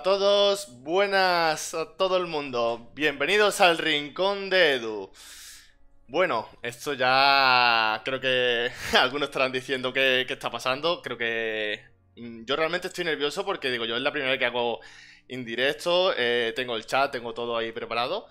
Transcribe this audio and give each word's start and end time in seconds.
A 0.00 0.02
todos, 0.02 0.82
buenas 0.82 1.74
a 1.74 1.94
todo 1.98 2.16
el 2.16 2.26
mundo, 2.26 2.90
bienvenidos 2.94 3.60
al 3.60 3.76
Rincón 3.76 4.48
de 4.48 4.76
Edu. 4.76 5.12
Bueno, 6.08 6.48
esto 6.62 6.94
ya 6.94 8.00
creo 8.02 8.18
que 8.18 8.70
algunos 8.98 9.28
estarán 9.28 9.52
diciendo 9.52 9.92
qué, 9.92 10.22
está 10.22 10.50
pasando, 10.50 11.02
creo 11.02 11.18
que 11.18 11.82
mm, 12.16 12.44
yo 12.46 12.56
realmente 12.56 12.86
estoy 12.88 13.04
nervioso 13.04 13.44
porque 13.44 13.70
digo, 13.70 13.84
yo 13.84 13.94
es 13.94 14.00
la 14.00 14.10
primera 14.10 14.30
vez 14.30 14.38
que 14.38 14.46
hago 14.46 14.80
indirecto, 15.28 16.14
eh, 16.16 16.54
tengo 16.56 16.76
el 16.76 16.86
chat, 16.86 17.12
tengo 17.12 17.34
todo 17.34 17.58
ahí 17.58 17.70
preparado. 17.70 18.26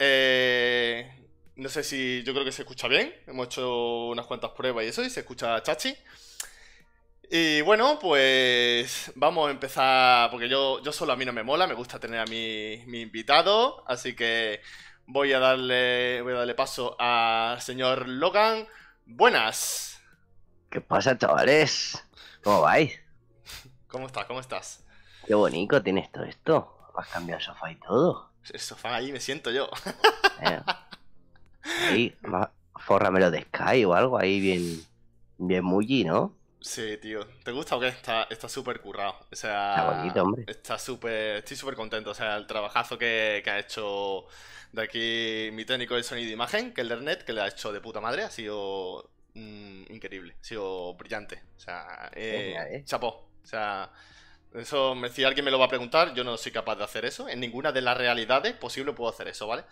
Eh, 0.00 1.08
no 1.54 1.68
sé 1.68 1.84
si 1.84 2.24
yo 2.24 2.32
creo 2.32 2.44
que 2.44 2.50
se 2.50 2.62
escucha 2.62 2.88
bien, 2.88 3.14
hemos 3.28 3.46
hecho 3.46 4.06
unas 4.08 4.26
cuantas 4.26 4.50
pruebas 4.50 4.84
y 4.84 4.88
eso, 4.88 5.04
y 5.04 5.10
se 5.10 5.20
escucha 5.20 5.62
chachi. 5.62 5.94
Y 7.30 7.60
bueno, 7.62 7.98
pues 7.98 9.12
vamos 9.16 9.48
a 9.48 9.50
empezar, 9.50 10.30
porque 10.30 10.48
yo, 10.48 10.80
yo 10.82 10.92
solo 10.92 11.12
a 11.12 11.16
mí 11.16 11.24
no 11.24 11.32
me 11.32 11.42
mola, 11.42 11.66
me 11.66 11.74
gusta 11.74 11.98
tener 11.98 12.20
a 12.20 12.24
mi, 12.26 12.84
mi 12.86 13.00
invitado, 13.00 13.82
así 13.88 14.14
que 14.14 14.60
voy 15.06 15.32
a 15.32 15.40
darle, 15.40 16.22
voy 16.22 16.34
a 16.34 16.36
darle 16.36 16.54
paso 16.54 16.96
al 17.00 17.60
señor 17.60 18.08
Logan. 18.08 18.68
Buenas. 19.06 20.00
¿Qué 20.70 20.80
pasa, 20.80 21.18
chavales? 21.18 22.04
¿Cómo 22.44 22.60
vais? 22.60 22.92
¿Cómo 23.88 24.06
estás? 24.06 24.26
¿Cómo 24.26 24.40
estás? 24.40 24.84
Qué 25.26 25.34
bonito 25.34 25.82
tienes 25.82 26.12
todo 26.12 26.24
esto. 26.24 26.78
¿Has 26.96 27.08
cambiado 27.08 27.40
el 27.40 27.44
sofá 27.44 27.72
y 27.72 27.76
todo? 27.76 28.30
El 28.52 28.60
sofá 28.60 28.94
ahí 28.94 29.10
me 29.10 29.20
siento 29.20 29.50
yo. 29.50 29.68
Eh, 30.42 30.60
ahí, 31.88 32.16
fórramelo 32.74 33.30
de 33.30 33.42
Sky 33.42 33.84
o 33.84 33.94
algo 33.94 34.18
ahí 34.18 34.38
bien, 34.38 34.84
bien 35.38 35.64
mulli, 35.64 36.04
¿no? 36.04 36.35
Sí, 36.60 36.96
tío. 36.98 37.26
¿Te 37.44 37.52
gusta 37.52 37.76
o 37.76 37.80
qué? 37.80 37.88
Está 37.88 38.48
súper 38.48 38.80
currado. 38.80 39.16
O 39.30 39.36
sea, 39.36 39.76
está 39.76 39.90
bonito, 39.90 40.22
hombre. 40.22 40.44
Está 40.48 40.78
súper. 40.78 41.36
Estoy 41.36 41.56
súper 41.56 41.74
contento. 41.74 42.10
O 42.10 42.14
sea, 42.14 42.36
el 42.36 42.46
trabajazo 42.46 42.98
que, 42.98 43.42
ha 43.46 43.58
hecho 43.58 44.26
de 44.72 44.82
aquí 44.82 45.50
mi 45.52 45.64
técnico 45.64 45.94
de 45.94 46.02
sonido 46.02 46.28
e 46.28 46.32
imagen, 46.32 46.72
que 46.72 46.80
el 46.80 46.88
Lernet, 46.88 47.24
que 47.24 47.32
le 47.32 47.42
ha 47.42 47.48
hecho 47.48 47.72
de 47.72 47.80
puta 47.80 48.00
madre, 48.00 48.24
ha 48.24 48.30
sido 48.30 49.10
mm, 49.34 49.92
increíble. 49.92 50.36
Ha 50.40 50.44
sido 50.44 50.94
brillante. 50.94 51.42
O 51.56 51.60
sea, 51.60 52.10
eh, 52.14 52.56
¿eh? 52.70 52.82
chapó. 52.84 53.28
O 53.42 53.46
sea, 53.46 53.90
eso, 54.54 54.96
si 55.12 55.22
alguien 55.22 55.44
me 55.44 55.50
lo 55.50 55.58
va 55.58 55.66
a 55.66 55.68
preguntar, 55.68 56.14
yo 56.14 56.24
no 56.24 56.36
soy 56.36 56.50
capaz 56.50 56.76
de 56.76 56.84
hacer 56.84 57.04
eso. 57.04 57.28
En 57.28 57.40
ninguna 57.40 57.72
de 57.72 57.82
las 57.82 57.96
realidades 57.96 58.54
posible 58.54 58.92
puedo 58.92 59.10
hacer 59.10 59.28
eso, 59.28 59.46
¿vale? 59.46 59.64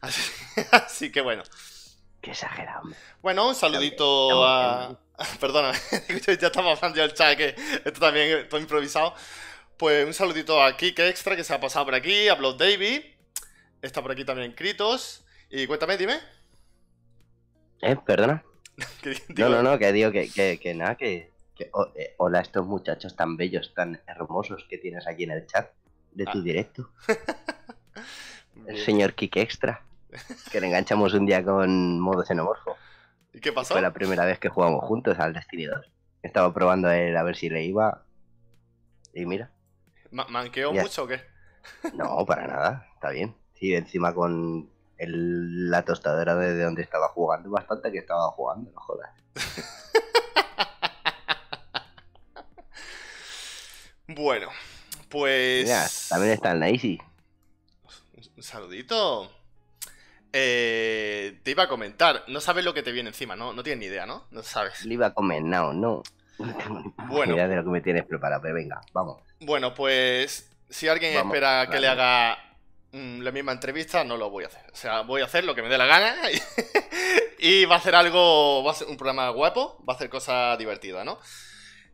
Así, 0.72 1.12
que 1.12 1.20
bueno. 1.20 1.42
Qué 2.20 2.30
exagerado. 2.30 2.82
Bueno, 3.22 3.48
un 3.48 3.54
saludito 3.54 4.46
a. 4.46 4.98
Perdona, 5.40 5.72
ya 6.26 6.46
estaba 6.46 6.72
hablando 6.72 7.02
el 7.02 7.12
chat, 7.12 7.36
que 7.36 7.54
esto 7.84 8.00
también 8.00 8.38
está 8.38 8.58
improvisado. 8.58 9.14
Pues 9.76 10.06
un 10.06 10.14
saludito 10.14 10.62
a 10.62 10.76
Kik 10.76 10.98
Extra 10.98 11.36
que 11.36 11.44
se 11.44 11.54
ha 11.54 11.60
pasado 11.60 11.86
por 11.86 11.94
aquí, 11.94 12.28
a 12.28 12.34
Blood 12.34 12.56
Davy. 12.56 13.14
Está 13.82 14.02
por 14.02 14.12
aquí 14.12 14.24
también 14.24 14.52
Kritos. 14.52 15.24
Y 15.50 15.66
cuéntame, 15.66 15.96
dime. 15.96 16.20
¿Eh? 17.82 17.96
¿Perdona? 18.04 18.44
no, 19.36 19.48
no, 19.48 19.62
no, 19.62 19.78
que 19.78 19.92
digo 19.92 20.10
que, 20.10 20.58
que, 20.58 20.74
nada, 20.74 20.96
que, 20.96 21.32
eh, 21.58 22.14
hola 22.18 22.38
a 22.38 22.42
estos 22.42 22.66
muchachos 22.66 23.16
tan 23.16 23.36
bellos, 23.36 23.72
tan 23.74 24.00
hermosos 24.06 24.66
que 24.68 24.78
tienes 24.78 25.06
aquí 25.06 25.24
en 25.24 25.32
el 25.32 25.46
chat 25.46 25.70
de 26.12 26.24
tu 26.24 26.38
ah. 26.38 26.42
directo. 26.42 26.90
el 28.66 28.78
señor 28.78 29.14
Kik 29.14 29.36
Extra, 29.36 29.82
que 30.50 30.60
le 30.60 30.66
enganchamos 30.66 31.12
un 31.14 31.26
día 31.26 31.42
con 31.44 32.00
modo 32.00 32.24
xenomorfo. 32.24 32.76
¿Y 33.32 33.40
qué 33.40 33.52
pasó? 33.52 33.74
Fue 33.74 33.82
la 33.82 33.92
primera 33.92 34.24
vez 34.24 34.38
que 34.38 34.48
jugamos 34.48 34.84
juntos 34.84 35.18
al 35.18 35.32
Destiny 35.32 35.66
2. 35.66 35.90
Estaba 36.22 36.52
probando 36.52 36.88
a 36.88 36.98
él 36.98 37.16
a 37.16 37.22
ver 37.22 37.36
si 37.36 37.48
le 37.48 37.64
iba. 37.64 38.04
Y 39.14 39.26
mira. 39.26 39.50
¿Manqueó 40.10 40.72
mucho 40.72 41.04
o 41.04 41.06
qué? 41.06 41.20
No, 41.94 42.24
para 42.26 42.46
nada. 42.46 42.88
Está 42.94 43.10
bien. 43.10 43.36
Sí, 43.54 43.74
encima 43.74 44.14
con 44.14 44.70
la 44.98 45.84
tostadora 45.84 46.34
de 46.34 46.62
donde 46.62 46.82
estaba 46.82 47.08
jugando, 47.08 47.50
bastante 47.50 47.90
que 47.90 47.98
estaba 47.98 48.30
jugando, 48.32 48.70
no 48.70 48.80
jodas. 48.80 49.10
bueno, 54.08 54.48
pues. 55.08 55.64
Mira, 55.64 55.86
también 56.08 56.34
está 56.34 56.52
el 56.52 56.60
Naisi. 56.60 57.00
Un 58.36 58.42
saludito. 58.42 59.30
Eh, 60.32 61.40
te 61.42 61.50
iba 61.50 61.64
a 61.64 61.68
comentar, 61.68 62.24
no 62.28 62.40
sabes 62.40 62.64
lo 62.64 62.72
que 62.72 62.82
te 62.82 62.92
viene 62.92 63.10
encima, 63.10 63.34
¿no? 63.34 63.52
No 63.52 63.62
tienes 63.62 63.80
ni 63.80 63.86
idea, 63.86 64.06
¿no? 64.06 64.26
No 64.30 64.42
sabes. 64.42 64.84
Le 64.84 64.94
iba 64.94 65.06
a 65.06 65.14
comentar, 65.14 65.50
no, 65.50 65.72
no. 65.72 66.02
bueno. 67.08 67.34
de 67.34 67.56
lo 67.56 67.64
que 67.64 67.70
me 67.70 67.80
tienes 67.80 68.04
preparado, 68.04 68.42
pero 68.42 68.54
venga, 68.54 68.80
vamos. 68.92 69.22
Bueno, 69.40 69.74
pues 69.74 70.50
si 70.68 70.88
alguien 70.88 71.16
espera 71.16 71.68
que 71.68 71.80
le 71.80 71.88
haga 71.88 72.38
mm, 72.92 73.20
la 73.20 73.32
misma 73.32 73.52
entrevista, 73.52 74.04
no 74.04 74.16
lo 74.16 74.30
voy 74.30 74.44
a 74.44 74.46
hacer. 74.46 74.62
O 74.72 74.76
sea, 74.76 75.02
voy 75.02 75.20
a 75.20 75.24
hacer 75.24 75.44
lo 75.44 75.54
que 75.54 75.62
me 75.62 75.68
dé 75.68 75.76
la 75.76 75.86
gana 75.86 76.14
y, 77.38 77.64
va 77.64 77.74
a 77.74 77.78
hacer 77.78 77.94
algo, 77.94 78.62
va 78.62 78.70
a 78.70 78.74
ser 78.74 78.86
un 78.88 78.96
programa 78.96 79.28
guapo, 79.30 79.82
va 79.88 79.94
a 79.94 79.96
hacer 79.96 80.08
cosas 80.08 80.56
divertidas, 80.58 81.04
¿no? 81.04 81.18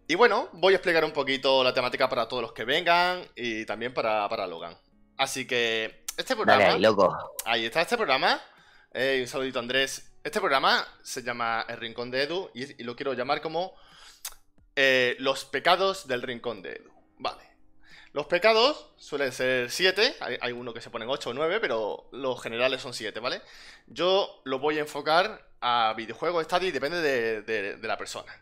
Y 0.09 0.15
bueno, 0.15 0.49
voy 0.53 0.75
a 0.75 0.77
explicar 0.77 1.05
un 1.05 1.12
poquito 1.12 1.65
la 1.65 1.75
temática 1.75 2.09
para 2.09 2.29
todos 2.29 2.43
los 2.43 2.53
que 2.53 2.65
vengan 2.65 3.23
y 3.35 3.65
también 3.65 3.93
para, 3.93 4.29
para 4.29 4.47
Logan. 4.47 4.77
Así 5.17 5.47
que 5.47 6.06
este 6.17 6.35
programa. 6.35 6.75
ahí, 6.75 6.81
loco. 6.81 7.35
Ahí 7.45 7.67
está 7.67 7.83
este 7.83 7.97
programa. 7.97 8.41
Eh, 8.93 9.19
un 9.23 9.29
saludito, 9.29 9.59
Andrés. 9.59 10.13
Este 10.25 10.41
programa 10.41 10.87
se 11.03 11.23
llama 11.23 11.65
El 11.69 11.77
Rincón 11.77 12.11
de 12.11 12.23
Edu 12.23 12.51
y, 12.55 12.83
lo 12.83 12.97
quiero 12.97 13.13
llamar 13.13 13.41
como 13.41 13.75
eh, 14.75 15.17
Los 15.21 15.45
pecados 15.45 16.09
del 16.09 16.23
Rincón 16.23 16.63
de 16.63 16.73
Edu. 16.73 16.91
Vale. 17.19 17.43
Los 18.13 18.27
pecados 18.27 18.93
suelen 18.97 19.31
ser 19.31 19.71
siete. 19.71 20.17
Hay, 20.41 20.53
uno 20.53 20.73
que 20.73 20.81
se 20.81 20.89
ponen 20.89 21.11
ocho 21.11 21.31
o 21.31 21.35
nueve, 21.35 21.61
pero 21.61 22.09
los 22.13 22.43
generales 22.43 22.81
son 22.81 22.95
siete, 22.95 23.21
¿vale? 23.21 23.43
Yo 23.87 24.41
lo 24.45 24.59
voy 24.59 24.79
a 24.79 24.81
enfocar 24.81 25.47
a 25.61 25.93
videojuegos, 25.95 26.41
estadio 26.41 26.69
y 26.69 26.73
depende 26.73 27.03
de, 27.03 27.79
la 27.83 27.99
persona. 27.99 28.33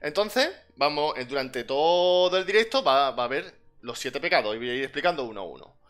Entonces, 0.00 0.50
vamos, 0.76 1.14
durante 1.28 1.64
todo 1.64 2.36
el 2.38 2.46
directo 2.46 2.82
va, 2.82 3.10
va 3.10 3.24
a 3.24 3.26
haber 3.26 3.54
los 3.82 3.98
siete 3.98 4.20
pecados 4.20 4.54
y 4.54 4.58
voy 4.58 4.70
a 4.70 4.74
ir 4.74 4.84
explicando 4.84 5.24
uno 5.24 5.42
a 5.42 5.44
uno. 5.44 5.83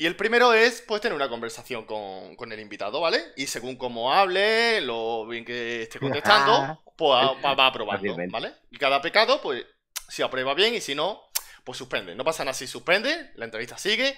Y 0.00 0.06
el 0.06 0.14
primero 0.14 0.54
es, 0.54 0.80
pues, 0.80 1.00
tener 1.00 1.16
una 1.16 1.28
conversación 1.28 1.84
con, 1.84 2.52
el 2.52 2.60
invitado, 2.60 3.00
¿vale? 3.00 3.32
Y 3.36 3.48
según 3.48 3.76
cómo 3.76 4.12
hable, 4.12 4.80
lo 4.80 5.26
bien 5.26 5.44
que 5.44 5.82
esté 5.82 5.98
contestando, 5.98 6.80
pues 6.96 7.26
va, 7.44 7.66
aprobando, 7.66 8.16
¿vale? 8.30 8.54
Y 8.70 8.78
cada 8.78 9.02
pecado, 9.02 9.40
pues, 9.42 9.66
si 10.08 10.22
aprueba 10.22 10.54
bien 10.54 10.74
y 10.74 10.80
si 10.80 10.94
no, 10.94 11.28
pues 11.64 11.76
suspende. 11.76 12.14
No 12.14 12.24
pasa 12.24 12.44
nada 12.44 12.54
si 12.54 12.68
suspende, 12.68 13.32
la 13.34 13.44
entrevista 13.44 13.76
sigue 13.76 14.16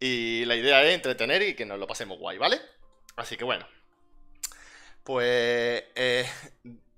y 0.00 0.44
la 0.44 0.56
idea 0.56 0.82
es 0.82 0.94
entretener 0.94 1.42
y 1.42 1.54
que 1.54 1.64
nos 1.64 1.78
lo 1.78 1.86
pasemos 1.86 2.18
guay, 2.18 2.36
¿vale? 2.36 2.60
Así 3.16 3.36
que 3.36 3.44
bueno. 3.44 3.66
Pues 5.04 5.84
eh, 5.94 6.28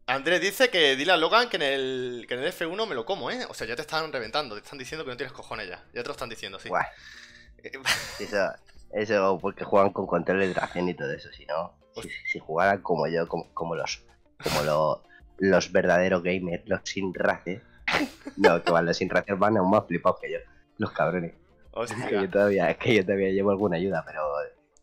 Andrés 0.06 0.40
dice 0.40 0.70
que 0.70 0.96
dile 0.96 1.12
a 1.12 1.16
Logan 1.16 1.48
que 1.48 1.56
en, 1.56 1.62
el, 1.62 2.24
que 2.26 2.34
en 2.34 2.42
el 2.42 2.52
F1 2.52 2.86
me 2.86 2.94
lo 2.94 3.04
como, 3.04 3.30
¿eh? 3.30 3.46
O 3.48 3.54
sea, 3.54 3.66
ya 3.66 3.76
te 3.76 3.82
están 3.82 4.12
reventando, 4.12 4.54
te 4.54 4.62
están 4.62 4.78
diciendo 4.78 5.04
que 5.04 5.10
no 5.10 5.16
tienes 5.16 5.32
cojones 5.32 5.68
ya. 5.68 5.84
Ya 5.92 6.02
te 6.02 6.08
lo 6.08 6.12
están 6.12 6.28
diciendo, 6.28 6.58
sí. 6.58 6.70
Eso, 8.20 8.52
eso 8.92 9.38
porque 9.40 9.64
juegan 9.64 9.92
con 9.92 10.06
control 10.06 10.40
de 10.40 10.54
tracción 10.54 10.88
y 10.88 10.94
todo 10.94 11.10
eso, 11.10 11.28
si 11.32 11.44
no, 11.46 11.74
si, 12.30 12.38
jugaran 12.38 12.80
como 12.80 13.08
yo, 13.08 13.26
como, 13.28 13.74
los 13.74 14.04
como 14.42 15.00
los 15.38 15.72
verdaderos 15.72 16.22
gamers, 16.22 16.62
los 16.66 16.80
sin 16.84 17.12
races, 17.12 17.60
no, 18.36 18.62
que 18.62 18.70
van 18.70 18.86
los 18.86 18.96
sin 18.96 19.10
races 19.10 19.36
van 19.38 19.56
aún 19.56 19.70
más 19.70 19.86
flipados 19.86 20.20
que 20.20 20.32
yo, 20.32 20.38
los 20.78 20.92
cabrones. 20.92 21.34
Que, 22.08 22.14
yo 22.14 22.30
todavía, 22.30 22.70
es 22.70 22.76
que 22.76 22.94
yo 22.94 23.04
todavía 23.04 23.30
llevo 23.30 23.50
alguna 23.50 23.76
ayuda, 23.78 24.04
pero 24.06 24.22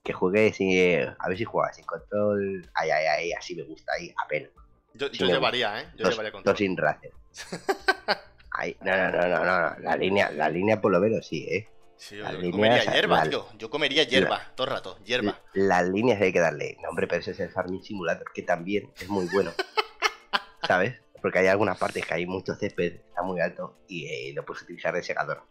que 0.03 0.11
juegue 0.11 0.51
sin, 0.51 1.07
a 1.17 1.29
ver 1.29 1.37
si 1.37 1.45
juega 1.45 1.71
sin 1.71 1.85
control, 1.85 2.69
ay, 2.73 2.89
ay, 2.89 3.05
ay, 3.05 3.31
así 3.31 3.55
me 3.55 3.63
gusta, 3.63 3.93
ahí 3.97 4.13
apenas. 4.25 4.51
Yo, 4.93 5.09
yo 5.09 5.25
llevaría, 5.25 5.81
¿eh? 5.81 5.85
Yo 5.95 6.09
llevaría 6.09 6.33
control. 6.33 6.51
Los 6.51 6.57
sin 6.59 6.75
races. 6.75 7.13
no, 8.81 8.97
no, 8.97 9.11
no, 9.11 9.27
no, 9.29 9.45
no, 9.45 9.79
la 9.79 9.95
línea, 9.95 10.31
la 10.31 10.49
línea 10.49 10.81
por 10.81 10.91
lo 10.91 10.99
menos 10.99 11.25
sí, 11.25 11.47
¿eh? 11.49 11.69
Yo 12.09 12.51
comería 12.51 12.83
hierba, 12.83 13.23
tío. 13.23 13.47
Yo 13.57 13.69
comería 13.69 14.03
hierba 14.03 14.51
todo 14.55 14.67
el 14.67 14.73
rato, 14.73 14.97
hierba. 15.03 15.39
Las 15.53 15.87
líneas 15.87 16.21
hay 16.21 16.33
que 16.33 16.39
darle. 16.39 16.77
No, 16.81 16.89
hombre, 16.89 17.07
pero 17.07 17.21
ese 17.21 17.31
es 17.31 17.39
el 17.39 17.51
Farming 17.51 17.83
Simulator, 17.83 18.25
que 18.33 18.41
también 18.41 18.91
es 18.99 19.07
muy 19.07 19.27
bueno. 19.27 19.51
¿Sabes? 20.67 20.99
Porque 21.21 21.39
hay 21.39 21.47
algunas 21.47 21.77
partes 21.77 22.05
que 22.05 22.13
hay 22.13 22.25
mucho 22.25 22.55
césped, 22.55 23.01
está 23.07 23.21
muy 23.21 23.39
alto 23.39 23.77
y 23.87 24.07
eh, 24.07 24.33
lo 24.33 24.43
puedes 24.43 24.63
utilizar 24.63 24.93
de 24.93 25.03
secador. 25.03 25.43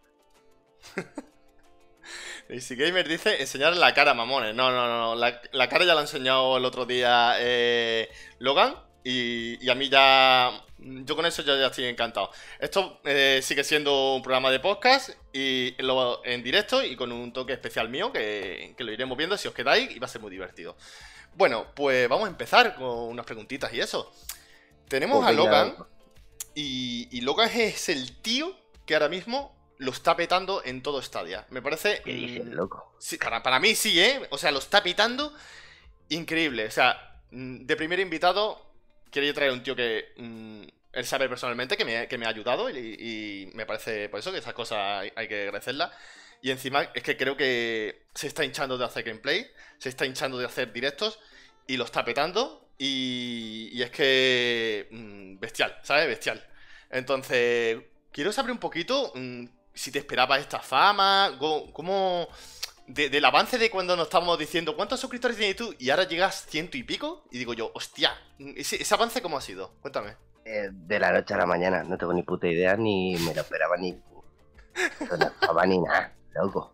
si 2.59 2.75
Gamer 2.75 3.07
dice 3.07 3.41
enseñar 3.41 3.75
la 3.77 3.93
cara, 3.93 4.13
mamones. 4.13 4.53
No, 4.53 4.71
no, 4.71 4.87
no. 4.87 5.15
La, 5.15 5.41
la 5.53 5.69
cara 5.69 5.85
ya 5.85 5.93
la 5.93 6.01
ha 6.01 6.03
enseñado 6.03 6.57
el 6.57 6.65
otro 6.65 6.85
día 6.85 7.35
eh, 7.39 8.09
Logan. 8.39 8.75
Y, 9.03 9.69
a 9.69 9.75
mí 9.75 9.89
ya. 9.89 10.51
Yo 10.81 11.15
con 11.15 11.25
eso 11.25 11.43
ya, 11.43 11.67
estoy 11.67 11.85
encantado. 11.85 12.31
Esto 12.59 12.99
eh, 13.03 13.39
sigue 13.43 13.63
siendo 13.63 14.15
un 14.15 14.23
programa 14.23 14.49
de 14.49 14.59
podcast 14.59 15.11
y 15.31 15.75
en 16.23 16.43
directo 16.43 16.83
y 16.83 16.95
con 16.95 17.11
un 17.11 17.31
toque 17.31 17.53
especial 17.53 17.89
mío 17.89 18.11
que, 18.11 18.75
lo 18.77 18.91
iremos 18.91 19.17
viendo 19.17 19.37
si 19.37 19.47
os 19.47 19.53
quedáis 19.53 19.95
y 19.95 19.99
va 19.99 20.05
a 20.05 20.09
ser 20.09 20.21
muy 20.21 20.31
divertido. 20.31 20.75
Bueno, 21.35 21.67
pues 21.75 22.09
vamos 22.09 22.25
a 22.25 22.31
empezar 22.31 22.75
con 22.75 23.09
unas 23.09 23.25
preguntitas 23.25 23.71
y 23.73 23.79
eso. 23.79 24.11
Tenemos 24.87 25.25
a 25.25 25.31
Logan 25.31 25.75
y, 26.55 27.07
y 27.15 27.21
Logan 27.21 27.49
es 27.53 27.87
el 27.89 28.17
tío 28.17 28.55
que 28.85 28.95
ahora 28.95 29.07
mismo 29.07 29.55
lo 29.81 29.91
está 29.91 30.15
petando 30.15 30.61
en 30.63 30.83
todo 30.83 31.01
Stadia. 31.01 31.45
Me 31.49 31.61
parece. 31.61 32.01
¿Qué 32.05 32.13
dices, 32.13 32.45
mm, 32.45 32.51
loco? 32.51 32.95
sí, 32.99 33.17
para, 33.17 33.41
para 33.41 33.59
mí 33.59 33.75
sí, 33.75 33.99
¿eh? 33.99 34.21
O 34.29 34.37
sea, 34.37 34.51
lo 34.51 34.59
está 34.59 34.83
petando 34.83 35.33
increíble. 36.09 36.67
O 36.67 36.71
sea, 36.71 37.19
mm, 37.31 37.65
de 37.65 37.75
primer 37.75 37.99
invitado, 37.99 38.70
quería 39.11 39.33
traer 39.33 39.51
un 39.51 39.63
tío 39.63 39.75
que. 39.75 40.13
mm, 40.17 40.63
él 40.93 41.05
sabe 41.05 41.29
personalmente 41.29 41.77
que 41.77 41.85
me, 41.85 42.25
ha 42.25 42.29
ayudado 42.29 42.69
y, 42.69 43.49
me 43.53 43.65
parece 43.65 44.09
por 44.09 44.19
eso 44.19 44.31
que 44.31 44.39
esas 44.39 44.53
cosas 44.53 45.09
hay, 45.15 45.27
que 45.27 45.43
agradecerlas. 45.43 45.91
Y 46.41 46.51
encima 46.51 46.83
es 46.93 47.03
que 47.03 47.15
creo 47.15 47.37
que 47.37 48.03
se 48.13 48.27
está 48.27 48.43
hinchando 48.43 48.77
de 48.77 48.85
hacer 48.85 49.03
gameplay, 49.03 49.49
se 49.77 49.89
está 49.89 50.05
hinchando 50.05 50.37
de 50.37 50.45
hacer 50.45 50.73
directos 50.73 51.19
y 51.67 51.77
lo 51.77 51.85
está 51.85 52.03
petando. 52.03 52.67
Y, 52.77 53.69
y 53.73 53.83
es 53.83 53.91
que. 53.91 54.87
mm, 54.91 55.39
bestial, 55.39 55.77
¿sabes? 55.83 56.07
Bestial. 56.07 56.45
Entonces, 56.89 57.77
quiero 58.11 58.31
saber 58.33 58.51
un 58.51 58.57
poquito 58.59 59.13
mm, 59.15 59.45
si 59.73 59.91
te 59.91 59.99
esperabas 59.99 60.41
esta 60.41 60.59
fama, 60.59 61.37
cómo. 61.39 62.27
De- 62.93 63.09
del 63.09 63.25
avance 63.25 63.57
de 63.57 63.69
cuando 63.69 63.95
nos 63.95 64.05
estábamos 64.07 64.37
diciendo 64.37 64.75
cuántos 64.75 64.99
suscriptores 64.99 65.37
tienes 65.37 65.55
tú 65.55 65.73
y 65.79 65.89
ahora 65.89 66.03
llegas 66.07 66.45
ciento 66.47 66.77
y 66.77 66.83
pico. 66.83 67.23
Y 67.31 67.37
digo 67.37 67.53
yo, 67.53 67.71
hostia, 67.73 68.11
ese, 68.55 68.81
ese 68.81 68.93
avance 68.93 69.21
cómo 69.21 69.37
ha 69.37 69.41
sido? 69.41 69.73
Cuéntame. 69.81 70.15
Eh, 70.45 70.69
de 70.71 70.99
la 70.99 71.11
noche 71.11 71.33
a 71.33 71.37
la 71.37 71.45
mañana, 71.45 71.83
no 71.83 71.97
tengo 71.97 72.13
ni 72.13 72.23
puta 72.23 72.47
idea, 72.47 72.75
ni 72.75 73.15
me 73.17 73.33
lo 73.33 73.41
esperaba 73.41 73.77
ni. 73.77 73.91
No 75.11 75.17
me 75.17 75.25
esperaba 75.25 75.65
ni 75.65 75.79
nada, 75.79 76.13
loco. 76.33 76.73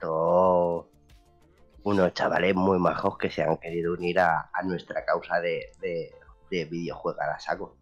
Todo 0.00 0.90
unos 1.84 2.14
chavales 2.14 2.54
muy 2.54 2.78
majos 2.78 3.16
que 3.18 3.30
se 3.30 3.42
han 3.42 3.58
querido 3.58 3.92
unir 3.92 4.18
a, 4.18 4.50
a 4.52 4.62
nuestra 4.62 5.04
causa 5.04 5.40
de, 5.40 5.70
de, 5.80 6.12
de 6.50 6.92
a 6.92 7.38
saco. 7.38 7.76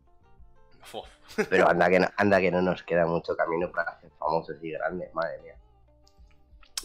Fu. 0.82 1.02
Pero 1.48 1.68
anda 1.70 1.88
que, 1.88 2.00
no, 2.00 2.08
anda 2.16 2.40
que 2.40 2.50
no 2.50 2.60
nos 2.60 2.82
queda 2.82 3.06
mucho 3.06 3.36
camino 3.36 3.70
para 3.70 3.98
ser 4.00 4.10
famosos 4.18 4.56
y 4.62 4.70
grandes, 4.72 5.14
madre 5.14 5.40
mía. 5.42 5.56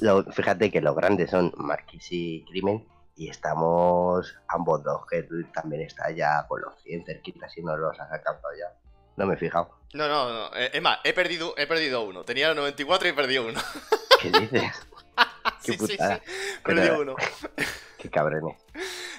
Lo- 0.01 0.23
fíjate 0.25 0.71
que 0.71 0.81
los 0.81 0.95
grandes 0.95 1.29
son 1.31 1.51
Marquis 1.57 2.07
y 2.11 2.45
Crimen 2.45 2.85
y 3.15 3.29
estamos 3.29 4.35
ambos 4.47 4.83
dos, 4.83 5.05
que 5.09 5.27
también 5.53 5.81
está 5.81 6.11
ya 6.11 6.45
con 6.47 6.61
los 6.61 6.73
100 6.83 7.05
cerquitas 7.05 7.57
y 7.57 7.63
no 7.63 7.75
los 7.75 7.99
has 7.99 8.11
alcanzado 8.11 8.53
ya. 8.57 8.71
No 9.15 9.25
me 9.25 9.33
he 9.33 9.37
fijado. 9.37 9.71
No, 9.93 10.07
no, 10.07 10.31
no. 10.31 10.55
eh, 10.55 10.69
Es 10.73 10.81
más, 10.81 10.99
he 11.03 11.13
perdido, 11.13 11.55
he 11.57 11.65
perdido 11.65 12.03
uno. 12.03 12.23
Tenía 12.23 12.53
94 12.53 13.07
y 13.07 13.11
perdí 13.13 13.37
uno. 13.39 13.59
¿Qué 14.21 14.29
dices? 14.29 14.71
Qué 15.63 15.71
sí, 15.71 15.77
sí, 15.79 15.87
sí. 15.87 15.93
putada. 15.93 16.21
Perdí 16.63 16.81
Pero- 16.81 17.01
uno. 17.01 17.15
Qué 17.97 18.11
cabrones. 18.11 18.55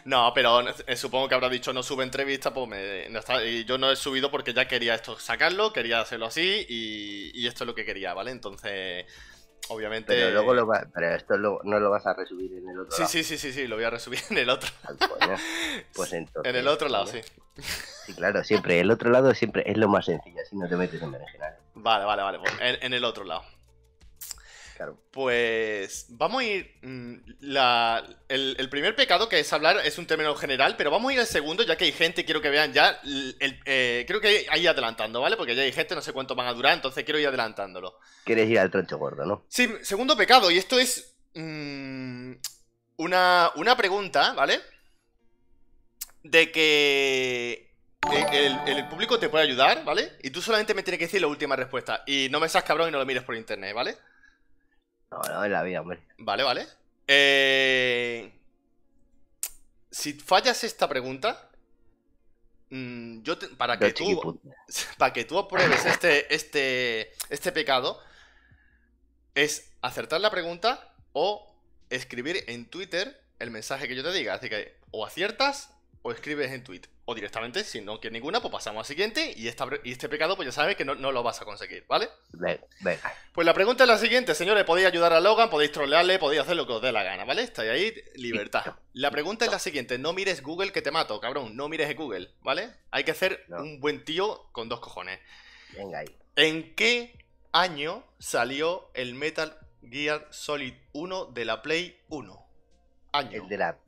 No, 0.04 0.30
pero 0.32 0.60
eh, 0.86 0.94
supongo 0.96 1.28
que 1.28 1.34
habrá 1.34 1.48
dicho 1.48 1.72
no 1.72 1.82
sube 1.82 2.04
entrevista, 2.04 2.54
pues 2.54 2.68
me, 2.68 3.08
no 3.08 3.18
está- 3.18 3.44
y 3.44 3.64
yo 3.64 3.76
no 3.76 3.90
he 3.90 3.96
subido 3.96 4.30
porque 4.30 4.54
ya 4.54 4.68
quería 4.68 4.94
esto 4.94 5.18
sacarlo, 5.18 5.72
quería 5.72 6.00
hacerlo 6.00 6.26
así 6.26 6.64
y, 6.68 7.32
y 7.34 7.46
esto 7.48 7.64
es 7.64 7.66
lo 7.66 7.74
que 7.74 7.84
quería, 7.84 8.14
¿vale? 8.14 8.30
Entonces, 8.30 9.04
obviamente... 9.68 10.12
Pero 10.12 10.30
luego 10.30 10.54
lo 10.54 10.66
va, 10.66 10.86
pero 10.94 11.14
esto 11.14 11.36
lo- 11.36 11.60
no 11.64 11.78
lo 11.80 11.90
vas 11.90 12.06
a 12.06 12.14
resubir 12.14 12.52
en 12.52 12.68
el 12.68 12.78
otro 12.80 12.92
Sí, 12.92 13.02
lado. 13.02 13.10
sí, 13.12 13.24
sí, 13.24 13.38
sí, 13.38 13.52
sí, 13.52 13.66
lo 13.66 13.76
voy 13.76 13.84
a 13.84 13.90
resubir 13.90 14.20
en 14.30 14.38
el 14.38 14.50
otro. 14.50 14.70
Pues 15.94 16.12
entonces. 16.14 16.50
En 16.50 16.56
el 16.56 16.68
otro 16.68 16.88
lado, 16.88 17.06
sí. 17.06 17.20
Sí, 18.06 18.14
claro, 18.14 18.42
siempre. 18.44 18.80
El 18.80 18.90
otro 18.90 19.10
lado 19.10 19.34
siempre 19.34 19.62
es 19.66 19.76
lo 19.76 19.88
más 19.88 20.06
sencillo, 20.06 20.40
así 20.44 20.56
no 20.56 20.68
te 20.68 20.76
metes 20.76 21.02
en 21.02 21.12
berenjenales. 21.12 21.58
Vale, 21.74 22.04
vale, 22.04 22.22
vale. 22.22 22.38
pues 22.38 22.52
en, 22.60 22.82
en 22.82 22.94
el 22.94 23.04
otro 23.04 23.24
lado. 23.24 23.42
Claro. 24.78 24.96
Pues 25.10 26.06
vamos 26.10 26.40
a 26.40 26.44
ir. 26.44 26.78
mm, 26.82 27.14
La, 27.40 28.04
el, 28.28 28.54
el 28.60 28.68
primer 28.70 28.94
pecado 28.94 29.28
que 29.28 29.40
es 29.40 29.52
hablar 29.52 29.78
es 29.84 29.98
un 29.98 30.06
término 30.06 30.36
general, 30.36 30.76
pero 30.78 30.92
vamos 30.92 31.10
a 31.10 31.14
ir 31.14 31.18
al 31.20 31.26
segundo, 31.26 31.64
ya 31.64 31.76
que 31.76 31.86
hay 31.86 31.90
gente, 31.90 32.24
quiero 32.24 32.40
que 32.40 32.48
vean 32.48 32.72
ya. 32.72 33.00
el- 33.02 33.60
eh, 33.64 34.04
creo 34.06 34.20
que 34.20 34.46
ahí 34.48 34.68
adelantando, 34.68 35.20
¿vale? 35.20 35.36
Porque 35.36 35.56
ya 35.56 35.62
hay 35.62 35.72
gente, 35.72 35.96
no 35.96 36.00
sé 36.00 36.12
cuánto 36.12 36.36
van 36.36 36.46
a 36.46 36.52
durar, 36.52 36.74
entonces 36.74 37.02
quiero 37.02 37.18
ir 37.18 37.26
adelantándolo. 37.26 37.98
Quieres 38.24 38.48
ir 38.48 38.60
al 38.60 38.70
troncho 38.70 38.98
gordo, 38.98 39.26
¿no? 39.26 39.44
Sí, 39.48 39.68
segundo 39.82 40.16
pecado, 40.16 40.48
y 40.48 40.58
esto 40.58 40.78
es. 40.78 41.16
mm, 41.34 42.34
una, 42.98 43.50
una 43.56 43.76
pregunta, 43.76 44.32
¿vale? 44.34 44.60
De 46.22 46.52
que. 46.52 47.66
El, 48.12 48.34
el- 48.68 48.78
el 48.78 48.88
público 48.88 49.18
te 49.18 49.28
puede 49.28 49.42
ayudar, 49.44 49.84
¿vale? 49.84 50.12
Y 50.22 50.30
tú 50.30 50.40
solamente 50.40 50.72
me 50.72 50.84
tienes 50.84 51.00
que 51.00 51.06
decir 51.06 51.20
la 51.20 51.26
última 51.26 51.56
respuesta. 51.56 52.04
Y 52.06 52.28
no 52.30 52.38
me 52.38 52.48
seas 52.48 52.62
cabrón 52.62 52.88
y 52.88 52.92
no 52.92 52.98
lo 52.98 53.04
mires 53.06 53.24
por 53.24 53.34
internet, 53.34 53.74
¿vale? 53.74 53.96
No, 55.10 55.20
no, 55.22 55.44
en 55.44 55.52
la 55.52 55.62
vida, 55.62 55.80
hombre. 55.80 56.00
Vale, 56.18 56.42
vale. 56.42 56.66
Eh, 57.06 58.32
Si 59.90 60.12
fallas 60.12 60.62
esta 60.64 60.86
pregunta, 60.88 61.50
mm, 62.70 63.22
yo 63.22 63.38
te- 63.38 63.48
para 63.48 63.78
que 63.78 63.92
tú 63.92 64.40
para 64.98 65.12
que 65.12 65.24
tú 65.24 65.38
apruebes 65.38 65.84
este, 65.86 66.32
este, 66.34 67.12
este 67.30 67.52
pecado, 67.52 67.98
es 69.34 69.72
acertar 69.80 70.20
la 70.20 70.30
pregunta 70.30 70.92
o 71.12 71.54
escribir 71.90 72.44
en 72.48 72.66
Twitter 72.68 73.18
el 73.38 73.50
mensaje 73.50 73.88
que 73.88 73.94
yo 73.96 74.02
te 74.02 74.12
diga. 74.12 74.34
Así 74.34 74.48
que 74.50 74.76
o 74.90 75.06
aciertas 75.06 75.70
o 76.02 76.12
escribes 76.12 76.50
en 76.52 76.62
tweet. 76.64 76.82
O 77.04 77.14
directamente, 77.14 77.64
si 77.64 77.80
no 77.80 78.00
quieres 78.00 78.12
ninguna, 78.14 78.40
pues 78.40 78.52
pasamos 78.52 78.80
al 78.80 78.84
siguiente 78.86 79.32
y, 79.36 79.48
esta, 79.48 79.66
y 79.82 79.92
este 79.92 80.08
pecado 80.10 80.36
pues 80.36 80.46
ya 80.46 80.52
sabes 80.52 80.76
que 80.76 80.84
no, 80.84 80.94
no 80.94 81.10
lo 81.10 81.22
vas 81.22 81.40
a 81.40 81.44
conseguir, 81.46 81.84
¿vale? 81.88 82.08
Ve- 82.32 82.60
Venga. 82.80 83.12
Pues 83.32 83.46
la 83.46 83.54
pregunta 83.54 83.84
es 83.84 83.88
la 83.88 83.96
siguiente, 83.98 84.34
señores. 84.34 84.64
Podéis 84.64 84.88
ayudar 84.88 85.12
a 85.14 85.20
Logan, 85.20 85.48
podéis 85.48 85.72
trolearle, 85.72 86.18
podéis 86.18 86.42
hacer 86.42 86.56
lo 86.56 86.66
que 86.66 86.74
os 86.74 86.82
dé 86.82 86.92
la 86.92 87.02
gana, 87.02 87.24
¿vale? 87.24 87.42
Estáis 87.42 87.70
ahí, 87.70 87.94
libertad. 88.16 88.76
La 88.92 89.10
pregunta 89.10 89.46
es 89.46 89.50
la 89.50 89.58
siguiente, 89.58 89.96
no 89.98 90.12
mires 90.12 90.42
Google 90.42 90.70
que 90.72 90.82
te 90.82 90.90
mato, 90.90 91.18
cabrón. 91.20 91.56
No 91.56 91.68
mires 91.68 91.96
Google, 91.96 92.30
¿vale? 92.42 92.70
Hay 92.90 93.04
que 93.04 93.12
hacer 93.12 93.44
No. 93.48 93.58
un 93.62 93.80
buen 93.80 94.04
tío 94.04 94.48
con 94.52 94.68
dos 94.68 94.80
cojones. 94.80 95.18
Venga 95.74 96.00
ahí. 96.00 96.16
¿En 96.36 96.74
qué 96.74 97.24
año 97.52 98.04
salió 98.18 98.90
el 98.94 99.14
Metal 99.14 99.56
Gear 99.82 100.26
Solid 100.30 100.74
1 100.92 101.24
de 101.26 101.44
la 101.46 101.62
Play 101.62 101.98
1? 102.10 102.46
Año. 103.12 103.42
El 103.42 103.48
de 103.48 103.56
la. 103.56 103.78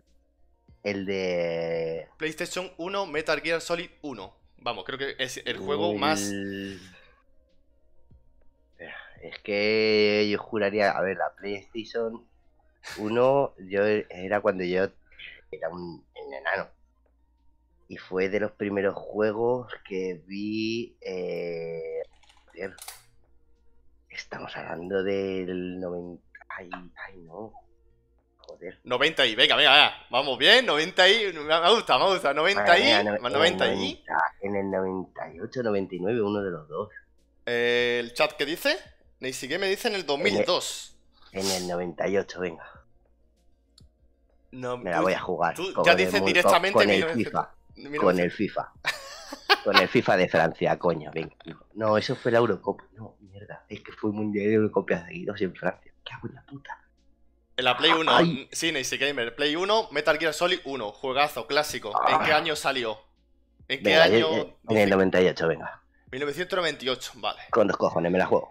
El 0.83 1.07
de. 1.07 2.09
PlayStation 2.17 2.73
1, 2.79 3.07
Metal 3.07 3.41
Gear 3.41 3.61
Solid 3.61 3.91
1. 4.03 4.35
Vamos, 4.59 4.85
creo 4.85 4.99
que 4.99 5.15
es 5.19 5.43
el 5.45 5.59
juego 5.59 5.95
más... 5.95 6.31
Es 9.23 9.39
que 9.43 10.29
yo 10.31 10.39
juraría. 10.39 10.93
A 10.93 11.03
ver, 11.03 11.19
la 11.19 11.35
PlayStation 11.35 12.27
1 12.99 13.55
yo 13.69 13.85
era 13.85 14.41
cuando 14.41 14.65
yo 14.65 14.89
era 15.51 15.69
un, 15.69 16.05
un 16.25 16.35
enano. 16.35 16.69
Y 17.89 17.97
fue 17.97 18.29
de 18.29 18.41
los 18.41 18.53
primeros 18.53 18.95
juegos 18.95 19.73
que 19.87 20.23
vi. 20.27 20.97
Eh, 21.01 22.03
estamos 24.09 24.57
hablando 24.57 25.03
del 25.03 25.81
90. 25.81 26.23
Ay, 26.49 26.71
ay, 26.73 27.17
no. 27.19 27.53
Joder. 28.61 28.79
90 28.85 29.27
y, 29.27 29.35
venga, 29.37 29.57
venga, 29.57 29.73
venga. 29.73 29.93
Vamos 30.11 30.37
bien, 30.39 30.67
90 30.67 31.09
y... 31.09 31.33
Me 31.33 31.71
gusta, 31.73 31.99
me 31.99 32.05
gusta. 32.13 32.35
90 32.35 32.79
y... 32.79 32.83
Madre 33.05 33.05
no- 33.21 33.29
90 33.31 33.67
en 33.67 33.73
el 33.73 33.79
y... 33.79 34.05
90, 34.07 34.35
En 34.43 34.57
el 34.57 34.71
98, 34.71 35.63
99, 35.63 36.23
uno 36.23 36.43
de 36.43 36.51
los 36.51 36.69
dos. 36.69 36.91
¿El 37.47 38.13
chat 38.13 38.33
qué 38.35 38.45
dice? 38.45 38.77
Neisigue 39.21 39.59
me 39.59 39.67
dice 39.69 39.89
en 39.89 39.95
el 39.95 40.05
2002. 40.05 40.97
En 41.33 41.47
el 41.51 41.69
98, 41.69 42.41
venga. 42.41 42.65
No, 44.53 44.77
Me 44.79 44.91
la 44.91 44.99
tú- 44.99 45.03
voy 45.05 45.13
a 45.15 45.21
jugar. 45.21 45.55
tú 45.55 45.73
ya 45.85 45.93
el 45.93 45.97
dices 45.99 46.25
directamente 46.25 46.75
Con, 46.75 46.91
el 46.91 46.97
1900. 47.05 47.25
FIFA. 47.25 47.51
1900. 47.77 48.05
Con 48.05 48.19
el 48.21 48.31
FIFA. 48.31 48.73
con 49.65 49.77
el 49.77 49.89
FIFA 49.89 50.17
de 50.17 50.29
Francia, 50.29 50.79
coño. 50.79 51.11
Venga. 51.15 51.35
No, 51.75 51.97
eso 51.97 52.17
fue 52.17 52.33
la 52.33 52.39
Eurocopa. 52.39 52.85
No, 52.95 53.17
mierda. 53.21 53.65
Es 53.69 53.81
que 53.81 53.93
fue 53.93 54.11
Mundial 54.13 54.47
de 54.49 54.55
Eurocopa 54.55 55.07
seguidos 55.07 55.41
en 55.41 55.55
Francia. 55.55 55.93
¿Qué 56.05 56.13
hago 56.13 56.29
en 56.29 56.35
la 56.35 56.43
puta? 56.45 56.79
En 57.61 57.65
la 57.67 57.77
Play 57.77 57.91
1. 57.93 58.11
Ay. 58.17 58.49
Sí, 58.51 58.73
Neisigue 58.73 59.09
Gamer. 59.09 59.35
Play 59.37 59.55
1, 59.55 59.89
Metal 59.91 60.19
Gear 60.19 60.33
Solid 60.33 60.61
1. 60.65 60.93
Juegazo, 60.93 61.47
clásico. 61.47 61.93
¿En 62.09 62.19
qué 62.21 62.33
año 62.33 62.57
salió? 62.57 62.99
¿En 63.69 63.83
qué 63.83 63.97
año? 63.97 64.19
yo- 64.19 64.35
yo- 64.35 64.43
en 64.45 64.57
dice? 64.69 64.83
el 64.85 64.91
98, 64.91 65.47
venga. 65.47 65.83
1998, 66.11 67.13
vale. 67.17 67.43
Con 67.51 67.67
dos 67.69 67.77
cojones 67.77 68.11
me 68.11 68.17
la 68.17 68.25
juego. 68.25 68.49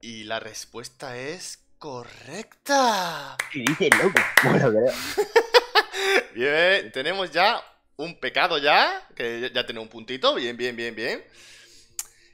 Y 0.00 0.24
la 0.24 0.40
respuesta 0.40 1.16
es 1.16 1.68
correcta. 1.78 3.36
¿Qué 3.52 3.60
dices, 3.60 3.90
loco? 4.02 4.20
Bueno, 4.42 4.70
creo. 4.72 4.92
Bien, 6.34 6.90
tenemos 6.90 7.30
ya 7.30 7.62
un 7.94 8.18
pecado 8.18 8.58
ya, 8.58 9.06
que 9.14 9.40
ya- 9.40 9.52
ya 9.52 9.66
tiene 9.66 9.80
un 9.80 9.88
puntito, 9.88 10.34
bien, 10.34 10.56
bien, 10.56 10.74
bien, 10.74 10.96
bien. 10.96 11.24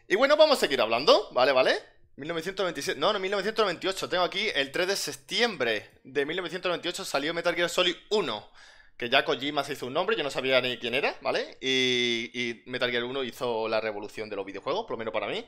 Y 0.09 0.17
bueno, 0.17 0.39
vamos 0.39 0.57
a 0.57 0.61
seguir 0.61 0.81
hablando, 0.81 1.29
¿vale, 1.33 1.53
vale? 1.53 1.79
1997, 2.17 2.99
no, 3.01 3.13
no, 3.13 3.19
1998, 3.19 4.09
tengo 4.09 4.25
aquí 4.25 4.49
el 4.55 4.71
3 4.71 4.89
de 4.89 4.97
septiembre 4.97 5.91
de 6.05 6.25
1998 6.25 7.05
salió 7.05 7.35
Metal 7.35 7.55
Gear 7.55 7.69
Solid 7.69 7.97
1, 8.11 8.51
que 8.97 9.09
ya 9.09 9.25
Kojima 9.25 9.65
se 9.65 9.73
hizo 9.73 9.87
un 9.87 9.95
nombre, 9.95 10.17
yo 10.17 10.23
no 10.23 10.31
sabía 10.31 10.61
ni 10.61 10.79
quién 10.79 10.95
era, 10.95 11.17
¿vale? 11.23 11.59
Y, 11.61 12.31
y 12.33 12.63
Metal 12.67 12.91
Gear 12.91 13.05
1 13.05 13.25
hizo 13.25 13.69
la 13.69 13.81
revolución 13.81 14.29
de 14.31 14.37
los 14.37 14.47
videojuegos, 14.47 14.83
por 14.83 14.93
lo 14.93 14.99
menos 14.99 15.13
para 15.13 15.27
mí, 15.27 15.45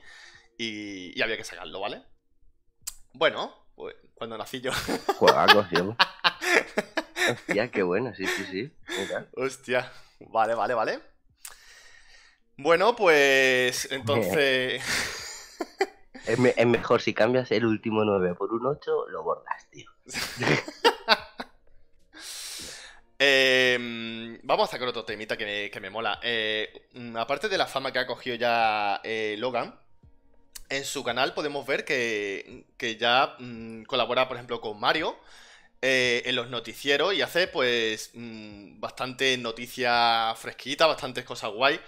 y, 0.59 1.17
y 1.17 1.23
había 1.23 1.37
que 1.37 1.45
sacarlo, 1.45 1.81
¿vale? 1.81 2.03
Bueno, 3.13 3.55
pues 3.77 3.95
cuando 4.15 4.37
nací 4.37 4.61
yo... 4.61 4.73
Juegacos, 5.19 5.69
tío. 5.71 5.97
Hostia, 7.31 7.71
qué 7.71 7.83
bueno, 7.83 8.13
sí, 8.15 8.27
sí, 8.27 8.45
sí. 8.51 8.73
Mira. 8.99 9.27
Hostia. 9.37 9.93
Vale, 10.21 10.55
vale, 10.55 10.75
vale. 10.75 11.01
Bueno, 12.57 12.97
pues 12.97 13.89
entonces. 13.91 14.83
Es, 16.27 16.67
mejor 16.67 17.01
si 17.01 17.15
cambias 17.15 17.51
el 17.53 17.65
último 17.65 18.05
9 18.05 18.35
por 18.35 18.53
un 18.53 18.67
8, 18.67 19.09
lo 19.09 19.23
bordas, 19.23 19.69
tío. 19.71 19.91
Em, 23.19 24.39
vamos 24.43 24.69
a 24.69 24.73
sacar 24.73 24.89
otro 24.89 25.05
temita 25.07 25.39
que 25.39 25.79
me, 25.81 25.89
mola. 25.89 26.21
Eh, 26.23 26.89
mm, 26.93 27.17
aparte 27.17 27.49
de 27.49 27.57
la 27.57 27.67
fama 27.67 27.91
que 27.91 27.99
ha 27.99 28.07
cogido 28.07 28.37
ya 28.37 29.01
eh, 29.03 29.37
Logan, 29.39 29.75
en 30.69 30.85
su 30.85 31.03
canal 31.03 31.33
podemos 31.33 31.67
ver 31.67 31.85
que, 31.85 32.67
ya 33.01 33.37
mm, 33.39 33.85
colabora, 33.85 34.29
por 34.29 34.37
ejemplo, 34.37 34.61
con 34.61 34.79
Mario 34.79 35.17
eh, 35.81 36.25
en 36.27 36.37
los 36.37 36.51
noticieros 36.51 37.15
y 37.15 37.23
hace, 37.23 37.49
pues, 37.49 38.11
mm, 38.15 38.81
bastante 38.81 39.39
noticia 39.39 40.35
fresquita, 40.37 40.87
bastantes 40.87 41.25
cosas 41.25 41.53
guay. 41.53 41.81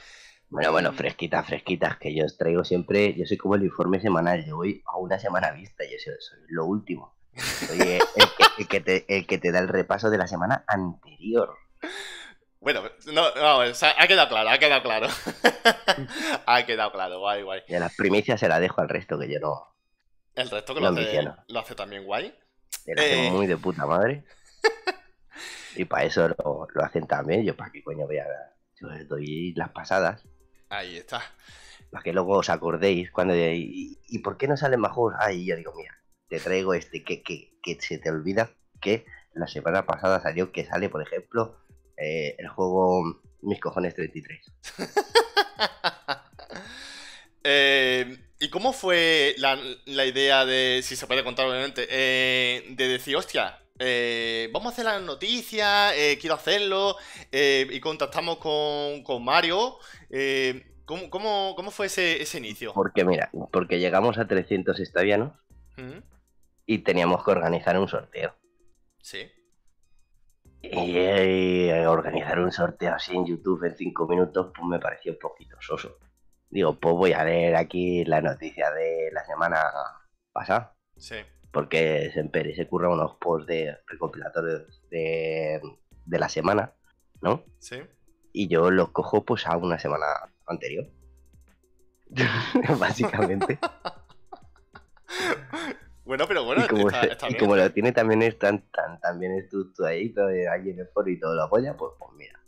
Bueno, 0.51 0.73
bueno, 0.73 0.93
fresquitas, 0.93 1.47
fresquitas, 1.47 1.99
que 1.99 2.15
yo 2.15 2.25
os 2.25 2.39
traigo 2.39 2.65
siempre, 2.65 3.15
yo 3.15 3.27
soy 3.27 3.37
como 3.37 3.57
el 3.57 3.65
informe 3.65 4.01
semanal, 4.01 4.45
yo 4.47 4.57
voy 4.57 4.83
a 4.87 4.97
una 4.97 5.19
semana 5.19 5.51
vista, 5.51 5.85
yo 5.85 5.99
soy, 5.99 6.39
lo 6.49 6.65
último. 6.65 7.15
Soy 7.37 7.79
el, 7.79 8.67
que, 8.67 8.81
te, 9.39 9.53
da 9.53 9.59
el 9.59 9.69
repaso 9.69 10.09
de 10.09 10.17
la 10.17 10.27
semana 10.27 10.65
anterior. 10.67 11.55
Bueno, 12.61 12.83
no, 13.13 13.35
no, 13.35 13.61
ha 13.61 14.07
quedado 14.09 14.29
claro, 14.29 14.49
ha 14.49 14.59
quedado 14.59 14.83
claro. 14.83 15.09
ha 16.47 16.67
quedado 16.67 16.93
claro, 16.93 17.19
guay, 17.21 17.43
guay. 17.43 17.63
Y 17.69 17.75
a 17.75 17.81
las 17.81 17.95
primicias 17.95 18.41
se 18.41 18.49
la 18.49 18.59
dejo 18.59 18.81
al 18.81 18.89
resto, 18.89 19.19
que 19.19 19.31
yo 19.31 19.39
no. 19.39 19.75
El 20.35 20.49
resto 20.49 20.75
que 20.75 20.81
lo, 20.81 20.89
hace, 20.89 21.23
lo 21.49 21.61
hace 21.61 21.75
también 21.75 22.05
guay. 22.05 22.35
Lo 22.87 23.03
hace 23.03 23.27
eh. 23.27 23.31
muy 23.31 23.47
de 23.47 23.57
puta 23.59 23.87
madre. 23.87 24.25
y 25.77 25.85
para 25.85 26.05
eso 26.05 26.29
lo, 26.29 26.67
lo, 26.73 26.83
hacen 26.83 27.07
también. 27.07 27.45
Yo, 27.45 27.55
¿para 27.55 27.71
qué 27.71 27.83
coño 27.83 28.07
voy 28.07 28.19
a.? 28.19 28.27
Yo 28.81 28.89
les 28.89 29.09
doy 29.09 29.53
las 29.55 29.71
pasadas. 29.71 30.25
Ahí 30.69 30.97
está. 30.97 31.23
Para 31.91 32.03
que 32.03 32.13
luego 32.13 32.39
os 32.39 32.51
acordéis 32.51 33.11
cuando... 33.11 33.35
¿Y, 33.35 34.19
por 34.23 34.37
qué 34.37 34.49
no 34.49 34.57
salen 34.57 34.81
más 34.81 34.93
juegos? 34.93 35.15
Ahí 35.21 35.47
yo 35.47 35.57
digo, 35.57 35.73
mira, 35.77 35.99
te 36.29 36.39
traigo 36.41 36.75
este, 36.75 37.03
que, 37.03 37.23
que, 37.23 37.59
que 37.63 37.81
se 37.81 37.99
te 37.99 38.11
olvida 38.11 38.51
que 38.81 39.07
la 39.35 39.47
semana 39.47 39.87
pasada 39.87 40.21
salió 40.21 40.53
que 40.53 40.67
sale, 40.67 40.89
por 40.89 41.03
ejemplo, 41.03 41.59
eh, 41.97 42.37
el 42.39 42.49
juego 42.49 43.23
Mis 43.43 43.61
Cojones 43.61 43.95
33. 43.95 44.41
eh, 47.45 48.19
¿Y 48.41 48.51
cómo 48.51 48.73
fue 48.73 49.35
la, 49.39 49.59
la, 49.87 50.07
idea 50.07 50.45
de, 50.45 50.81
si 50.83 50.97
se 50.97 51.07
puede 51.07 51.25
contar 51.25 51.47
obviamente, 51.47 51.87
eh, 51.91 52.65
de 52.71 52.89
decir, 52.89 53.17
hostia, 53.17 53.61
eh, 53.79 54.51
vamos 54.53 54.67
a 54.67 54.73
hacer 54.73 54.85
la 54.85 55.01
noticia, 55.01 55.95
eh, 55.97 56.19
quiero 56.19 56.35
hacerlo, 56.35 56.97
eh, 57.31 57.67
y 57.71 57.81
contactamos 57.81 58.39
con, 58.39 59.03
con 59.03 59.25
Mario. 59.25 59.79
¿cómo, 60.85 61.11
cómo, 61.11 61.71
fue 61.71 61.87
ese, 61.87 62.21
ese, 62.21 62.39
inicio? 62.39 62.73
Porque 62.75 63.05
mira, 63.05 63.31
porque 63.53 63.79
llegamos 63.79 64.19
a 64.19 64.27
300 64.27 64.81
estadianos 64.81 65.33
y 66.67 66.79
teníamos 66.79 67.25
que 67.25 67.31
organizar 67.31 67.79
un 67.79 67.89
sorteo. 67.89 68.35
Sí. 69.01 69.31
Y 70.61 71.71
organizar 71.87 72.41
un 72.41 72.51
sorteo 72.51 72.95
así 72.95 73.15
en 73.15 73.27
YouTube 73.27 73.65
en 73.65 73.77
5 73.77 74.09
minutos, 74.09 74.51
pues 74.55 74.67
me 74.67 74.81
pareció 74.81 75.13
un 75.13 75.19
poquito 75.19 75.57
soso. 75.61 75.99
Digo, 76.51 76.81
pues 76.81 76.95
voy 76.95 77.13
a 77.13 77.25
leer 77.25 77.55
aquí 77.55 78.05
la 78.05 78.21
noticia 78.21 78.73
de 78.73 79.11
la 79.13 79.25
semana 79.25 79.63
pasada. 80.33 80.75
Sí 80.97 81.17
porque 81.53 82.11
Semper 82.13 82.55
se 82.55 82.69
curra 82.69 82.89
unos 82.89 83.17
posts 83.17 83.47
de 83.47 83.77
recopilatorios 83.87 84.83
de, 84.91 85.61
de 86.05 86.19
la 86.19 86.29
semana, 86.29 86.73
¿no? 87.21 87.45
Sí. 87.59 87.83
Y 88.33 88.49
yo 88.49 88.71
los 88.71 88.91
cojo 88.91 89.25
pues 89.25 89.47
a 89.47 89.57
una 89.57 89.79
semana 89.79 90.07
anterior. 90.47 90.87
Básicamente. 92.79 93.59
bueno, 96.05 96.25
pero 96.27 96.45
bueno, 96.45 96.65
y 96.65 96.69
como, 96.69 96.89
y 97.29 97.35
como 97.37 97.57
lo 97.57 97.73
tiene 97.73 97.93
también 97.93 98.23
es 98.23 98.39
tan, 98.39 98.63
tan, 98.71 99.01
tan 99.01 99.19
bien 99.19 99.33
estructuradito 99.33 100.27
ahí 100.27 100.71
en 100.71 100.81
el 100.81 100.89
foro 100.89 101.11
y 101.11 101.19
todo 101.19 101.35
lo 101.35 101.45
apoya, 101.45 101.77
pues, 101.77 101.93
pues 101.99 102.13
mira. 102.15 102.39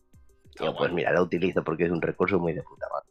pues 0.76 0.92
mira, 0.92 1.12
lo 1.12 1.22
utilizo 1.22 1.64
porque 1.64 1.84
es 1.84 1.90
un 1.90 2.02
recurso 2.02 2.38
muy 2.38 2.52
de 2.52 2.62
puta 2.62 2.86
madre. 2.92 3.08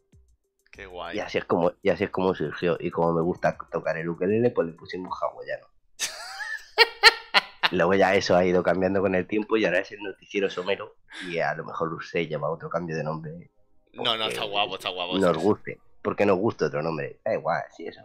Qué 0.70 0.86
guay. 0.86 1.16
Y 1.16 1.20
así 1.20 1.38
es 1.38 1.44
como, 1.44 1.72
y 1.82 1.90
así 1.90 2.04
es 2.04 2.10
como 2.10 2.34
surgió. 2.34 2.76
Y 2.78 2.90
como 2.90 3.12
me 3.12 3.22
gusta 3.22 3.58
tocar 3.70 3.96
el 3.96 4.08
ukelele, 4.08 4.50
pues 4.50 4.68
le 4.68 4.74
pusimos 4.74 5.16
hawaiano. 5.20 5.66
Luego 7.72 7.94
ya 7.94 8.14
eso 8.14 8.36
ha 8.36 8.44
ido 8.44 8.62
cambiando 8.62 9.00
con 9.00 9.14
el 9.14 9.26
tiempo 9.26 9.56
y 9.56 9.64
ahora 9.64 9.80
es 9.80 9.92
el 9.92 10.02
noticiero 10.02 10.50
somero 10.50 10.96
y 11.28 11.38
a 11.38 11.54
lo 11.54 11.64
mejor 11.64 11.92
usted 11.94 12.26
lleva 12.26 12.50
otro 12.50 12.68
cambio 12.68 12.96
de 12.96 13.04
nombre. 13.04 13.50
No, 13.92 14.16
no, 14.16 14.26
está 14.26 14.44
guapo, 14.44 14.74
está 14.74 14.88
guapo. 14.88 15.18
Nos 15.18 15.36
guste, 15.36 15.78
porque 16.02 16.26
nos 16.26 16.38
gusta 16.38 16.66
otro 16.66 16.82
nombre. 16.82 17.20
Da 17.24 17.34
igual, 17.34 17.62
sí, 17.76 17.86
eso. 17.86 18.02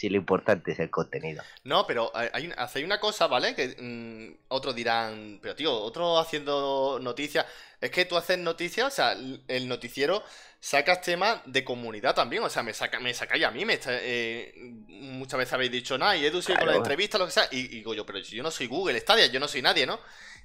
Sí, 0.00 0.08
lo 0.08 0.16
importante 0.16 0.72
es 0.72 0.80
el 0.80 0.88
contenido. 0.88 1.42
No, 1.62 1.86
pero 1.86 2.10
hay, 2.14 2.50
hace 2.56 2.82
una 2.82 2.98
cosa, 2.98 3.26
¿vale? 3.26 3.54
Que 3.54 3.76
mm, 3.78 4.46
otros 4.48 4.74
dirán, 4.74 5.38
pero 5.42 5.54
tío, 5.54 5.74
otro 5.74 6.18
haciendo 6.18 6.98
noticias. 7.02 7.44
Es 7.82 7.90
que 7.90 8.06
tú 8.06 8.16
haces 8.16 8.38
noticias, 8.38 8.86
o 8.86 8.90
sea, 8.90 9.12
el 9.12 9.68
noticiero 9.68 10.22
sacas 10.58 11.02
temas 11.02 11.42
de 11.44 11.64
comunidad 11.64 12.14
también. 12.14 12.42
O 12.42 12.48
sea, 12.48 12.62
me, 12.62 12.72
saca, 12.72 12.98
me 12.98 13.12
sacáis 13.12 13.44
a 13.44 13.50
mí. 13.50 13.66
Me 13.66 13.78
eh, 13.86 14.54
muchas 14.88 15.36
veces 15.36 15.52
habéis 15.52 15.70
dicho, 15.70 15.98
nada, 15.98 16.16
y 16.16 16.24
Edu 16.24 16.40
sigue 16.40 16.58
con 16.58 16.68
la 16.68 16.76
entrevista, 16.76 17.18
lo 17.18 17.26
que 17.26 17.32
sea. 17.32 17.44
Y, 17.50 17.68
digo 17.68 17.92
yo, 17.92 18.06
pero 18.06 18.20
yo 18.20 18.42
no 18.42 18.50
soy 18.50 18.68
Google 18.68 18.98
Stadia, 19.00 19.26
yo 19.26 19.38
no 19.38 19.48
soy 19.48 19.60
nadie, 19.60 19.84
¿no? 19.84 20.00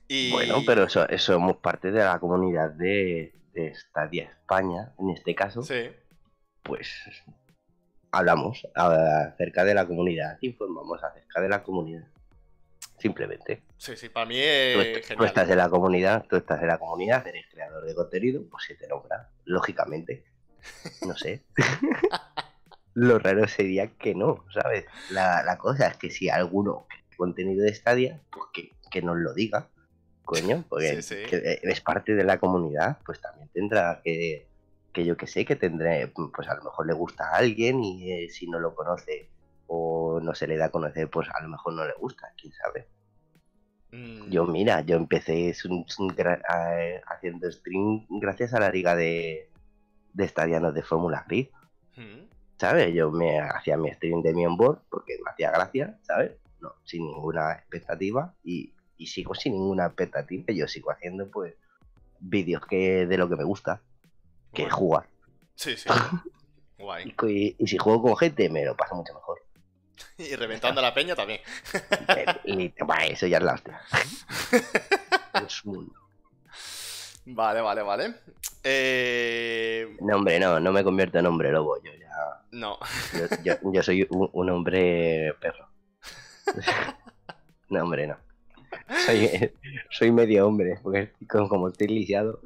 Y... 0.10 0.32
Bueno, 0.32 0.64
pero 0.66 0.84
eso, 0.84 1.08
somos 1.18 1.56
parte 1.60 1.92
de 1.92 2.04
la 2.04 2.20
comunidad 2.20 2.72
de, 2.72 3.34
de 3.54 3.74
Stadia 3.74 4.24
España, 4.24 4.92
en 5.00 5.12
este 5.12 5.34
caso. 5.34 5.62
Sí. 5.62 5.92
Pues 6.62 6.90
hablamos 8.16 8.66
acerca 8.74 9.66
de 9.66 9.74
la 9.74 9.86
comunidad, 9.86 10.38
informamos 10.42 11.04
acerca 11.04 11.42
de 11.42 11.50
la 11.50 11.64
comunidad. 11.64 12.08
Simplemente. 12.98 13.62
Sí, 13.78 13.96
sí, 13.98 14.10
para 14.10 14.26
mí 14.26 14.38
es 14.40 15.06
tú, 15.08 15.26
estás 15.26 15.50
en 15.50 15.58
la 15.58 15.70
comunidad, 15.70 16.26
tú 16.28 16.38
estás 16.38 16.62
en 16.62 16.68
la 16.68 16.78
comunidad, 16.78 17.28
eres 17.28 17.46
creador 17.52 17.86
de 17.86 17.94
contenido, 17.94 18.44
pues 18.50 18.64
se 18.66 18.76
te 18.76 18.88
nombra, 18.88 19.30
lógicamente. 19.44 20.24
No 21.06 21.16
sé. 21.16 21.44
Lo 22.94 23.20
raro 23.20 23.48
sería 23.48 23.88
que 23.88 24.16
no, 24.16 24.46
¿sabes? 24.54 24.86
La, 25.12 25.58
cosa 25.60 25.88
es 25.88 25.98
que 25.98 26.10
si 26.10 26.30
alguno 26.30 26.88
contenido 27.18 27.64
de 27.64 27.74
Stadia, 27.76 28.22
pues 28.32 28.46
que, 28.54 28.72
que 28.90 29.02
nos 29.02 29.18
lo 29.18 29.34
diga, 29.34 29.70
coño, 30.24 30.64
porque 30.70 31.00
eres 31.62 31.82
parte 31.82 32.16
de 32.16 32.24
la 32.24 32.40
comunidad, 32.40 32.98
pues 33.06 33.20
también 33.20 33.50
tendrá 33.50 34.02
que 34.04 34.48
que 34.96 35.06
yo 35.06 35.18
que 35.18 35.28
sé, 35.28 35.46
que 35.46 35.58
tendré, 35.58 36.08
pues 36.08 36.48
a 36.48 36.56
lo 36.56 36.64
mejor 36.64 36.88
le 36.88 36.94
gusta 36.94 37.30
a 37.30 37.36
alguien 37.36 37.84
y 37.84 38.12
eh, 38.14 38.30
si 38.30 38.48
no 38.48 38.60
lo 38.60 38.74
conoce 38.74 39.30
o 39.68 40.22
no 40.22 40.34
se 40.34 40.48
le 40.48 40.56
da 40.58 40.68
a 40.68 40.72
conocer, 40.72 41.10
pues 41.10 41.28
a 41.30 41.44
lo 41.44 41.50
mejor 41.50 41.74
no 41.74 41.86
le 41.86 41.94
gusta, 42.00 42.32
quién 42.40 42.54
sabe. 42.54 42.88
Yo, 44.30 44.46
mm. 44.46 44.52
mira, 44.52 44.82
yo 44.82 44.96
empecé 44.96 45.54
haciendo 47.08 47.52
stream 47.52 48.06
gracias 48.10 48.54
a 48.54 48.60
la 48.60 48.70
liga 48.70 48.96
de, 48.96 49.50
de 50.14 50.24
estadianos 50.24 50.74
de 50.74 50.82
Fórmula 50.82 51.26
Grid. 51.28 51.50
Mm. 51.98 52.28
¿Sabes? 52.58 52.94
Yo 52.94 53.12
me 53.12 53.40
hacía 53.40 53.76
mi 53.76 53.92
stream 53.92 54.22
de 54.22 54.34
mi 54.34 54.46
onboard 54.46 54.80
porque 54.90 55.18
me 55.24 55.32
hacía 55.32 55.52
gracia, 55.52 56.00
¿sabes? 56.04 56.32
No, 56.62 56.74
sin 56.86 57.06
ninguna 57.06 57.52
expectativa 57.52 58.34
y, 58.46 58.74
y 58.98 59.08
sigo 59.08 59.36
sin 59.36 59.54
ninguna 59.54 59.88
expectativa. 59.88 60.46
Yo 60.54 60.68
sigo 60.70 60.92
haciendo, 60.92 61.30
pues, 61.30 61.54
vídeos 62.22 62.66
que 62.66 63.06
de 63.06 63.18
lo 63.18 63.28
que 63.28 63.36
me 63.36 63.44
gusta 63.44 63.82
que 64.56 64.70
jugar. 64.70 65.08
Sí, 65.56 65.76
sí. 65.78 65.90
Guay. 66.78 67.16
Y, 67.58 67.68
si 67.68 67.78
juego 67.78 68.02
con 68.02 68.18
gente, 68.18 68.50
me 68.50 68.66
lo 68.66 68.76
paso 68.76 68.96
mucho 68.96 69.14
mejor. 69.14 69.42
y 70.18 70.36
reventando 70.36 70.82
la 70.82 70.94
peña 70.94 71.16
también. 71.16 71.40
y, 72.46 72.74
eso 73.10 73.28
ya 73.28 73.38
es 73.38 73.44
la 73.44 73.54
hostia. 73.54 73.82
Vale, 77.28 77.60
vale, 77.60 77.82
vale. 77.82 78.14
Eh... 78.64 79.98
No, 80.00 80.18
hombre, 80.18 80.40
no, 80.40 80.60
no 80.60 80.72
me 80.72 80.84
convierto 80.84 81.18
en 81.18 81.26
hombre 81.26 81.52
lobo, 81.52 81.82
yo 81.84 81.92
ya. 81.92 82.44
No. 82.52 82.78
Yo, 83.44 83.82
soy 83.82 84.08
un, 84.12 84.50
hombre 84.50 85.34
perro. 85.42 85.68
no, 87.70 87.82
hombre, 87.82 88.06
no. 88.06 88.18
Soy, 89.08 89.52
soy 89.90 90.12
medio 90.12 90.48
hombre, 90.48 90.80
porque 90.84 91.14
como 91.28 91.70
estoy 91.70 91.88
lisiado. 91.88 92.42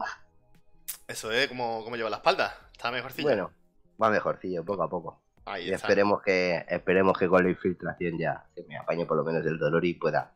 Eso 1.09 1.31
es 1.31 1.47
como, 1.47 1.83
lleva 1.95 2.11
la 2.11 2.17
espalda. 2.17 2.55
Está 2.71 2.91
mejorcillo. 2.91 3.27
Bueno, 3.27 3.51
va 3.99 4.11
mejorcillo, 4.11 4.63
poco 4.63 4.83
a 4.83 4.89
poco. 4.89 5.19
y 5.59 5.71
esperemos 5.71 6.21
que, 6.21 6.63
esperemos 6.69 7.17
que 7.17 7.27
con 7.27 7.43
la 7.43 7.49
infiltración 7.49 8.19
ya 8.19 8.45
se 8.53 8.63
me 8.65 8.77
apañe 8.77 9.07
por 9.07 9.17
lo 9.17 9.23
menos 9.23 9.43
el 9.47 9.57
dolor 9.57 9.83
y 9.85 9.95
pueda, 9.95 10.31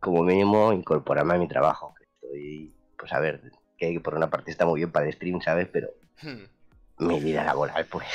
como 0.00 0.24
mínimo, 0.24 0.72
incorporarme 0.72 1.34
a 1.34 1.38
mi 1.38 1.46
trabajo. 1.46 1.94
Estoy, 2.00 2.74
pues 2.98 3.12
a 3.12 3.20
ver, 3.20 3.52
que 3.78 4.00
por 4.00 4.16
una 4.16 4.28
parte 4.28 4.50
está 4.50 4.66
muy 4.66 4.80
bien 4.80 4.90
para 4.90 5.06
el 5.06 5.12
stream, 5.12 5.40
¿sabes? 5.40 5.68
Pero 5.72 5.90
hmm. 6.20 7.06
mi 7.06 7.20
vida 7.20 7.44
laboral, 7.44 7.86
pues, 7.86 8.08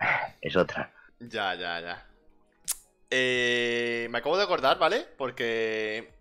es 0.40 0.56
otra. 0.56 0.90
Ya, 1.20 1.54
ya, 1.56 1.78
ya. 1.78 2.06
Eh, 3.10 4.08
me 4.10 4.16
acabo 4.16 4.38
de 4.38 4.44
acordar, 4.44 4.78
¿vale? 4.78 5.06
Porque 5.18 6.14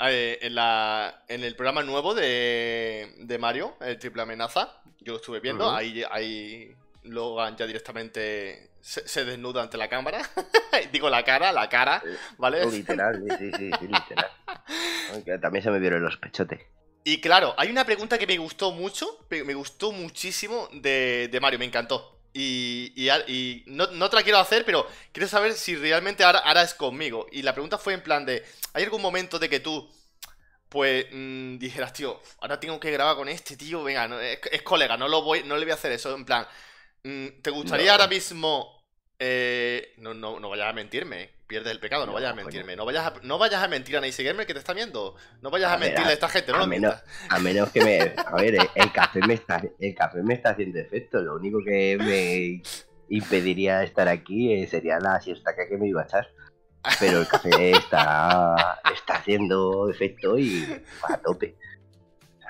mm, 0.00 0.44
en, 0.44 0.54
la, 0.54 1.24
en 1.28 1.44
el 1.44 1.54
programa 1.54 1.82
nuevo 1.82 2.14
de, 2.14 3.14
de 3.18 3.38
Mario, 3.38 3.76
el 3.80 3.98
Triple 3.98 4.22
Amenaza, 4.22 4.80
yo 5.00 5.12
lo 5.12 5.18
estuve 5.18 5.40
viendo, 5.40 5.70
ahí, 5.70 6.02
ahí 6.10 6.74
Logan 7.04 7.56
ya 7.56 7.66
directamente 7.66 8.70
se, 8.80 9.24
desnuda 9.24 9.62
ante 9.62 9.76
la 9.76 9.88
cámara. 9.88 10.22
Digo 10.92 11.10
la 11.10 11.24
cara, 11.24 11.52
la 11.52 11.68
cara, 11.68 12.02
¿vale? 12.38 12.64
Literal, 12.66 13.22
sí, 13.38 13.50
sí, 13.56 13.70
sí, 13.78 13.86
literal. 13.86 14.30
también 15.40 15.62
se 15.62 15.70
me 15.70 15.78
vieron 15.78 16.02
los 16.02 16.16
pechotes. 16.16 16.60
Y 17.04 17.20
claro, 17.20 17.54
hay 17.56 17.70
una 17.70 17.84
pregunta 17.84 18.18
que 18.18 18.26
me 18.26 18.36
gustó 18.36 18.72
mucho, 18.72 19.26
me 19.30 19.54
gustó 19.54 19.90
muchísimo 19.92 20.68
de, 20.72 21.28
de 21.30 21.40
Mario, 21.40 21.58
me 21.58 21.64
encantó. 21.64 22.19
Y, 22.32 22.92
y, 22.96 23.64
no, 23.66 23.88
te 23.88 24.16
la 24.16 24.22
quiero 24.22 24.38
hacer, 24.38 24.64
pero 24.64 24.86
quiero 25.12 25.28
saber 25.28 25.54
si 25.54 25.76
realmente 25.76 26.24
ahora, 26.24 26.62
es 26.62 26.74
conmigo. 26.74 27.26
Y 27.32 27.42
la 27.42 27.52
pregunta 27.52 27.78
fue 27.78 27.94
en 27.94 28.02
plan 28.02 28.24
de, 28.24 28.44
¿hay 28.72 28.84
algún 28.84 29.02
momento 29.02 29.38
de 29.38 29.48
que 29.48 29.60
tú, 29.60 29.90
pues, 30.68 31.06
mm, 31.10 31.58
dijeras, 31.58 31.92
tío, 31.92 32.20
ahora 32.40 32.60
tengo 32.60 32.78
que 32.78 32.90
grabar 32.90 33.16
con 33.16 33.28
este 33.28 33.56
tío, 33.56 33.82
venga, 33.82 34.08
es, 34.22 34.62
colega, 34.62 34.96
no, 34.96 35.08
lo 35.08 35.22
voy, 35.22 35.42
no 35.44 35.56
le 35.56 35.64
voy 35.64 35.72
a 35.72 35.74
hacer 35.74 35.92
eso, 35.92 36.14
en 36.14 36.24
plan, 36.24 36.46
mm, 37.04 37.42
¿te 37.42 37.50
gustaría 37.50 37.92
ahora 37.92 38.06
mismo... 38.06 38.79
Eh, 39.22 39.92
no, 39.98 40.14
no, 40.14 40.40
no 40.40 40.48
vayas 40.48 40.68
a 40.68 40.72
mentirme, 40.72 41.28
pierdes 41.46 41.72
el 41.72 41.78
pecado, 41.78 42.06
no, 42.06 42.14
vayas 42.14 42.32
a 42.32 42.34
mentirme. 42.34 42.74
No 42.74 42.86
vayas 42.86 43.06
a, 43.06 43.12
no 43.22 43.36
vayas 43.36 43.62
a 43.62 43.68
mentir 43.68 43.98
a 43.98 44.00
Nancy 44.00 44.24
Gamer 44.24 44.46
que 44.46 44.54
te 44.54 44.60
está 44.60 44.72
viendo. 44.72 45.14
No 45.42 45.50
vayas 45.50 45.70
a, 45.70 45.76
mentirle 45.76 46.08
a 46.08 46.12
esta 46.14 46.30
gente, 46.30 46.52
no 46.52 46.62
a 46.62 46.66
menos, 46.66 46.94
A 47.28 47.38
menos 47.38 47.70
que 47.70 47.84
me. 47.84 48.14
A 48.16 48.34
ver, 48.36 48.56
el 48.74 48.92
café 48.92 49.20
me 49.20 49.34
está, 49.34 49.62
el 49.78 49.94
café 49.94 50.22
me 50.22 50.32
está 50.32 50.50
haciendo 50.50 50.78
efecto. 50.78 51.20
Lo 51.20 51.34
único 51.34 51.58
que 51.62 51.98
me 51.98 52.62
impediría 53.14 53.82
estar 53.82 54.08
aquí 54.08 54.54
eh, 54.54 54.66
sería 54.66 54.98
la 54.98 55.20
siesta 55.20 55.54
que 55.54 55.76
me 55.76 55.88
iba 55.88 56.00
a 56.00 56.04
echar. 56.04 56.26
Pero 56.98 57.20
el 57.20 57.28
café 57.28 57.72
está, 57.72 58.80
está 58.94 59.16
haciendo 59.16 59.90
efecto 59.90 60.38
y 60.38 60.82
a 61.06 61.18
tope. 61.18 61.56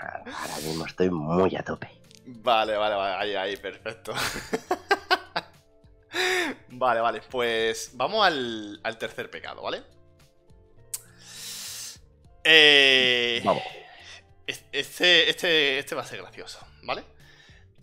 Ahora 0.01 0.57
mismo 0.65 0.87
estoy 0.87 1.11
muy 1.11 1.57
a 1.57 1.65
tope. 1.65 1.89
Vale, 2.27 2.77
vale, 2.77 2.95
vale. 2.95 3.17
Ahí, 3.17 3.35
ahí, 3.35 3.57
perfecto. 3.57 4.13
Vale, 6.69 7.01
vale, 7.01 7.21
pues 7.31 7.91
vamos 7.95 8.27
al, 8.27 8.99
tercer 8.99 9.31
pecado, 9.31 9.63
¿vale? 9.63 9.83
Eh, 12.45 13.43
vamos. 13.45 13.63
Este, 14.47 15.31
este, 15.31 15.79
este 15.79 15.95
va 15.95 16.03
a 16.03 16.07
ser 16.07 16.21
gracioso, 16.23 16.59
¿vale? 16.83 17.05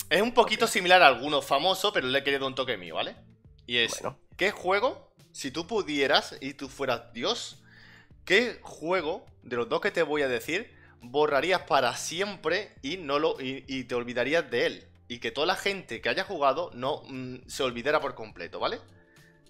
Es 0.09 0.21
un 0.21 0.33
poquito 0.33 0.67
similar 0.67 1.01
a 1.01 1.07
alguno 1.07 1.41
famoso, 1.41 1.93
pero 1.93 2.07
le 2.07 2.19
he 2.19 2.23
querido 2.23 2.47
un 2.47 2.55
toque 2.55 2.77
mío, 2.77 2.95
¿vale? 2.95 3.15
Y 3.65 3.77
es, 3.77 4.01
¿qué 4.35 4.51
juego, 4.51 5.13
si 5.31 5.51
tú 5.51 5.67
pudieras 5.67 6.35
y 6.41 6.53
tú 6.53 6.69
fueras 6.69 7.13
Dios, 7.13 7.63
qué 8.25 8.59
juego 8.61 9.25
de 9.43 9.57
los 9.57 9.69
dos 9.69 9.81
que 9.81 9.91
te 9.91 10.03
voy 10.03 10.21
a 10.21 10.27
decir 10.27 10.75
borrarías 10.99 11.61
para 11.61 11.95
siempre 11.95 12.73
y, 12.81 12.97
no 12.97 13.19
lo, 13.19 13.37
y 13.39 13.83
te 13.83 13.95
olvidarías 13.95 14.49
de 14.49 14.65
él? 14.65 14.87
Y 15.07 15.19
que 15.19 15.31
toda 15.31 15.47
la 15.47 15.55
gente 15.55 16.01
que 16.01 16.09
haya 16.09 16.23
jugado 16.23 16.71
no 16.73 17.03
mm, 17.07 17.47
se 17.47 17.63
olvidara 17.63 17.99
por 17.99 18.15
completo, 18.15 18.59
¿vale? 18.59 18.79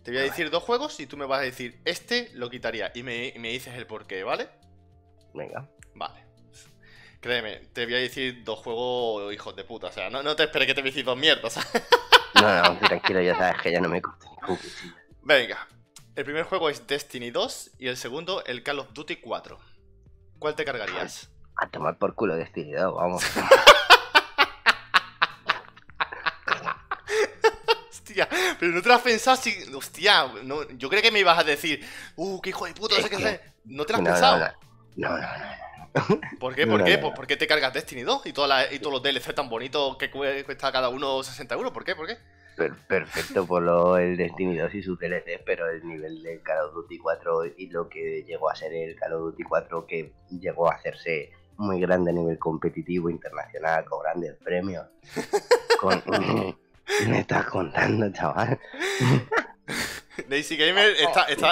Te 0.04 0.12
voy 0.12 0.22
a 0.22 0.24
decir 0.24 0.50
dos 0.50 0.63
juegos 0.63 1.00
y 1.00 1.08
tú 1.08 1.17
me 1.17 1.26
vas 1.26 1.39
a 1.39 1.43
decir, 1.43 1.82
este 1.84 2.32
lo 2.34 2.50
quitaría 2.50 2.91
y 2.96 3.04
me, 3.04 3.32
dices 3.34 3.76
el 3.76 3.86
por 3.86 4.08
qué, 4.08 4.24
¿vale? 4.24 4.48
Venga. 5.34 5.67
Vale. 5.96 6.26
Créeme, 7.20 7.58
te 7.74 7.86
voy 7.86 7.96
a 7.96 7.98
decir 7.98 8.43
dos 8.43 8.60
juegos 8.60 9.34
hijos 9.34 9.56
de 9.56 9.63
puta, 9.63 9.88
o 9.88 9.91
sea, 9.91 10.10
no, 10.10 10.36
te 10.36 10.43
esperes 10.43 10.67
que 10.67 10.74
te 10.74 10.82
voy 10.82 10.89
a 10.89 10.91
decir 10.91 11.04
dos 11.04 11.17
mierdas. 11.17 11.58
no, 12.36 12.63
no, 12.63 12.80
tranquilo, 12.80 13.22
ya 13.22 13.36
sabes 13.36 13.62
que 13.62 13.72
ya 13.72 13.82
no 13.82 13.89
me 13.89 14.02
corte 14.02 14.28
ni 14.48 14.58
Venga, 15.24 15.67
el 16.15 16.24
primer 16.24 16.43
juego 16.43 16.70
es 16.70 16.88
Destiny 16.88 17.32
2 17.32 17.72
y 17.80 17.88
el 17.88 17.98
segundo 17.98 18.46
el 18.46 18.63
Call 18.63 18.80
of 18.80 18.93
Duty 18.93 19.17
4. 19.17 19.58
¿Cuál 20.39 20.56
te 20.56 20.63
cargarías? 20.63 21.32
A 21.58 21.67
tomar 21.70 21.98
por 21.98 22.15
culo 22.15 22.36
Destiny 22.36 22.72
2, 22.72 22.96
vamos. 22.96 23.24
pero 28.60 28.72
no 28.72 28.82
te 28.82 28.88
lo 28.88 28.96
has 28.96 29.02
pensado 29.02 29.38
si. 29.38 29.56
Hostia, 29.74 30.32
no, 30.43 30.67
yo 30.70 30.89
creo 30.89 31.02
que 31.02 31.12
me 31.12 31.20
ibas 31.20 31.38
a 31.38 31.43
decir, 31.43 31.86
uh, 32.15 32.41
qué 32.41 32.50
hijo 32.50 32.65
de 32.65 32.74
puta, 32.74 32.96
no 32.96 33.04
sé 33.04 33.10
qué 33.10 33.15
hacer. 33.15 33.41
¿No 33.65 33.86
te 33.86 33.93
lo 33.93 34.00
has 34.00 34.06
pensado? 34.06 34.52
No, 34.96 35.10
no, 35.10 35.17
no. 35.17 35.67
¿Por 36.39 36.56
qué? 36.56 36.67
¿Por 36.67 36.84
qué? 36.84 36.98
Pues 36.98 37.13
¿Por 37.13 37.28
qué 37.28 37.38
te 37.38 37.48
cargas 37.48 37.74
Destiny 37.74 38.04
2 38.04 38.26
y, 38.28 38.34
toda 38.34 38.72
y 38.72 38.80
todos 38.80 38.93
los 38.93 39.04
DLC 39.04 39.34
tan 39.34 39.50
bonitos 39.50 39.98
que 39.98 40.10
cuesta 40.10 40.72
cada 40.72 40.89
uno 40.89 41.24
60 41.24 41.56
euros? 41.56 41.72
¿Por 41.72 41.84
qué? 41.84 41.96
¿Por 41.96 42.08
qué? 42.08 42.17
perfecto 42.88 43.46
por 43.46 43.62
lo, 43.62 43.98
el 43.98 44.17
Destiny 44.17 44.58
2 44.58 44.74
y 44.74 44.82
su 44.82 44.96
DLC, 44.96 45.43
pero 45.46 45.70
el 45.70 45.86
nivel 45.88 46.24
del 46.24 46.41
Call 46.41 46.65
of 46.65 46.74
Duty 46.74 46.98
4 46.98 47.46
y 47.58 47.70
lo 47.70 47.88
que 47.88 48.24
llegó 48.24 48.50
a 48.50 48.56
ser 48.56 48.74
el 48.74 48.96
Call 48.96 49.13
of 49.13 49.22
Duty 49.22 49.43
4, 49.43 49.86
que 49.86 50.13
llegó 50.32 50.70
a 50.72 50.76
hacerse 50.76 51.32
muy 51.58 51.80
grande 51.80 52.12
a 52.12 52.13
nivel 52.13 52.39
competitivo 52.39 53.10
internacional, 53.10 53.86
con 53.86 54.02
grandes 54.02 54.36
premios, 54.43 54.88
con, 55.80 56.02
me 57.08 57.19
estás 57.19 57.45
contando, 57.45 58.12
chaval? 58.12 58.60
Daisy 60.30 60.58
Gamer 60.58 60.95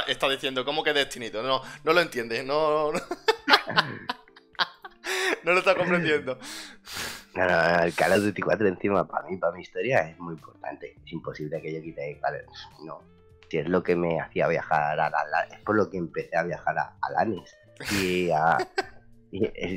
está, 0.08 0.30
diciendo, 0.30 0.66
¿cómo 0.66 0.84
que 0.84 0.94
Destiny? 0.94 1.30
No, 1.32 1.62
no 1.84 1.94
lo 1.94 2.02
entiende, 2.02 2.44
no, 2.44 2.92
no, 2.92 3.00
lo 5.44 5.60
está 5.60 5.76
comprendiendo. 5.76 6.40
No, 7.36 7.46
no, 7.46 7.84
el 7.84 7.94
Call 7.94 8.14
of 8.14 8.24
Duty 8.24 8.42
4 8.42 8.68
encima 8.68 9.08
para 9.08 9.28
mí, 9.28 9.38
para 9.38 9.54
mi 9.54 9.62
historia, 9.62 10.10
es 10.10 10.18
muy 10.18 10.34
importante. 10.34 10.96
Es 11.06 11.12
imposible 11.12 11.62
que 11.62 11.74
yo 11.74 11.82
quite, 11.82 12.20
vale, 12.22 12.46
no. 12.84 13.02
Si 13.50 13.58
es 13.58 13.70
lo 13.70 13.84
que 13.84 13.96
me 13.96 14.20
hacía 14.20 14.48
viajar 14.48 15.00
a 15.00 15.10
la, 15.10 15.48
es 15.52 15.60
por 15.60 15.76
lo 15.76 15.90
que 15.90 15.98
empecé 15.98 16.36
a 16.36 16.44
viajar 16.44 16.78
a, 16.78 16.98
a 17.02 17.12
Lanis. 17.12 17.56
Y, 18.02 18.32
a, 18.32 18.58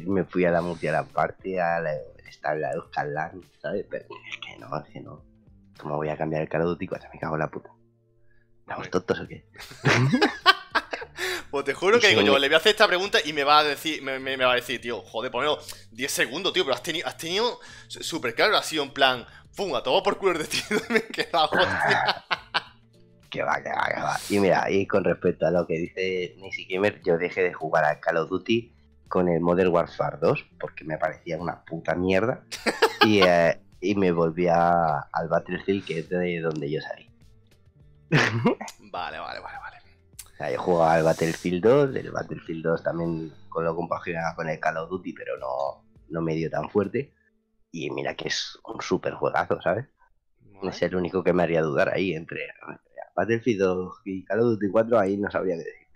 me 0.07 0.25
fui 0.25 0.44
a 0.44 0.51
la 0.51 0.62
Multialan 0.62 1.07
Party, 1.09 1.59
a 1.59 1.81
la, 1.81 1.92
estar 2.29 2.55
en 2.55 2.62
la 2.62 2.73
Euskal 2.73 3.14
¿sabes? 3.61 3.85
Pero 3.90 4.07
es 4.31 4.38
que 4.38 4.59
no, 4.59 4.79
es 4.79 4.88
que 4.90 5.01
no. 5.01 5.28
¿Cómo 5.79 5.97
voy 5.97 6.09
a 6.09 6.17
cambiar 6.17 6.43
el 6.43 6.49
Call 6.49 6.62
of 6.62 6.69
Duty 6.69 6.88
Me 7.12 7.19
cago 7.19 7.35
en 7.35 7.41
la 7.41 7.51
puta. 7.51 7.71
¿Estamos 8.61 8.91
tontos 8.91 9.21
o 9.21 9.27
qué? 9.27 9.47
pues 11.51 11.64
te 11.64 11.75
juro 11.75 11.99
que 11.99 12.09
digo 12.09 12.21
yo, 12.21 12.38
le 12.38 12.49
voy 12.49 12.55
a 12.55 12.59
hacer 12.59 12.71
esta 12.71 12.87
pregunta 12.87 13.19
y 13.25 13.33
me 13.33 13.45
va 13.45 13.61
a 13.61 13.64
decir, 13.64 14.03
me, 14.03 14.37
va 14.37 14.53
a 14.53 14.57
decir, 14.57 14.81
tío, 14.81 15.01
joder, 15.01 15.31
ponelo 15.31 15.59
10 15.93 16.12
segundos, 16.12 16.53
tío, 16.53 16.64
pero 16.64 16.75
has 16.75 16.83
tenido, 16.83 17.07
has 17.07 17.17
tenido 17.17 17.61
súper 17.88 18.35
claro, 18.35 18.57
ha 18.57 18.62
sido 18.62 18.83
en 18.83 18.91
plan, 18.91 19.25
pum, 19.57 19.75
a 19.75 19.83
todo 19.83 20.03
por 20.03 20.19
culo 20.19 20.35
de 20.35 20.41
destino 20.41 20.81
me 20.91 20.99
he 20.99 21.07
quedado, 21.07 21.51
Que 23.31 23.43
va, 23.43 23.62
que 23.62 23.69
va, 23.69 23.87
que 23.95 24.01
va. 24.01 24.17
Y 24.31 24.38
mira, 24.38 24.71
y 24.71 24.87
con 24.87 25.05
respecto 25.05 25.47
a 25.47 25.51
lo 25.51 25.67
que 25.67 25.75
dice 25.75 26.35
Nixie 26.38 26.67
Gamer, 26.67 27.03
yo 27.03 27.19
dejé 27.19 27.43
de 27.43 27.53
jugar 27.53 27.85
a 27.85 28.01
Call 28.01 28.17
of 28.17 28.31
Duty 28.31 28.75
con 29.07 29.29
el 29.29 29.41
Modern 29.41 29.71
Warfare 29.71 30.17
2 30.19 30.47
porque 30.59 30.85
me 30.85 30.97
parecía 30.97 31.37
una 31.37 31.62
puta 31.62 31.95
mierda. 31.95 32.45
y, 33.05 33.21
eh, 33.21 33.61
y 33.81 33.95
me 33.95 34.12
volví 34.12 34.49
al 34.49 35.29
Battlefield, 35.29 35.85
que 35.85 35.99
es 36.01 36.09
de 36.09 36.41
donde 36.41 36.71
yo 36.71 36.81
salí. 36.81 37.11
vale, 38.11 39.19
vale, 39.19 39.41
vale, 39.41 39.59
vale. 39.59 39.77
O 40.25 40.37
sea, 40.37 40.53
yo 40.53 40.59
jugaba 40.61 40.95
al 40.95 41.05
Battlefield 41.05 41.62
2, 41.62 41.97
el 41.97 42.11
Battlefield 42.11 42.64
2 42.64 42.83
también 42.83 43.33
con 43.49 43.64
lo 43.64 43.75
compaginaba 43.75 44.35
con 44.35 44.49
el 44.49 44.61
Call 44.61 44.77
of 44.77 44.91
Duty, 44.91 45.12
pero 45.12 45.37
no, 45.38 45.85
no 46.09 46.23
me 46.23 46.35
dio 46.35 46.51
tan 46.51 46.71
fuerte. 46.71 47.12
Y 47.71 47.91
mira 47.91 48.14
que 48.14 48.29
es 48.29 48.59
un 48.64 48.81
súper 48.81 49.14
juegazo, 49.14 49.61
¿sabes? 49.61 49.87
Es 50.62 50.83
el 50.83 50.97
único 50.97 51.23
que 51.23 51.33
me 51.33 51.43
haría 51.43 51.62
dudar 51.62 51.88
ahí 51.91 52.14
entre 52.14 52.49
Battlefield 53.14 53.61
2 53.61 53.95
y 54.05 54.25
Call 54.25 54.41
of 54.41 54.47
Duty 54.47 54.71
4, 54.71 54.99
ahí 54.99 55.17
no 55.17 55.31
sabía 55.31 55.55
qué 55.55 55.64
decir. 55.64 55.88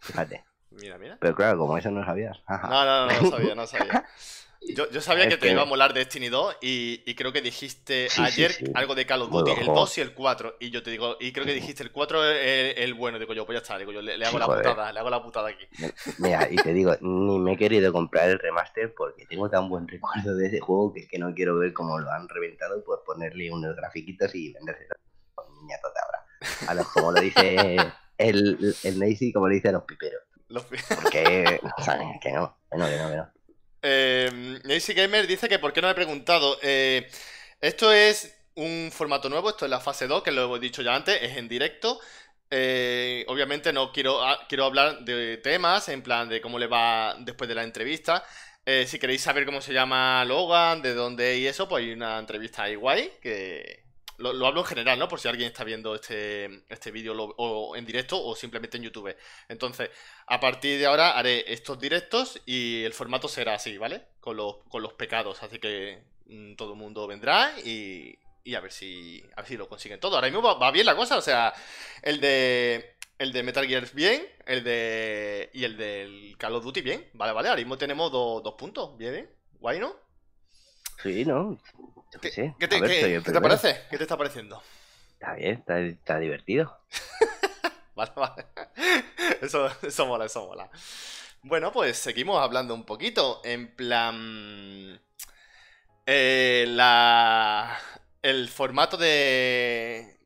Fíjate. 0.00 0.44
Mira, 0.70 0.96
mira. 0.96 1.18
Pero 1.20 1.34
claro, 1.34 1.58
como 1.58 1.76
eso 1.76 1.90
no 1.90 2.02
sabías. 2.02 2.42
no, 2.48 2.84
no, 2.84 3.06
no, 3.06 3.20
no 3.20 3.30
sabía, 3.30 3.54
no 3.54 3.66
sabía. 3.66 4.06
Yo, 4.68 5.00
sabía 5.00 5.28
que 5.28 5.36
te 5.36 5.50
iba 5.50 5.62
a 5.62 5.66
molar 5.66 5.92
Destiny 5.92 6.28
2 6.28 6.58
y, 6.60 7.14
creo 7.14 7.32
que 7.32 7.42
dijiste 7.42 8.08
ayer 8.18 8.52
algo 8.74 8.94
de 8.94 9.06
Call 9.06 9.22
of 9.22 9.30
Duty, 9.30 9.52
el 9.60 9.66
2 9.66 9.98
y 9.98 10.00
el 10.00 10.14
4. 10.14 10.56
Y 10.60 10.70
yo 10.70 10.82
te 10.82 10.90
digo, 10.90 11.16
y 11.20 11.32
creo 11.32 11.44
que 11.44 11.52
dijiste 11.52 11.82
el 11.82 11.90
4 11.90 12.30
es 12.30 12.74
el, 12.78 12.94
bueno. 12.94 13.18
Digo 13.18 13.34
yo, 13.34 13.44
pues 13.44 13.56
ya 13.56 13.62
está, 13.62 13.78
digo 13.78 13.92
yo, 13.92 14.00
le, 14.00 14.24
hago 14.24 14.38
la 14.38 14.46
putada, 14.46 14.92
le 14.92 15.00
hago 15.00 15.10
la 15.10 15.22
putada 15.22 15.48
aquí. 15.48 15.66
Mira, 16.18 16.48
y 16.50 16.56
te 16.56 16.72
digo, 16.72 16.94
ni 17.00 17.38
me 17.38 17.54
he 17.54 17.56
querido 17.56 17.92
comprar 17.92 18.30
el 18.30 18.38
remaster 18.38 18.94
porque 18.94 19.26
tengo 19.26 19.50
tan 19.50 19.68
buen 19.68 19.88
recuerdo 19.88 20.36
de 20.36 20.46
ese 20.46 20.60
juego 20.60 20.92
que 20.92 21.00
es 21.00 21.08
que 21.08 21.18
no 21.18 21.34
quiero 21.34 21.58
ver 21.58 21.72
cómo 21.72 21.98
lo 21.98 22.10
han 22.10 22.28
reventado 22.28 22.82
por 22.84 23.02
ponerle 23.04 23.50
unos 23.50 23.76
grafiquitos 23.76 24.34
y 24.34 24.52
los 24.52 24.62
niñatos 25.60 25.92
de 25.92 26.00
ahora. 26.00 26.26
A 26.68 26.74
los, 26.74 26.86
como 26.88 27.12
lo 27.12 27.20
dice 27.20 27.76
el, 28.18 28.74
el 28.82 28.98
Nacy, 28.98 29.32
como 29.32 29.48
lo 29.48 29.54
dice 29.54 29.68
a 29.68 29.72
los 29.72 29.84
piperos. 29.84 30.22
Los 30.48 30.64
Porque, 30.64 31.60
¿sabes? 31.78 32.06
Que 32.20 32.32
no, 32.32 32.58
que 32.70 32.78
no, 32.78 32.86
que 32.86 32.96
no, 32.98 33.10
que 33.10 33.16
no. 33.16 33.32
Eh, 33.82 34.60
Gamer 34.94 35.26
dice 35.26 35.48
que 35.48 35.58
por 35.58 35.72
qué 35.72 35.80
no 35.80 35.88
me 35.88 35.92
he 35.92 35.94
preguntado. 35.96 36.58
Eh, 36.62 37.10
esto 37.60 37.92
es 37.92 38.34
un 38.54 38.90
formato 38.92 39.28
nuevo, 39.28 39.50
esto 39.50 39.64
es 39.64 39.70
la 39.70 39.80
fase 39.80 40.06
2, 40.06 40.22
que 40.22 40.32
lo 40.32 40.56
he 40.56 40.60
dicho 40.60 40.82
ya 40.82 40.94
antes, 40.94 41.20
es 41.22 41.36
en 41.36 41.48
directo. 41.48 42.00
Eh, 42.50 43.24
obviamente 43.28 43.72
no 43.72 43.92
quiero, 43.92 44.22
ah, 44.22 44.46
quiero 44.48 44.66
hablar 44.66 45.04
de 45.04 45.38
temas, 45.38 45.88
en 45.88 46.02
plan 46.02 46.28
de 46.28 46.40
cómo 46.40 46.58
le 46.58 46.66
va 46.66 47.16
después 47.20 47.48
de 47.48 47.54
la 47.54 47.64
entrevista. 47.64 48.24
Eh, 48.66 48.86
si 48.86 48.98
queréis 48.98 49.22
saber 49.22 49.46
cómo 49.46 49.60
se 49.60 49.72
llama 49.72 50.24
Logan, 50.24 50.82
de 50.82 50.94
dónde 50.94 51.38
y 51.38 51.46
eso, 51.46 51.68
pues 51.68 51.84
hay 51.84 51.92
una 51.92 52.18
entrevista 52.18 52.64
ahí 52.64 52.74
guay 52.76 53.10
que, 53.22 53.82
lo, 54.18 54.46
hablo 54.46 54.60
en 54.60 54.66
general, 54.66 54.98
¿no? 54.98 55.08
Por 55.08 55.20
si 55.20 55.28
alguien 55.28 55.48
está 55.48 55.64
viendo 55.64 55.94
este, 55.94 56.64
este 56.68 56.90
vídeo 56.90 57.14
o 57.14 57.76
en 57.76 57.84
directo 57.84 58.22
o 58.22 58.34
simplemente 58.36 58.76
en 58.76 58.84
YouTube. 58.84 59.16
Entonces, 59.48 59.90
a 60.26 60.40
partir 60.40 60.78
de 60.78 60.86
ahora 60.86 61.18
haré 61.18 61.52
estos 61.52 61.78
directos 61.78 62.40
y 62.46 62.84
el 62.84 62.92
formato 62.92 63.28
será 63.28 63.54
así, 63.54 63.78
¿vale? 63.78 64.02
Con 64.20 64.36
los, 64.36 64.56
con 64.68 64.82
los 64.82 64.92
pecados. 64.94 65.42
Así 65.42 65.58
que 65.58 66.02
mm, 66.26 66.54
todo 66.54 66.72
el 66.72 66.78
mundo 66.78 67.06
vendrá 67.06 67.52
y, 67.64 68.18
y 68.44 68.54
a 68.54 68.60
ver 68.60 68.72
si 68.72 69.22
a 69.36 69.42
ver 69.42 69.48
si 69.48 69.56
lo 69.56 69.68
consiguen 69.68 70.00
todo. 70.00 70.16
Ahora 70.16 70.28
mismo 70.28 70.42
va, 70.42 70.70
bien 70.70 70.86
la 70.86 70.96
cosa, 70.96 71.16
o 71.16 71.22
sea, 71.22 71.52
el 72.02 72.20
de 72.20 72.96
el 73.18 73.32
de 73.32 73.42
Metal 73.42 73.66
Gear 73.66 73.88
bien, 73.92 74.26
el 74.46 74.64
de 74.64 75.50
y 75.52 75.64
el 75.64 75.76
del 75.76 76.36
Call 76.38 76.54
of 76.54 76.64
Duty 76.64 76.80
bien. 76.80 77.08
Vale, 77.14 77.32
vale, 77.32 77.48
ahora 77.48 77.60
mismo 77.60 77.78
tenemos 77.78 78.10
dos 78.10 78.54
puntos, 78.54 78.96
bien, 78.96 79.12
bien. 79.12 79.30
Guay, 79.60 79.78
¿no? 79.78 79.94
Sí, 81.02 81.24
¿no? 81.24 81.58
Qué, 82.20 82.30
sé. 82.30 82.54
¿Qué, 82.58 82.68
te, 82.68 82.78
parece? 82.78 83.82
¿Qué 83.90 83.96
te 83.96 84.04
está 84.04 84.16
pareciendo? 84.16 84.62
Está 85.14 85.34
bien, 85.34 85.64
está, 85.68 86.18
divertido. 86.18 86.78
vale, 87.94 88.12
vale. 88.16 88.46
Eso, 89.40 89.70
eso 89.82 90.06
mola, 90.06 90.26
eso 90.26 90.46
mola. 90.46 90.70
Bueno, 91.42 91.72
pues 91.72 91.96
seguimos 91.96 92.40
hablando 92.40 92.74
un 92.74 92.84
poquito. 92.84 93.40
En 93.44 93.74
plan. 93.74 95.00
Eh, 96.06 96.66
la. 96.68 97.78
El 98.20 98.48
formato 98.48 98.96
de. 98.96 100.18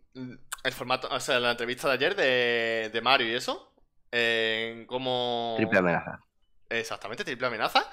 El 0.64 0.72
formato. 0.72 1.08
O 1.10 1.20
sea, 1.20 1.40
la 1.40 1.52
entrevista 1.52 1.88
de 1.88 1.94
ayer 1.94 2.16
de, 2.16 2.90
de 2.92 3.00
Mario 3.00 3.28
y 3.28 3.34
eso. 3.34 3.72
Eh, 4.12 4.84
como. 4.88 5.54
Triple 5.56 5.78
amenaza. 5.78 6.20
Exactamente, 6.68 7.24
triple 7.24 7.46
amenaza. 7.46 7.90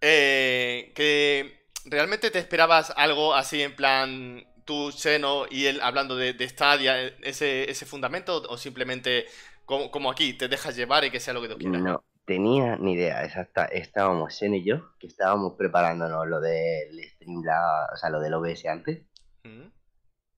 Eh, 0.00 0.92
que 0.94 1.59
realmente 1.86 2.30
te 2.30 2.38
esperabas 2.38 2.92
algo 2.96 3.34
así 3.34 3.62
en 3.62 3.74
plan 3.74 4.44
tu 4.64 4.92
seno 4.92 5.46
y 5.50 5.66
él 5.66 5.80
hablando 5.82 6.16
de, 6.16 6.32
de 6.32 6.48
Stadia, 6.48 7.06
ese, 7.22 7.70
ese 7.70 7.86
fundamento, 7.86 8.42
o 8.48 8.56
simplemente 8.56 9.26
como, 9.64 9.90
como, 9.90 10.10
aquí, 10.10 10.34
te 10.34 10.48
dejas 10.48 10.76
llevar 10.76 11.04
y 11.04 11.10
que 11.10 11.20
sea 11.20 11.34
lo 11.34 11.42
que 11.42 11.48
tú 11.48 11.58
quieras. 11.58 11.80
No, 11.80 12.04
tenía 12.24 12.76
ni 12.76 12.92
idea, 12.92 13.24
exacta. 13.24 13.64
Estábamos 13.66 14.36
Seno 14.36 14.56
y 14.56 14.64
yo, 14.64 14.96
que 14.98 15.06
estábamos 15.06 15.54
preparándonos 15.54 16.26
lo 16.26 16.40
del 16.40 17.00
Streamlabs, 17.14 17.92
o 17.94 17.96
sea, 17.96 18.10
lo 18.10 18.20
del 18.20 18.34
OBS 18.34 18.66
antes. 18.66 19.02
Mm. 19.44 19.68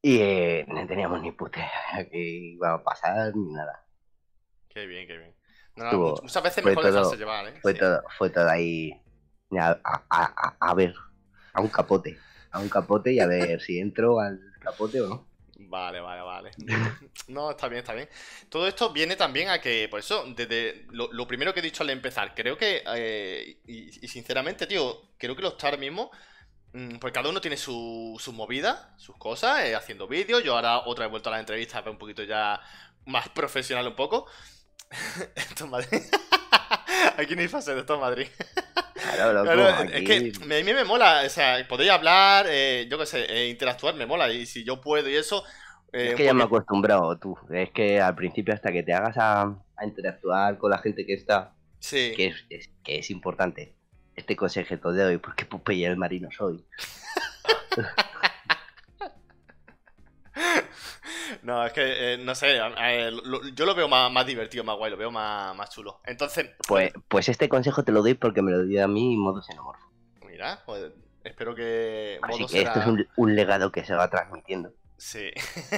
Y 0.03 0.19
eh, 0.21 0.65
no 0.69 0.87
teníamos 0.87 1.23
ni 1.23 1.33
puta 1.33 1.61
idea 1.61 2.11
que 2.11 2.19
iba 2.19 2.75
a 2.75 2.83
pasar 2.83 3.37
ni 3.37 3.53
nada. 3.53 3.87
Qué 4.69 4.87
bien, 4.87 5.07
qué 5.07 5.19
bien. 5.19 5.35
muchas 5.77 6.43
veces 6.43 6.65
mejor 6.65 6.85
dejarse 6.85 7.17
llevar, 7.17 7.47
¿eh? 7.49 7.61
Fue, 7.63 7.75
todo, 7.75 8.03
fue 8.19 8.31
todo 8.31 8.49
ahí 8.49 8.93
a, 9.59 9.79
a, 9.85 10.57
a, 10.59 10.75
ver, 10.75 10.95
a 11.53 11.61
un 11.61 11.69
capote. 11.69 12.19
A 12.51 12.61
un 12.61 12.69
capote 12.69 13.13
y 13.13 13.21
a 13.21 13.27
ver 13.27 13.61
si 13.61 13.79
entro 13.79 14.21
al 14.21 14.41
capote 14.61 15.01
o 15.01 15.09
no. 15.09 15.33
Vale, 15.69 16.01
vale, 16.01 16.23
vale. 16.23 16.51
No, 17.29 17.51
está 17.51 17.69
bien, 17.69 17.81
está 17.81 17.95
bien. 17.95 18.09
Todo 18.49 18.67
esto 18.67 18.93
viene 18.93 19.17
también 19.17 19.49
a 19.49 19.61
que, 19.61 19.89
por 19.89 20.01
eso, 20.01 20.25
desde 20.35 20.87
lo, 20.91 21.27
primero 21.27 21.55
que 21.55 21.61
he 21.61 21.63
dicho 21.63 21.83
al 21.83 21.91
empezar, 21.91 22.35
creo 22.35 22.59
que, 22.59 22.83
eh, 22.95 23.59
y, 23.67 23.91
sinceramente, 24.09 24.67
tío, 24.67 25.11
creo 25.17 25.37
que 25.37 25.43
los 25.43 25.57
TAR 25.57 25.79
mismo, 25.79 26.11
mm, 26.73 26.97
porque 26.99 27.15
cada 27.15 27.31
uno 27.31 27.41
tiene 27.41 27.57
su, 27.57 28.17
sus 28.21 28.35
movidas, 28.35 28.89
sus 28.97 29.17
cosas, 29.17 29.65
eh, 29.65 29.75
haciendo 29.75 30.09
vídeos. 30.09 30.43
Yo 30.43 30.55
ahora 30.55 30.81
otra 30.81 31.05
vez 31.05 31.09
he 31.09 31.13
vuelto 31.13 31.31
a 31.31 31.33
la 31.33 31.41
entrevista 31.41 31.83
un 31.89 31.99
poquito 31.99 32.23
ya 32.25 32.61
más 33.07 33.29
profesional 33.31 33.87
un 33.87 33.97
poco. 33.97 34.27
esto 35.35 35.65
es 35.65 35.71
Madrid. 35.71 36.03
aquí 37.17 37.35
no 37.35 37.43
hay 37.43 37.49
fase 37.49 37.75
de 37.75 37.81
esto 37.81 37.95
es 37.95 38.01
Madrid. 38.01 38.27
Claro, 39.15 39.83
Es 39.93 40.05
que 40.05 40.33
a 40.43 40.65
mí 40.65 40.73
me 40.73 40.85
mola, 40.85 41.23
o 41.27 41.29
sea, 41.29 41.67
podéis 41.69 41.91
hablar, 41.91 42.47
eh, 42.49 42.87
yo 42.89 42.99
qué 42.99 43.07
sé, 43.07 43.25
eh, 43.29 43.49
interactuar 43.49 43.95
me 43.97 44.07
mola. 44.07 44.33
Y 44.33 44.47
si 44.47 44.65
yo 44.65 44.81
puedo 44.81 45.09
y 45.09 45.17
eso. 45.17 45.45
Eh, 45.93 46.11
es 46.11 46.15
que 46.15 46.25
ya 46.25 46.33
me 46.33 46.43
he 46.43 46.47
acostumbrado, 46.47 47.19
tú. 47.19 47.37
Es 47.51 47.71
que 47.71 48.01
al 48.01 48.15
principio, 48.15 48.55
hasta 48.55 48.71
que 48.71 48.85
te 48.85 48.95
hagas 48.95 49.17
a, 49.19 49.55
interactuar 49.85 50.57
con 50.57 50.71
la 50.71 50.79
gente 50.79 51.05
que 51.05 51.15
está, 51.15 51.53
sí. 51.81 52.13
que, 52.17 52.33
es, 52.49 52.71
que 52.85 53.01
es 53.01 53.11
importante. 53.11 53.75
Este 54.15 54.37
consejo 54.37 54.93
de 54.93 55.05
hoy, 55.05 55.19
porque 55.19 55.47
y 55.75 55.85
el 55.85 55.97
marino 55.97 56.29
soy. 56.31 56.65
No, 61.43 61.67
es 61.67 61.73
que, 61.73 62.15
eh, 62.15 62.19
no 62.19 62.37
sé, 62.37 62.57
yo 63.55 63.67
lo 63.67 63.75
veo 63.75 63.89
más, 63.89 64.27
divertido, 64.27 64.63
más 64.63 64.77
guay, 64.77 64.93
lo 64.93 64.97
veo 64.97 65.11
más, 65.11 65.71
chulo. 65.71 66.01
Entonces... 66.05 66.51
Pues, 66.69 66.93
pues 67.09 67.29
este 67.29 67.49
consejo 67.49 67.83
te 67.83 67.91
lo 67.91 68.03
doy 68.03 68.15
porque 68.15 68.43
me 68.43 68.53
lo 68.53 68.65
dio 68.65 68.85
a 68.85 68.89
mí 68.89 69.17
modo 69.17 69.43
xenomorfo. 69.43 69.85
Mira, 70.25 70.63
pues 70.65 70.93
espero 71.25 71.55
que... 71.55 72.21
Así 72.23 72.47
que 72.47 72.63
esto 72.63 72.79
es 72.79 72.87
un, 73.17 73.35
legado 73.35 73.73
que 73.73 73.85
se 73.85 73.95
va 73.95 74.09
transmitiendo. 74.09 74.73
Sí. 74.97 75.31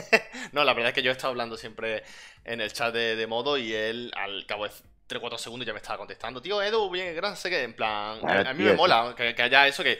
no, 0.53 0.64
la 0.64 0.74
verdad 0.74 0.90
es 0.90 0.94
que 0.94 1.03
yo 1.03 1.11
he 1.11 1.14
estado 1.14 1.31
hablando 1.31 1.57
siempre 1.57 2.03
en 2.44 2.61
el 2.61 2.70
chat 2.70 2.92
de, 2.92 3.27
modo 3.27 3.57
y 3.57 3.72
él 3.72 4.12
al 4.16 4.44
cabo 4.44 4.64
de 4.64 4.70
3-4 5.09 5.38
segundos 5.38 5.66
ya 5.66 5.72
me 5.72 5.79
estaba 5.79 5.96
contestando. 5.96 6.42
Tío, 6.42 6.61
Edu, 6.61 6.90
bien, 6.90 7.16
gracias, 7.16 7.50
que 7.50 7.62
en 7.62 7.74
plan... 7.74 8.18
a, 8.29 8.53
mí 8.53 8.64
me 8.64 8.74
mola 8.74 9.14
que, 9.16 9.35
haya 9.40 9.66
eso, 9.66 9.83
que, 9.83 9.98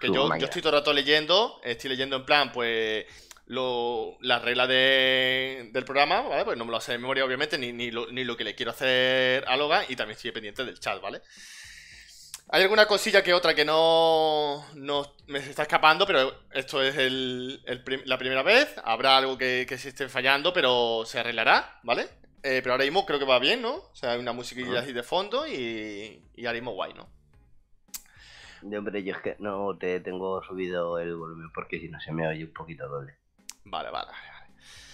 que 0.00 0.06
yo, 0.06 0.28
yo 0.36 0.44
estoy 0.44 0.62
todo 0.62 0.72
el 0.72 0.78
rato 0.78 0.92
leyendo, 0.92 1.60
estoy 1.64 1.90
leyendo 1.90 2.14
en 2.14 2.24
plan, 2.24 2.52
pues 2.52 3.06
lo, 3.50 4.16
las 4.20 4.42
reglas 4.42 4.68
de, 4.68 5.70
del 5.72 5.84
programa, 5.84 6.20
¿vale? 6.22 6.44
Pues 6.44 6.56
no 6.56 6.64
me 6.64 6.70
lo 6.70 6.80
sé 6.80 6.92
de 6.92 6.98
memoria, 6.98 7.24
obviamente, 7.24 7.58
ni, 7.58 7.72
ni, 7.72 7.90
lo, 7.90 8.06
ni 8.12 8.22
lo 8.22 8.36
que 8.36 8.44
le 8.44 8.54
quiero 8.54 8.70
hacer 8.70 9.44
a 9.48 9.56
Logan, 9.56 9.84
y 9.88 9.96
también 9.96 10.14
estoy 10.14 10.30
pendiente 10.30 10.64
del 10.64 10.78
chat, 10.78 11.00
¿vale? 11.00 11.20
Hay 12.50 12.62
alguna 12.62 12.86
cosilla 12.86 13.24
que 13.24 13.34
otra 13.34 13.52
que 13.52 13.64
no, 13.64 14.64
no 14.76 15.16
me 15.26 15.40
está 15.40 15.62
escapando, 15.62 16.06
pero 16.06 16.32
esto 16.52 16.80
es 16.80 16.96
el, 16.96 17.60
la 18.04 18.18
primera 18.18 18.44
vez. 18.44 18.72
Habrá 18.84 19.16
algo 19.16 19.36
que, 19.36 19.66
que, 19.68 19.78
se 19.78 19.88
esté 19.88 20.08
fallando, 20.08 20.52
pero 20.52 21.02
se 21.04 21.18
arreglará, 21.18 21.80
¿vale? 21.82 22.02
Eh, 22.44 22.60
pero 22.62 22.72
ahora 22.72 22.84
mismo 22.84 23.04
creo 23.04 23.18
que 23.18 23.24
va 23.24 23.40
bien, 23.40 23.62
¿no? 23.62 23.74
O 23.74 23.94
sea, 23.94 24.12
hay 24.12 24.20
una 24.20 24.32
musiquilla 24.32 24.78
así 24.78 24.92
de 24.92 25.02
fondo 25.02 25.46
y, 25.46 26.24
y 26.36 26.46
ahora 26.46 26.58
mismo 26.58 26.72
guay, 26.72 26.94
¿no? 26.94 27.08
hombre, 28.76 29.02
yo 29.02 29.14
es 29.14 29.22
que 29.22 29.36
no 29.40 29.76
te 29.76 29.98
tengo 30.00 30.40
subido 30.44 30.98
el 31.00 31.16
volumen 31.16 31.50
porque 31.52 31.80
si 31.80 31.88
no 31.88 31.98
se 32.00 32.12
me 32.12 32.28
oye 32.28 32.44
un 32.44 32.52
poquito 32.52 32.88
doble. 32.88 33.19
Vale, 33.70 33.90
vale, 33.90 34.10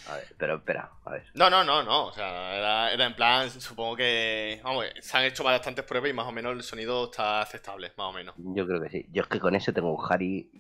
A 0.08 0.16
ver, 0.16 0.26
pero 0.36 0.56
espera, 0.56 0.90
a 1.04 1.10
ver. 1.10 1.24
No, 1.34 1.48
no, 1.48 1.64
no, 1.64 1.82
no. 1.82 2.06
O 2.06 2.12
sea, 2.12 2.92
era, 2.92 3.06
en 3.06 3.14
plan, 3.14 3.50
supongo 3.50 3.96
que. 3.96 4.60
Vamos, 4.62 4.84
se 5.00 5.16
han 5.16 5.24
hecho 5.24 5.42
bastantes 5.42 5.84
pruebas 5.84 6.10
y 6.10 6.12
más 6.12 6.26
o 6.26 6.32
menos 6.32 6.52
el 6.52 6.62
sonido 6.62 7.06
está 7.06 7.40
aceptable, 7.40 7.92
más 7.96 8.10
o 8.10 8.12
menos. 8.12 8.34
Yo 8.36 8.66
creo 8.66 8.80
que 8.82 8.90
sí. 8.90 9.06
Yo 9.10 9.22
es 9.22 9.28
que 9.28 9.40
con 9.40 9.54
eso 9.54 9.72
tengo 9.72 9.94
un 9.94 10.04
Harry. 10.08 10.50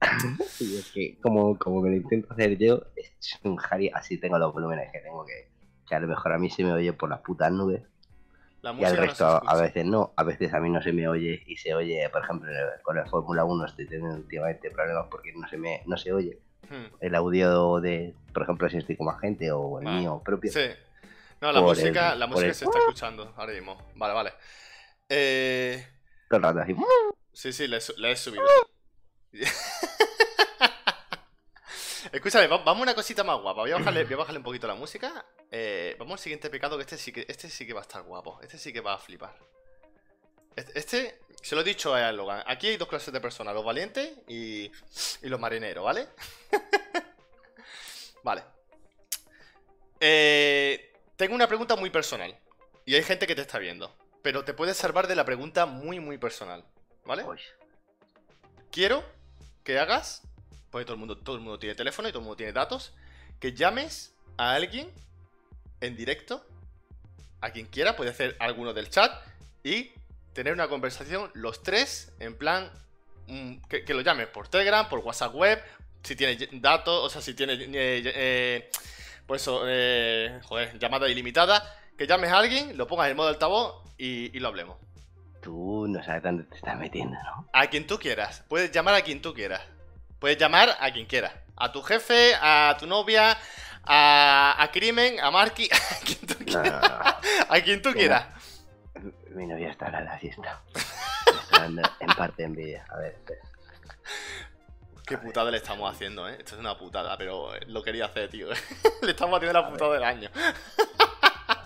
y 0.60 0.76
es 0.76 0.90
que, 0.92 1.18
como, 1.20 1.58
como 1.58 1.80
me 1.80 1.90
lo 1.90 1.96
intento 1.96 2.32
hacer 2.32 2.58
yo, 2.58 2.82
es 2.96 3.40
un 3.44 3.58
Harry, 3.70 3.90
así 3.94 4.18
tengo 4.18 4.38
los 4.38 4.52
volúmenes 4.52 4.92
que 4.92 5.00
tengo 5.00 5.24
que. 5.24 5.50
Que 5.88 5.94
a 5.94 6.00
lo 6.00 6.08
mejor 6.08 6.32
a 6.32 6.38
mí 6.38 6.50
se 6.50 6.62
me 6.62 6.72
oye 6.72 6.92
por 6.92 7.10
las 7.10 7.20
putas 7.20 7.50
nubes 7.50 7.82
y 8.62 8.84
al 8.84 8.96
resto 8.96 9.26
a 9.26 9.56
veces 9.60 9.84
no, 9.84 10.12
a 10.16 10.22
veces 10.22 10.54
a 10.54 10.60
mí 10.60 10.70
no 10.70 10.80
se 10.80 10.92
me 10.92 11.08
oye 11.08 11.42
y 11.46 11.56
se 11.56 11.74
oye, 11.74 12.08
por 12.10 12.22
ejemplo, 12.22 12.50
con 12.82 12.96
el 12.96 13.08
Fórmula 13.08 13.44
1 13.44 13.66
estoy 13.66 13.86
teniendo 13.86 14.16
últimamente 14.16 14.70
problemas 14.70 15.06
porque 15.10 15.32
no 15.32 15.48
se 15.48 15.58
me 15.58 15.82
no 15.86 15.96
se 15.96 16.12
oye 16.12 16.38
hmm. 16.70 16.96
el 17.00 17.14
audio 17.14 17.80
de, 17.80 18.14
por 18.32 18.44
ejemplo, 18.44 18.68
si 18.68 18.78
estoy 18.78 18.96
con 18.96 19.06
más 19.06 19.20
gente 19.20 19.50
o 19.50 19.80
el 19.80 19.86
mío 19.86 20.22
propio. 20.24 20.52
Sí. 20.52 20.70
No, 21.40 21.50
la 21.50 21.60
música, 21.60 22.14
la 22.14 22.28
música 22.28 22.54
se 22.54 22.64
está 22.64 22.78
escuchando 22.78 23.34
ahora 23.36 23.52
mismo. 23.52 23.76
Vale, 23.96 24.14
vale. 24.14 24.32
Eh... 25.08 25.84
Todo 26.28 26.36
el 26.36 26.42
rato 26.44 26.60
así. 26.60 26.76
Sí, 27.32 27.52
sí, 27.52 27.66
le, 27.66 27.78
le 27.96 28.12
he 28.12 28.16
subido. 28.16 28.44
Escúchame, 32.12 32.46
vamos 32.46 32.66
a 32.66 32.82
una 32.82 32.94
cosita 32.94 33.24
más 33.24 33.40
guapa. 33.40 33.62
Voy 33.62 33.70
a 33.70 33.78
bajarle, 33.78 34.04
voy 34.04 34.14
a 34.14 34.16
bajarle 34.18 34.38
un 34.38 34.44
poquito 34.44 34.66
la 34.66 34.74
música. 34.74 35.24
Eh, 35.50 35.96
vamos 35.98 36.12
al 36.12 36.18
siguiente 36.18 36.50
pecado, 36.50 36.76
que 36.76 36.82
este 36.82 36.98
sí 36.98 37.10
que, 37.10 37.24
este 37.26 37.48
sí 37.48 37.66
que 37.66 37.72
va 37.72 37.80
a 37.80 37.82
estar 37.82 38.02
guapo. 38.02 38.38
Este 38.42 38.58
sí 38.58 38.70
que 38.70 38.82
va 38.82 38.92
a 38.92 38.98
flipar. 38.98 39.34
Este, 40.54 40.78
este 40.78 41.20
se 41.40 41.54
lo 41.54 41.62
he 41.62 41.64
dicho 41.64 41.94
a 41.94 42.12
Logan. 42.12 42.44
Aquí 42.46 42.68
hay 42.68 42.76
dos 42.76 42.88
clases 42.88 43.14
de 43.14 43.20
personas, 43.20 43.54
los 43.54 43.64
valientes 43.64 44.12
y, 44.28 44.64
y 45.22 45.28
los 45.28 45.40
marineros, 45.40 45.82
¿vale? 45.82 46.08
vale. 48.22 48.42
Eh, 49.98 50.92
tengo 51.16 51.34
una 51.34 51.48
pregunta 51.48 51.76
muy 51.76 51.88
personal. 51.88 52.38
Y 52.84 52.94
hay 52.94 53.02
gente 53.04 53.26
que 53.26 53.34
te 53.34 53.40
está 53.40 53.58
viendo. 53.58 53.96
Pero 54.20 54.44
te 54.44 54.52
puedes 54.52 54.76
salvar 54.76 55.06
de 55.06 55.16
la 55.16 55.24
pregunta 55.24 55.64
muy, 55.64 55.98
muy 55.98 56.18
personal. 56.18 56.62
¿Vale? 57.06 57.24
Quiero 58.70 59.02
que 59.64 59.78
hagas 59.78 60.22
porque 60.72 60.86
todo 60.86 60.94
el 60.94 60.98
mundo, 60.98 61.18
todo 61.18 61.36
el 61.36 61.42
mundo 61.42 61.58
tiene 61.58 61.74
teléfono 61.76 62.08
y 62.08 62.12
todo 62.12 62.20
el 62.20 62.24
mundo 62.24 62.36
tiene 62.36 62.52
datos, 62.52 62.94
que 63.38 63.52
llames 63.52 64.14
a 64.38 64.54
alguien 64.54 64.90
en 65.82 65.94
directo, 65.94 66.44
a 67.42 67.50
quien 67.50 67.66
quiera, 67.66 67.94
puede 67.94 68.10
hacer 68.10 68.36
alguno 68.40 68.72
del 68.72 68.88
chat, 68.88 69.12
y 69.62 69.92
tener 70.32 70.54
una 70.54 70.68
conversación 70.68 71.30
los 71.34 71.62
tres, 71.62 72.14
en 72.20 72.36
plan, 72.38 72.70
mm, 73.26 73.56
que, 73.68 73.92
lo 73.92 74.00
llames 74.00 74.28
por 74.28 74.48
Telegram, 74.48 74.88
por 74.88 75.00
WhatsApp 75.00 75.34
web, 75.34 75.62
si 76.02 76.16
tiene 76.16 76.48
datos, 76.52 77.04
o 77.04 77.10
sea, 77.10 77.20
si 77.20 77.34
tiene, 77.34 77.52
eh, 77.52 77.68
eh, 77.74 78.70
pues 79.26 79.46
eh, 79.66 80.40
joder, 80.44 80.78
llamada 80.78 81.06
ilimitada, 81.08 81.62
que 81.98 82.06
llames 82.06 82.32
a 82.32 82.38
alguien, 82.38 82.78
lo 82.78 82.86
pongas 82.86 83.10
en 83.10 83.16
modo 83.16 83.28
altavoz 83.28 83.84
y, 83.98 84.34
y 84.34 84.40
lo 84.40 84.48
hablemos. 84.48 84.78
Tú 85.42 85.86
no 85.86 86.02
sabes 86.02 86.22
dónde 86.22 86.44
te 86.44 86.56
estás 86.56 86.78
metiendo, 86.78 87.16
¿no? 87.24 87.48
A 87.52 87.66
quien 87.66 87.86
tú 87.86 87.98
quieras. 87.98 88.44
Puedes 88.48 88.70
llamar 88.70 88.94
a 88.94 89.02
quien 89.02 89.20
tú 89.20 89.34
quieras. 89.34 89.60
Puedes 90.22 90.38
llamar 90.38 90.76
a 90.78 90.92
quien 90.92 91.04
quiera. 91.06 91.32
A 91.56 91.72
tu 91.72 91.82
jefe, 91.82 92.32
a 92.40 92.76
tu 92.78 92.86
novia, 92.86 93.36
a, 93.84 94.70
Crimen, 94.72 95.18
a 95.18 95.32
Marky, 95.32 95.68
a 95.72 96.04
quien 96.04 96.20
tú 96.24 96.34
quieras. 96.44 97.16
a 97.48 97.60
quien 97.60 97.82
tú 97.82 97.92
quieras. 97.92 98.28
Mi 99.30 99.48
novia 99.48 99.70
estará 99.70 99.98
en 99.98 100.04
la 100.04 100.18
fiesta. 100.20 100.62
está 101.26 101.66
en 101.66 102.06
parte 102.16 102.44
envidia. 102.44 102.84
A 102.90 102.98
ver, 102.98 103.14
espera. 103.14 103.40
Qué 105.04 105.18
putada 105.18 105.50
le 105.50 105.56
estamos 105.56 105.92
haciendo, 105.92 106.28
¿eh? 106.28 106.36
Esto 106.38 106.54
es 106.54 106.60
una 106.60 106.78
putada, 106.78 107.18
pero 107.18 107.50
lo 107.66 107.82
quería 107.82 108.04
hacer, 108.04 108.30
tío. 108.30 108.46
le 109.02 109.10
estamos 109.10 109.36
haciendo 109.38 109.60
la 109.60 109.68
putada 109.68 109.94
del 109.94 110.04
año. 110.04 110.30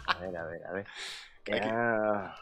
a 0.07 0.14
ver, 0.19 0.35
a 0.35 0.45
ver, 0.47 0.66
a 0.66 0.73
ver. 0.73 0.87
Ya... 1.47 2.35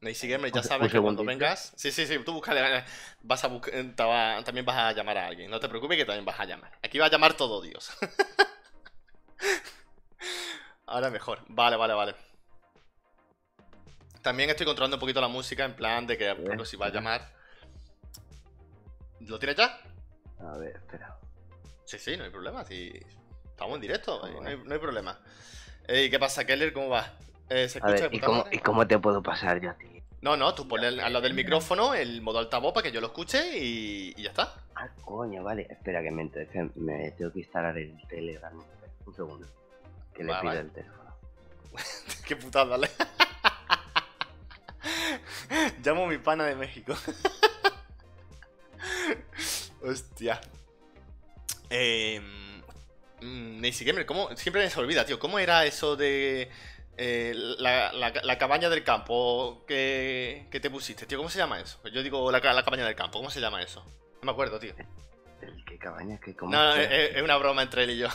Neisy 0.00 0.28
Gamer, 0.28 0.52
ya 0.52 0.62
sabes 0.62 0.92
que 0.92 1.00
cuando 1.00 1.24
vengas. 1.24 1.72
Sí, 1.76 1.90
sí, 1.90 2.06
sí, 2.06 2.18
tú 2.20 2.34
búscale. 2.34 2.84
Vas 3.22 3.44
a 3.44 3.48
buscar, 3.48 3.74
también 3.96 4.64
vas 4.64 4.76
a 4.76 4.92
llamar 4.92 5.18
a 5.18 5.26
alguien. 5.26 5.50
No 5.50 5.58
te 5.58 5.68
preocupes 5.68 5.96
que 5.96 6.04
también 6.04 6.24
vas 6.24 6.38
a 6.38 6.44
llamar. 6.44 6.78
Aquí 6.82 6.98
va 6.98 7.06
a 7.06 7.10
llamar 7.10 7.34
todo 7.34 7.60
Dios. 7.60 7.90
Ahora 10.86 11.10
mejor. 11.10 11.42
Vale, 11.48 11.76
vale, 11.76 11.94
vale. 11.94 12.14
También 14.22 14.50
estoy 14.50 14.66
controlando 14.66 14.96
un 14.96 15.00
poquito 15.00 15.20
la 15.20 15.28
música 15.28 15.64
en 15.64 15.74
plan 15.74 16.06
de 16.06 16.16
que 16.16 16.36
si 16.64 16.76
va 16.76 16.86
a 16.86 16.90
llamar. 16.90 17.34
¿Lo 19.20 19.38
tienes 19.38 19.56
ya? 19.56 19.80
A 20.40 20.56
ver, 20.56 20.76
espera. 20.76 21.18
Sí, 21.84 21.98
sí, 21.98 22.16
no 22.16 22.24
hay 22.24 22.30
problema. 22.30 22.62
Estamos 22.62 23.74
en 23.74 23.80
directo, 23.80 24.26
no 24.28 24.46
hay, 24.46 24.56
no 24.56 24.72
hay 24.72 24.78
problema. 24.78 25.18
¿Y 25.88 26.10
¿Qué 26.10 26.18
pasa, 26.18 26.46
Keller? 26.46 26.72
¿Cómo 26.72 26.88
va? 26.88 27.12
Eh, 27.50 27.68
¿se 27.68 27.78
escucha 27.78 28.08
¿y, 28.10 28.20
cómo, 28.20 28.44
¿y, 28.50 28.58
cómo, 28.58 28.86
te 28.86 28.98
puedo 28.98 29.22
pasar 29.22 29.60
yo 29.60 29.70
a 29.70 29.74
ti? 29.74 30.02
No, 30.20 30.36
no, 30.36 30.54
tú 30.54 30.66
ponle 30.66 30.88
al 30.88 30.96
lado 30.96 31.20
del 31.20 31.34
micrófono 31.34 31.94
el 31.94 32.20
modo 32.22 32.40
altavoz 32.40 32.74
para 32.74 32.84
que 32.84 32.92
yo 32.92 33.00
lo 33.00 33.06
escuche 33.06 33.58
y, 33.58 34.14
ya 34.20 34.30
está. 34.30 34.54
Ah, 34.74 34.88
coño, 35.04 35.42
vale. 35.42 35.66
Espera 35.70 36.02
que 36.02 36.10
me, 36.10 36.30
me 36.74 37.10
tengo 37.12 37.32
que 37.32 37.38
instalar 37.38 37.78
el 37.78 37.96
Telegram. 38.08 38.52
Un 39.06 39.14
segundo. 39.14 39.46
Que 40.12 40.24
le 40.24 40.34
pido 40.40 40.52
el 40.52 40.70
teléfono. 40.70 41.14
Qué 42.26 42.36
putada, 42.36 42.64
¿vale? 42.64 42.90
Llamo 45.84 46.04
a 46.04 46.08
mi 46.08 46.18
pana 46.18 46.44
de 46.44 46.56
México. 46.56 46.94
Hostia. 49.82 50.40
Eh, 51.70 52.20
Nancy 53.20 53.84
Gamer, 53.84 54.04
¿cómo? 54.04 54.36
Siempre 54.36 54.62
me 54.62 54.70
se 54.70 54.80
olvida, 54.80 55.04
tío. 55.04 55.18
¿Cómo 55.18 55.38
era 55.38 55.64
eso 55.64 55.96
de 55.96 56.50
eh, 57.00 57.32
la, 57.58 57.92
la, 57.92 58.38
cabaña 58.38 58.68
del 58.68 58.82
campo 58.82 59.64
que, 59.68 60.48
que, 60.50 60.58
te 60.58 60.68
pusiste, 60.68 61.06
tío? 61.06 61.18
¿Cómo 61.18 61.30
se 61.30 61.38
llama 61.38 61.60
eso? 61.60 61.78
Yo 61.92 62.02
digo 62.02 62.32
la, 62.32 62.40
cabaña 62.40 62.84
del 62.84 62.96
campo, 62.96 63.18
¿cómo 63.20 63.30
se 63.30 63.40
llama 63.40 63.62
eso? 63.62 63.84
No 64.20 64.26
me 64.26 64.32
acuerdo, 64.32 64.58
tío. 64.58 64.74
¿El 65.40 65.64
qué 65.64 65.78
cabaña? 65.78 66.18
¿Qué, 66.18 66.34
cómo 66.34 66.50
no, 66.50 66.74
es, 66.74 67.22
una 67.22 67.36
broma 67.36 67.62
entre 67.62 67.84
él 67.84 67.90
y 67.90 67.98
yo. 67.98 68.08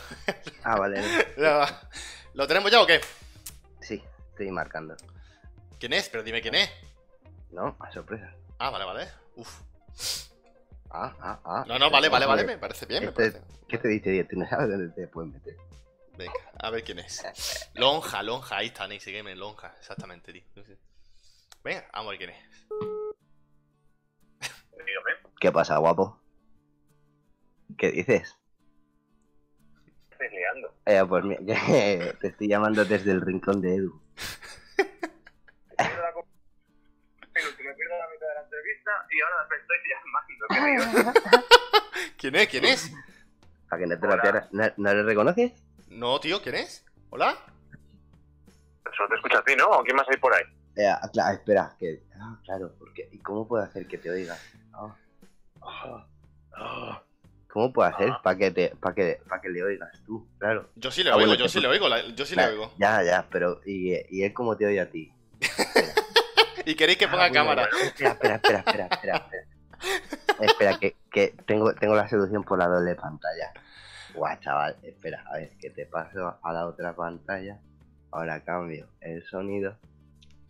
Ah, 0.64 0.78
vale. 0.78 1.02
¿Lo 2.34 2.46
tenemos 2.46 2.70
ya 2.72 2.82
o 2.82 2.86
qué? 2.86 3.00
Sí, 3.80 4.04
estoy 4.32 4.52
marcando. 4.52 4.98
¿Quién 5.80 5.94
es? 5.94 6.10
Pero 6.10 6.22
dime 6.22 6.42
quién 6.42 6.56
es. 6.56 6.70
No, 7.52 7.78
a 7.80 7.90
sorpresa. 7.92 8.34
Ah, 8.60 8.70
vale, 8.70 8.84
vale. 8.84 9.08
Uf. 9.38 9.62
Ah, 10.90 11.16
ah, 11.22 11.40
ah. 11.46 11.66
No, 11.68 11.80
no, 11.80 11.90
vale, 11.90 12.10
vale, 12.10 12.26
vale, 12.26 12.44
me 12.44 12.58
parece 12.58 12.86
bien. 12.86 13.06
Este, 13.06 13.42
¿Qué 13.70 13.78
te 13.78 13.88
dice? 13.88 14.26
¿Tú 14.26 14.38
no 14.38 14.48
sabes 14.48 14.70
dónde 14.70 14.90
te 14.94 15.08
pueden 15.08 15.32
meter? 15.32 15.56
Venga, 16.18 16.34
a 16.60 16.70
ver 16.70 16.84
quién 16.84 17.00
es. 17.00 17.72
Lonja, 17.76 18.22
Lonja, 18.22 18.58
ahí 18.58 18.68
está 18.68 18.88
Nancy 18.88 19.12
Game, 19.12 19.36
Lonja, 19.36 19.76
exactamente, 19.80 20.32
tío. 20.32 20.44
Venga, 21.64 21.88
vamos 21.94 22.08
a 22.08 22.10
ver 22.12 22.18
quién 22.18 22.30
es. 22.30 22.68
¿Qué 25.40 25.52
pasa, 25.52 25.78
guapo? 25.78 26.22
¿Qué 27.78 27.92
dices? 27.92 28.38
Estoy 30.12 30.30
liando. 30.30 30.74
Eh, 30.86 31.04
pues 31.08 31.24
mira, 31.26 31.42
te 32.20 32.28
estoy 32.28 32.48
llamando 32.48 32.86
desde 32.86 33.12
el 33.12 33.22
rincón 33.22 33.60
de 33.62 33.76
Edu. 33.76 34.02
me 37.64 37.74
pierdo 37.74 37.98
la 37.98 38.08
mitad 38.10 38.28
de 38.28 38.34
la 38.36 38.42
entrevista 38.44 38.92
y 39.10 39.22
ahora 39.22 39.48
me 39.50 39.56
estoy 39.58 39.78
llamando. 40.72 41.20
¿Quién 42.18 42.36
es? 42.36 42.48
¿Quién 42.48 42.66
es? 42.66 42.92
Para 43.70 43.82
que 43.82 43.88
no 43.88 44.00
te 44.00 44.08
lo 44.08 44.22
pierdas. 44.22 44.48
¿No, 44.52 44.94
le 44.94 45.04
reconoces? 45.04 45.52
No, 45.94 46.20
tío, 46.20 46.42
¿quién 46.42 46.56
es? 46.56 46.84
¿Hola? 47.12 47.38
Solo 48.96 49.10
te 49.10 49.16
escucha 49.16 49.40
a 49.40 49.44
ti, 49.44 49.56
¿no? 49.56 49.68
¿O 49.68 49.84
quién 49.84 49.96
más 49.96 50.08
hay 50.10 50.18
por 50.18 50.34
ahí? 50.34 50.44
Eh, 50.76 50.88
ah, 50.88 51.08
claro, 51.12 51.36
espera, 51.36 51.76
que. 51.80 52.04
Ah, 52.20 52.40
claro, 52.44 52.74
porque. 52.80 53.08
¿Y 53.12 53.20
cómo 53.20 53.48
puedo 53.48 53.64
hacer 53.64 53.88
que 53.88 54.00
te 54.00 54.10
oiga? 54.10 54.36
Ah, 55.62 57.02
¿Cómo 57.48 57.72
puedo 57.72 57.88
hacer 57.88 58.12
para 58.24 58.38
que 58.38 58.50
te, 58.50 58.76
para 58.76 58.96
que, 58.96 59.22
para 59.30 59.40
que 59.40 59.50
le 59.50 59.64
oigas 59.64 59.92
tú? 60.06 60.28
Claro. 60.40 60.70
Yo 60.76 60.90
sí 60.90 61.04
le 61.04 61.14
oigo, 61.14 61.36
yo 61.36 61.48
sí 61.48 61.60
le 61.60 61.68
oigo, 61.68 61.88
yo 62.16 62.26
sí 62.26 62.36
le 62.36 62.48
oigo. 62.48 62.74
Ya, 62.78 63.04
ya, 63.04 63.28
pero 63.30 63.62
¿y, 63.64 63.94
y 64.10 64.24
él 64.24 64.34
cómo 64.34 64.58
te 64.58 64.66
oye 64.66 64.82
a 64.82 64.90
ti? 64.90 65.14
y 66.66 66.76
queréis 66.76 66.98
que 66.98 67.08
ponga 67.08 67.32
cámara. 67.32 67.70
Espera, 67.84 68.12
espera, 68.14 68.36
espera, 68.36 68.60
espera, 68.60 68.88
espera. 68.88 69.48
Espera, 70.40 70.80
que, 70.80 70.96
que 71.12 71.36
tengo, 71.46 71.74
tengo 71.76 71.96
la 71.96 72.08
seducción 72.10 72.44
por 72.44 72.58
la 72.58 72.68
doble 72.68 72.96
pantalla. 72.96 73.54
Guau, 74.14 74.40
chaval, 74.40 74.78
espera, 74.84 75.24
a 75.28 75.38
ver, 75.38 75.50
que 75.58 75.70
te 75.72 75.86
paso 75.86 76.38
a 76.42 76.54
la 76.54 76.68
otra 76.68 76.96
pantalla. 76.96 77.60
Ahora 78.12 78.44
cambio 78.44 78.88
el 79.02 79.24
sonido. 79.24 79.76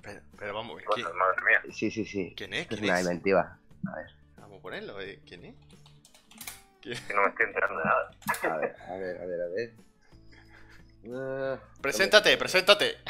Pero, 0.02 0.22
pero 0.38 0.54
vamos, 0.54 0.82
¿quién? 0.94 1.08
Madre 1.16 1.42
mía. 1.48 1.74
Sí, 1.74 1.90
sí, 1.90 2.04
sí. 2.04 2.34
¿Quién 2.36 2.54
es? 2.54 2.68
¿Quién 2.68 2.84
es 2.84 2.90
una 2.90 3.00
inventiva. 3.00 3.58
A 3.88 3.96
ver. 3.96 4.08
Vamos 4.38 4.60
a 4.60 4.62
ponerlo, 4.62 5.00
¿eh? 5.00 5.22
¿quién 5.26 5.46
es? 5.46 5.56
¿Quién? 6.82 6.98
Que 7.08 7.14
no 7.14 7.22
me 7.22 7.30
estoy 7.30 7.46
enterando 7.46 7.78
de 7.80 7.86
nada. 7.86 8.12
A 8.44 8.58
ver, 8.58 8.76
a 8.90 8.96
ver, 8.98 9.22
a 9.22 9.26
ver, 9.26 9.42
a 9.42 9.48
ver. 9.48 9.74
Uh, 11.06 11.58
preséntate, 11.82 12.38
preséntate. 12.38 12.98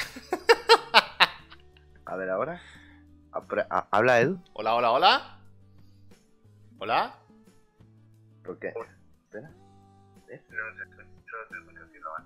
A 2.05 2.15
ver, 2.15 2.29
ahora. 2.29 2.61
¿Habla 3.89 4.21
Edu? 4.21 4.39
Hola, 4.53 4.75
hola, 4.75 4.91
hola. 4.91 5.39
Hola. 6.77 7.15
¿Por 8.43 8.59
qué? 8.59 8.73
Espera. 10.35 10.63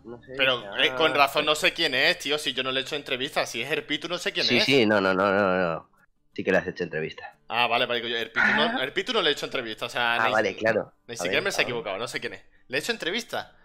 No 0.04 0.22
sé, 0.22 0.34
Pero 0.38 0.78
eh, 0.78 0.94
con 0.96 1.14
razón 1.14 1.46
no 1.46 1.56
sé 1.56 1.74
quién 1.74 1.94
es, 1.94 2.20
tío. 2.20 2.38
Si 2.38 2.54
yo 2.54 2.64
no 2.64 2.72
le 2.72 2.80
he 2.80 2.84
hecho 2.84 2.96
entrevista. 2.96 3.46
Si 3.46 3.62
es 3.62 3.72
Herpitu, 3.72 4.08
no 4.08 4.18
sé 4.18 4.32
quién 4.32 4.46
es. 4.46 4.50
Sí, 4.50 4.62
sí, 4.62 4.86
no, 4.86 5.02
no, 5.02 5.14
no, 5.14 5.32
no, 5.32 5.58
no. 5.58 5.90
Sí 6.34 6.44
que 6.44 6.52
le 6.52 6.60
has 6.60 6.68
hecho 6.68 6.84
entrevista. 6.84 7.36
Ah, 7.48 7.68
vale, 7.68 7.86
vale. 7.86 8.22
Herpitu 8.22 8.46
no, 8.56 8.82
Herpitu 8.82 9.14
no 9.14 9.22
le 9.22 9.30
he 9.30 9.34
hecho 9.34 9.46
entrevista. 9.46 9.86
O 9.86 9.90
sea, 9.90 10.16
ah, 10.16 10.30
vale, 10.30 10.56
claro. 10.56 10.94
Ni 11.08 11.18
siquiera 11.18 11.42
me 11.42 11.50
he 11.50 11.62
equivocado, 11.62 11.98
no 11.98 12.08
sé 12.08 12.20
quién 12.20 12.34
es. 12.34 12.44
¿Le 12.68 12.78
he 12.78 12.80
hecho 12.80 12.92
entrevista? 12.92 13.56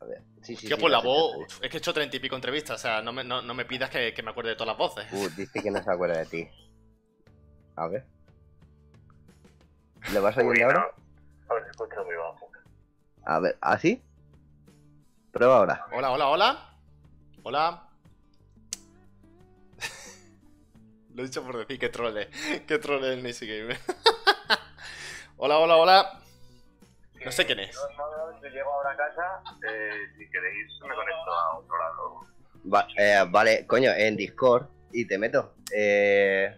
A 0.00 0.04
ver. 0.04 0.22
Sí, 0.42 0.56
sí, 0.56 0.68
que 0.68 0.76
por 0.76 0.90
la 0.90 1.00
voz. 1.00 1.60
Es 1.62 1.70
que 1.70 1.76
he 1.76 1.78
hecho 1.78 1.92
treinta 1.92 2.16
y 2.16 2.20
pico 2.20 2.36
entrevistas. 2.36 2.76
O 2.76 2.82
sea, 2.82 3.02
no 3.02 3.12
me, 3.12 3.24
no, 3.24 3.42
no 3.42 3.54
me 3.54 3.64
pidas 3.64 3.90
que, 3.90 4.12
que, 4.12 4.22
me 4.22 4.30
acuerde 4.30 4.50
de 4.50 4.56
todas 4.56 4.68
las 4.68 4.78
voces. 4.78 5.06
Uh, 5.12 5.28
dice 5.36 5.62
que 5.62 5.70
no 5.70 5.82
se 5.82 5.90
acuerda 5.90 6.18
de 6.18 6.26
ti. 6.26 6.48
A 7.76 7.88
ver. 7.88 8.04
¿Le 10.12 10.20
vas 10.20 10.36
a 10.36 10.42
oír 10.42 10.62
ahora? 10.62 10.90
A 11.48 11.54
ver, 11.54 11.64
escucha 11.70 12.02
muy 12.02 12.14
bajo. 12.14 12.43
A 13.26 13.40
ver, 13.40 13.56
¿así? 13.60 14.02
Prueba 15.32 15.56
ahora. 15.58 15.86
Hola, 15.92 16.10
hola, 16.10 16.28
hola. 16.28 16.78
Hola. 17.42 17.88
Lo 21.14 21.22
he 21.22 21.26
dicho 21.26 21.42
por 21.42 21.56
decir 21.56 21.78
que 21.78 21.88
trole. 21.88 22.28
Que 22.66 22.78
trole 22.78 23.14
el 23.14 23.22
Nisi 23.22 23.46
Game. 23.46 23.74
hola, 25.38 25.58
hola, 25.58 25.76
hola. 25.76 26.20
No 27.24 27.32
sé 27.32 27.46
quién 27.46 27.60
es. 27.60 27.74
Yo 27.74 28.48
llego 28.48 28.70
ahora 28.70 28.90
a 28.90 28.96
casa. 28.96 29.42
Eh, 29.70 29.90
si 30.18 30.28
queréis, 30.28 30.72
me 30.82 30.94
conecto 30.94 31.32
a 31.32 31.58
otro 31.58 31.78
lado. 31.78 32.20
Va, 32.72 32.86
eh, 32.98 33.24
vale, 33.30 33.66
coño, 33.66 33.90
en 33.90 34.16
Discord 34.16 34.68
y 34.92 35.06
te 35.06 35.16
meto. 35.16 35.54
Eh, 35.72 36.54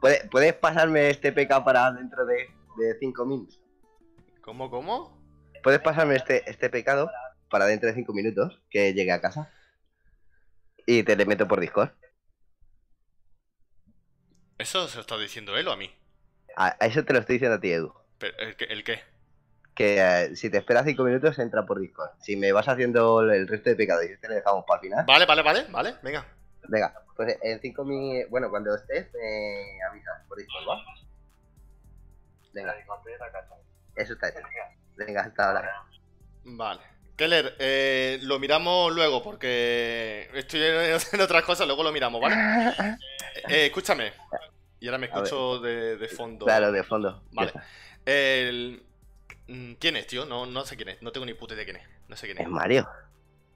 ¿puedes, 0.00 0.28
¿Puedes 0.28 0.54
pasarme 0.54 1.10
este 1.10 1.32
PK 1.32 1.64
para 1.64 1.92
dentro 1.92 2.26
de 2.26 2.48
5 2.98 3.24
minutos? 3.24 3.60
¿Cómo, 4.42 4.68
cómo? 4.68 5.19
¿Puedes 5.62 5.80
pasarme 5.80 6.16
este, 6.16 6.48
este 6.50 6.70
pecado 6.70 7.10
para 7.50 7.66
dentro 7.66 7.88
de 7.88 7.94
5 7.94 8.12
minutos 8.12 8.60
que 8.70 8.94
llegue 8.94 9.12
a 9.12 9.20
casa? 9.20 9.50
Y 10.86 11.02
te 11.02 11.16
le 11.16 11.26
meto 11.26 11.46
por 11.46 11.60
Discord. 11.60 11.90
¿Eso 14.58 14.88
se 14.88 14.96
lo 14.96 15.00
está 15.02 15.16
diciendo 15.16 15.56
él 15.56 15.68
o 15.68 15.72
a 15.72 15.76
mí? 15.76 15.90
A, 16.56 16.76
eso 16.80 17.04
te 17.04 17.12
lo 17.12 17.20
estoy 17.20 17.36
diciendo 17.36 17.56
a 17.56 17.60
ti, 17.60 17.72
Edu. 17.72 17.94
¿El, 18.20 18.84
qué? 18.84 19.00
Que 19.74 19.98
eh, 19.98 20.36
si 20.36 20.50
te 20.50 20.58
esperas 20.58 20.84
5 20.84 21.02
minutos, 21.02 21.38
entra 21.38 21.64
por 21.64 21.80
Discord. 21.80 22.10
Si 22.20 22.36
me 22.36 22.52
vas 22.52 22.68
haciendo 22.68 23.22
el 23.22 23.48
resto 23.48 23.70
de 23.70 23.76
pecados 23.76 24.04
y 24.04 24.12
este 24.12 24.28
le 24.28 24.36
dejamos 24.36 24.64
para 24.66 24.80
el 24.80 24.88
final. 24.88 25.04
Vale, 25.06 25.26
vale, 25.26 25.42
vale, 25.42 25.64
vale, 25.70 25.94
venga. 26.02 26.26
Venga, 26.68 26.94
pues 27.16 27.38
en 27.42 27.60
5 27.60 27.84
minutos. 27.84 28.30
Bueno, 28.30 28.50
cuando 28.50 28.74
estés, 28.74 29.12
me 29.14 29.82
avisas 29.88 30.26
por 30.28 30.38
Discord, 30.38 30.68
¿va? 30.68 30.84
Venga. 32.52 32.74
Eso 33.96 34.12
está 34.12 34.28
hecho. 34.28 34.40
Venga, 34.96 35.22
hasta 35.22 35.48
ahora. 35.48 35.84
Vale. 36.44 36.80
Keller, 37.16 37.54
eh, 37.58 38.18
lo 38.22 38.38
miramos 38.38 38.94
luego 38.94 39.22
porque 39.22 40.30
estoy 40.32 40.62
en 40.62 41.20
otras 41.20 41.44
cosas, 41.44 41.66
luego 41.66 41.82
lo 41.82 41.92
miramos, 41.92 42.20
¿vale? 42.20 42.36
Eh, 43.48 43.66
escúchame. 43.66 44.12
Y 44.80 44.86
ahora 44.86 44.98
me 44.98 45.06
escucho 45.06 45.60
de, 45.60 46.08
fondo. 46.08 46.46
Claro, 46.46 46.72
de 46.72 46.82
fondo. 46.82 47.22
Vale. 47.32 47.52
El... 48.04 48.82
Mm, 49.46 49.72
¿Quién 49.74 49.96
es, 49.96 50.06
tío? 50.06 50.24
No, 50.24 50.46
no 50.46 50.64
sé 50.64 50.76
quién 50.76 50.88
es. 50.88 51.02
No 51.02 51.12
tengo 51.12 51.26
ni 51.26 51.34
puta 51.34 51.54
idea 51.54 51.64
de 51.64 51.72
quién 51.72 51.84
es. 51.84 51.88
No 52.08 52.16
sé 52.16 52.26
quién 52.26 52.38
es. 52.38 52.44
Es 52.44 52.50
Mario. 52.50 52.88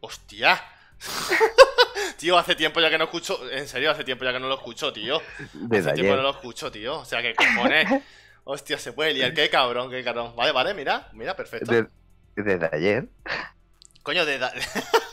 ¡Hostia! 0.01 0.61
tío, 2.19 2.39
hace 2.39 2.55
tiempo 2.55 2.81
ya 2.81 2.91
que 2.91 2.99
no 2.99 3.05
escucho. 3.05 3.51
En 3.51 3.67
serio, 3.67 3.91
hace 3.91 4.05
tiempo 4.05 4.25
ya 4.25 4.33
que 4.33 4.41
no 4.41 4.49
lo 4.49 4.55
escucho, 4.55 4.93
tío. 4.93 5.17
Hace 5.17 5.93
tiempo 5.93 6.13
que 6.13 6.17
no 6.17 6.23
lo 6.23 6.31
escucho, 6.31 6.71
tío. 6.71 7.01
O 7.01 7.05
sea, 7.05 7.23
que 7.23 7.35
cojones. 7.35 7.89
Hostia, 8.45 8.79
se 8.79 8.93
puede 8.93 9.13
liar. 9.15 9.33
Qué 9.35 9.49
cabrón, 9.51 9.91
qué 9.91 10.05
cabrón. 10.05 10.35
Vale, 10.37 10.53
vale, 10.53 10.75
mira, 10.75 11.09
mira, 11.13 11.35
perfecto. 11.35 11.73
De- 11.73 11.87
desde 12.37 12.69
ayer. 12.73 13.07
Coño, 14.03 14.25
de... 14.27 14.39
da- 14.39 14.53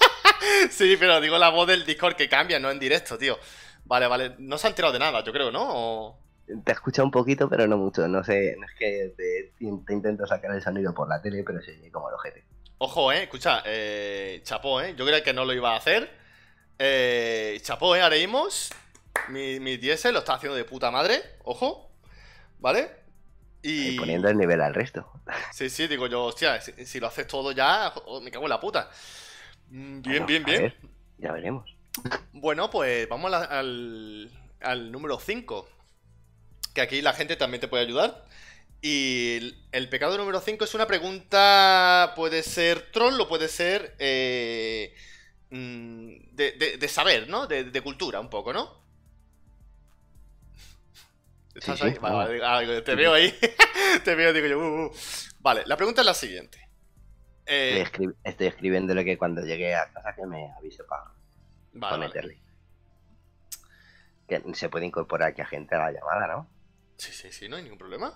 sí, 0.70 0.98
pero 1.00 1.22
digo 1.22 1.38
la 1.38 1.50
voz 1.50 1.68
del 1.68 1.86
Discord 1.86 2.16
que 2.16 2.28
cambia, 2.28 2.60
no 2.60 2.70
en 2.72 2.80
directo, 2.80 3.18
tío. 3.18 3.38
Vale, 3.86 4.08
vale. 4.08 4.36
No 4.40 4.58
se 4.58 4.68
han 4.68 4.76
tirado 4.76 4.94
de 4.94 5.00
nada, 5.00 5.24
yo 5.24 5.32
creo, 5.32 5.52
¿no? 5.52 5.62
O- 5.70 6.20
Te 6.66 6.72
he 6.72 6.74
escuchado 6.74 7.06
un 7.06 7.12
poquito, 7.12 7.48
pero 7.50 7.68
no 7.68 7.78
mucho. 7.78 8.08
No 8.08 8.24
sé, 8.24 8.56
no 8.60 8.66
es 8.66 8.74
que 8.78 9.14
te, 9.16 9.54
te 9.58 9.94
intento 9.94 10.26
sacar 10.28 10.52
el 10.52 10.62
sonido 10.62 10.94
por 10.94 11.08
la 11.08 11.22
tele, 11.22 11.44
pero 11.46 11.62
se 11.62 11.72
oye 11.72 11.92
como 11.92 12.10
el 12.10 12.16
ojete. 12.16 12.44
Ojo, 12.80 13.12
eh, 13.12 13.24
escucha, 13.24 13.62
eh, 13.66 14.42
chapó, 14.44 14.82
eh. 14.82 14.96
Yo 14.98 15.06
creía 15.06 15.24
que 15.24 15.34
no 15.34 15.46
lo 15.46 15.54
iba 15.54 15.74
a 15.74 15.78
hacer. 15.78 16.10
Eh, 16.80 17.60
chapó, 17.62 17.96
eh, 17.96 18.02
haremos. 18.02 18.72
Mi, 19.30 19.60
mi 19.60 19.78
diésel 19.78 20.14
lo 20.14 20.20
está 20.20 20.34
haciendo 20.34 20.56
de 20.58 20.66
puta 20.66 20.90
madre. 20.92 21.22
Ojo. 21.44 21.92
¿Vale? 22.60 23.01
Y 23.64 23.90
Y. 23.90 23.98
poniendo 23.98 24.30
el 24.30 24.38
nivel 24.38 24.62
al 24.62 24.74
resto. 24.74 25.12
Sí, 25.54 25.70
sí, 25.70 25.88
digo 25.88 26.08
yo, 26.08 26.24
hostia, 26.26 26.60
si, 26.62 26.86
si 26.86 27.00
lo 27.00 27.08
haces 27.08 27.28
todo 27.28 27.52
ya, 27.52 27.94
me 28.22 28.32
cago 28.32 28.46
en 28.46 28.50
la 28.50 28.60
puta. 28.60 28.90
Mm, 29.70 30.02
Bien, 30.02 30.26
Bueno, 30.26 30.26
bien, 30.26 30.44
bien. 30.46 30.62
ver, 30.64 30.78
ya 31.18 31.32
veremos. 31.32 31.76
Bueno, 32.34 32.70
pues 32.70 33.08
vamos 33.10 33.30
la- 33.32 33.44
al, 33.44 34.30
al 34.62 34.92
número 34.92 35.20
5. 35.20 35.68
Que 36.74 36.82
aquí 36.82 37.02
la 37.02 37.14
gente 37.14 37.36
también 37.36 37.62
te 37.62 37.68
puede 37.68 37.84
ayudar. 37.84 38.26
Y 38.82 39.38
el, 39.38 39.56
el 39.74 39.90
pecado 39.90 40.18
número 40.18 40.40
5 40.42 40.64
es 40.66 40.74
una 40.74 40.88
pregunta, 40.88 42.14
puede 42.16 42.42
ser 42.44 42.92
troll 42.92 43.20
o 43.22 43.28
puede 43.28 43.48
ser 43.48 43.96
eh, 44.00 44.96
mm, 45.52 46.36
de, 46.36 46.52
de- 46.54 46.78
de 46.78 46.88
saber, 46.88 47.28
¿no? 47.30 47.46
De, 47.46 47.66
de 47.66 47.82
cultura 47.82 48.20
un 48.20 48.30
poco, 48.30 48.54
¿no? 48.54 48.81
¿Estás 51.56 51.80
sí, 51.80 51.86
ahí? 51.86 51.94
Vale, 52.00 52.16
vamos. 52.16 52.40
vale, 52.40 52.68
digo, 52.68 52.84
te 52.84 52.96
veo 52.96 53.14
ahí. 53.14 53.34
te 54.04 54.16
veo, 54.16 54.34
digo 54.34 54.48
yo. 54.48 54.60
uh, 54.60 54.86
uh. 54.86 54.92
Vale, 55.40 55.64
la 55.66 55.76
pregunta 55.78 56.02
es 56.02 56.06
la 56.06 56.14
siguiente. 56.14 56.60
Eh, 57.46 57.82
Estoy, 57.84 58.06
escri- 58.08 58.16
estoy 58.24 58.48
escribiéndole 58.48 59.04
que 59.04 59.18
cuando 59.18 59.42
llegue 59.42 59.76
a 59.76 59.92
casa 59.92 60.16
que 60.16 60.26
me 60.26 60.52
avise 60.58 60.84
para 60.84 61.04
vale, 61.74 62.06
meterle. 62.08 62.38
Que 64.28 64.42
se 64.54 64.70
puede 64.70 64.86
incorporar 64.86 65.30
aquí 65.30 65.42
a 65.42 65.46
gente 65.46 65.76
a 65.76 65.80
la 65.80 65.92
llamada, 65.92 66.28
¿no? 66.28 66.48
Sí, 66.98 67.12
sí, 67.12 67.32
sí, 67.32 67.50
no 67.50 67.56
hay 67.58 67.64
ningún 67.64 67.80
problema. 67.80 68.14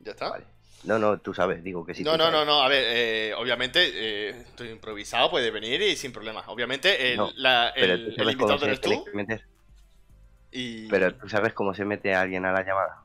Ya 0.00 0.12
está. 0.12 0.30
Vale. 0.30 0.46
No, 0.84 0.98
no, 0.98 1.20
tú 1.20 1.32
sabes, 1.32 1.62
digo 1.62 1.86
que 1.86 1.94
sí. 1.94 2.02
no, 2.02 2.16
no, 2.16 2.24
no, 2.24 2.30
sabes. 2.32 2.46
no, 2.48 2.62
a 2.62 2.68
ver, 2.68 2.84
eh, 2.88 3.34
obviamente 3.34 3.78
eh, 3.94 4.30
estoy 4.48 4.70
improvisado, 4.70 5.30
puede 5.30 5.52
venir 5.52 5.80
y 5.82 5.94
sin 5.94 6.12
problema. 6.12 6.42
Obviamente 6.48 7.12
el, 7.12 7.18
No, 7.18 7.30
la- 7.36 7.68
el- 7.68 8.08
invitado 8.18 8.64
eres 8.64 8.80
tú 8.80 9.04
meter. 9.14 9.44
Y 10.52 10.88
Pero 10.88 11.14
tú 11.16 11.28
sabes 11.28 11.52
cómo 11.54 11.74
se 11.74 11.84
mete 11.84 12.14
alguien 12.14 12.44
a 12.44 12.52
la 12.52 12.62
llamada. 12.62 13.02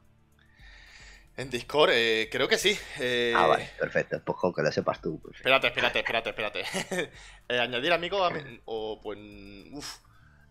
en 1.38 1.50
Discord 1.50 1.91
eh, 1.93 2.30
creo 2.32 2.48
que 2.48 2.58
sí. 2.58 2.78
eh, 3.00 3.34
Ah, 3.36 3.48
vale, 3.48 3.70
perfecto. 3.80 4.22
Pues 4.24 4.38
con 4.38 4.54
que 4.54 4.62
lo 4.64 4.72
sepas 4.72 5.02
tú. 5.02 5.20
pues, 5.22 5.36
Espérate, 5.38 5.68
espérate, 5.68 6.00
espérate, 6.00 6.30
espérate. 6.30 6.64
Eh, 7.50 7.60
añadir 7.60 7.93
amigo 7.93 8.24
a 8.26 8.32
o 8.66 9.00
pues... 9.02 9.18
Uf. 9.72 10.00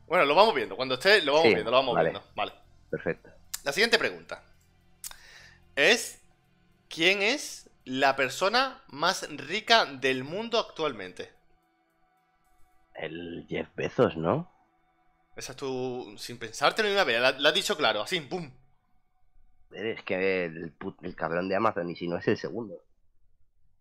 Bueno, 0.06 0.24
lo 0.24 0.34
vamos 0.34 0.54
viendo, 0.54 0.76
cuando 0.76 0.94
esté 0.94 1.20
lo 1.22 1.32
vamos 1.32 1.48
Sí, 1.48 1.54
viendo, 1.54 1.70
lo 1.70 1.76
vamos 1.76 1.94
vale. 1.94 2.10
viendo. 2.10 2.26
Vale. 2.34 2.52
Perfecto. 2.90 3.28
La 3.64 3.72
siguiente 3.72 3.98
pregunta 3.98 4.42
es 5.74 6.22
¿quién 6.88 7.20
es 7.22 7.68
la 7.84 8.16
persona 8.16 8.82
más 8.88 9.28
rica 9.36 9.84
del 9.84 10.24
mundo 10.24 10.58
actualmente? 10.58 11.32
El 12.94 13.44
Jeff 13.48 13.68
Bezos, 13.76 14.16
¿no? 14.16 14.50
Esa 15.36 15.52
es 15.52 15.56
tu... 15.58 16.14
sin 16.18 16.38
pensártelo 16.38 16.88
ni 16.88 16.94
una 16.94 17.04
vez, 17.04 17.20
la, 17.20 17.32
la 17.32 17.50
has 17.50 17.54
dicho 17.54 17.76
claro, 17.76 18.02
así, 18.02 18.20
¡pum! 18.20 18.50
Es 19.72 20.02
que 20.04 20.46
el, 20.46 20.72
put- 20.78 20.96
el 21.02 21.14
cabrón 21.14 21.48
de 21.48 21.56
Amazon, 21.56 21.90
y 21.90 21.96
si 21.96 22.08
no 22.08 22.16
es 22.16 22.26
el 22.28 22.38
segundo. 22.38 22.82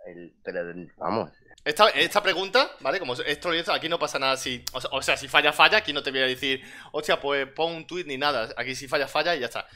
El, 0.06 0.34
pero 0.44 0.64
vamos, 0.98 1.32
Esta, 1.64 1.90
esta 1.90 2.22
pregunta, 2.22 2.70
¿vale? 2.82 3.00
Como 3.00 3.14
esto 3.14 3.54
esto, 3.54 3.72
aquí 3.74 3.88
no 3.90 3.98
pasa 3.98 4.20
nada 4.20 4.36
si. 4.38 4.64
O 4.74 4.82
sea, 4.82 4.90
o 4.92 5.02
sea, 5.02 5.16
si 5.18 5.28
falla, 5.28 5.54
falla. 5.54 5.78
Aquí 5.78 5.94
no 5.94 6.04
te 6.04 6.12
voy 6.12 6.20
a 6.20 6.26
decir, 6.28 6.62
hostia, 6.92 7.20
pues 7.22 7.48
pon 7.48 7.74
un 7.74 7.88
tweet 7.88 8.04
ni 8.06 8.18
nada. 8.18 8.50
Aquí 8.58 8.76
si 8.76 8.88
falla, 8.88 9.08
falla 9.08 9.36
y 9.36 9.40
ya 9.40 9.46
está. 9.48 9.68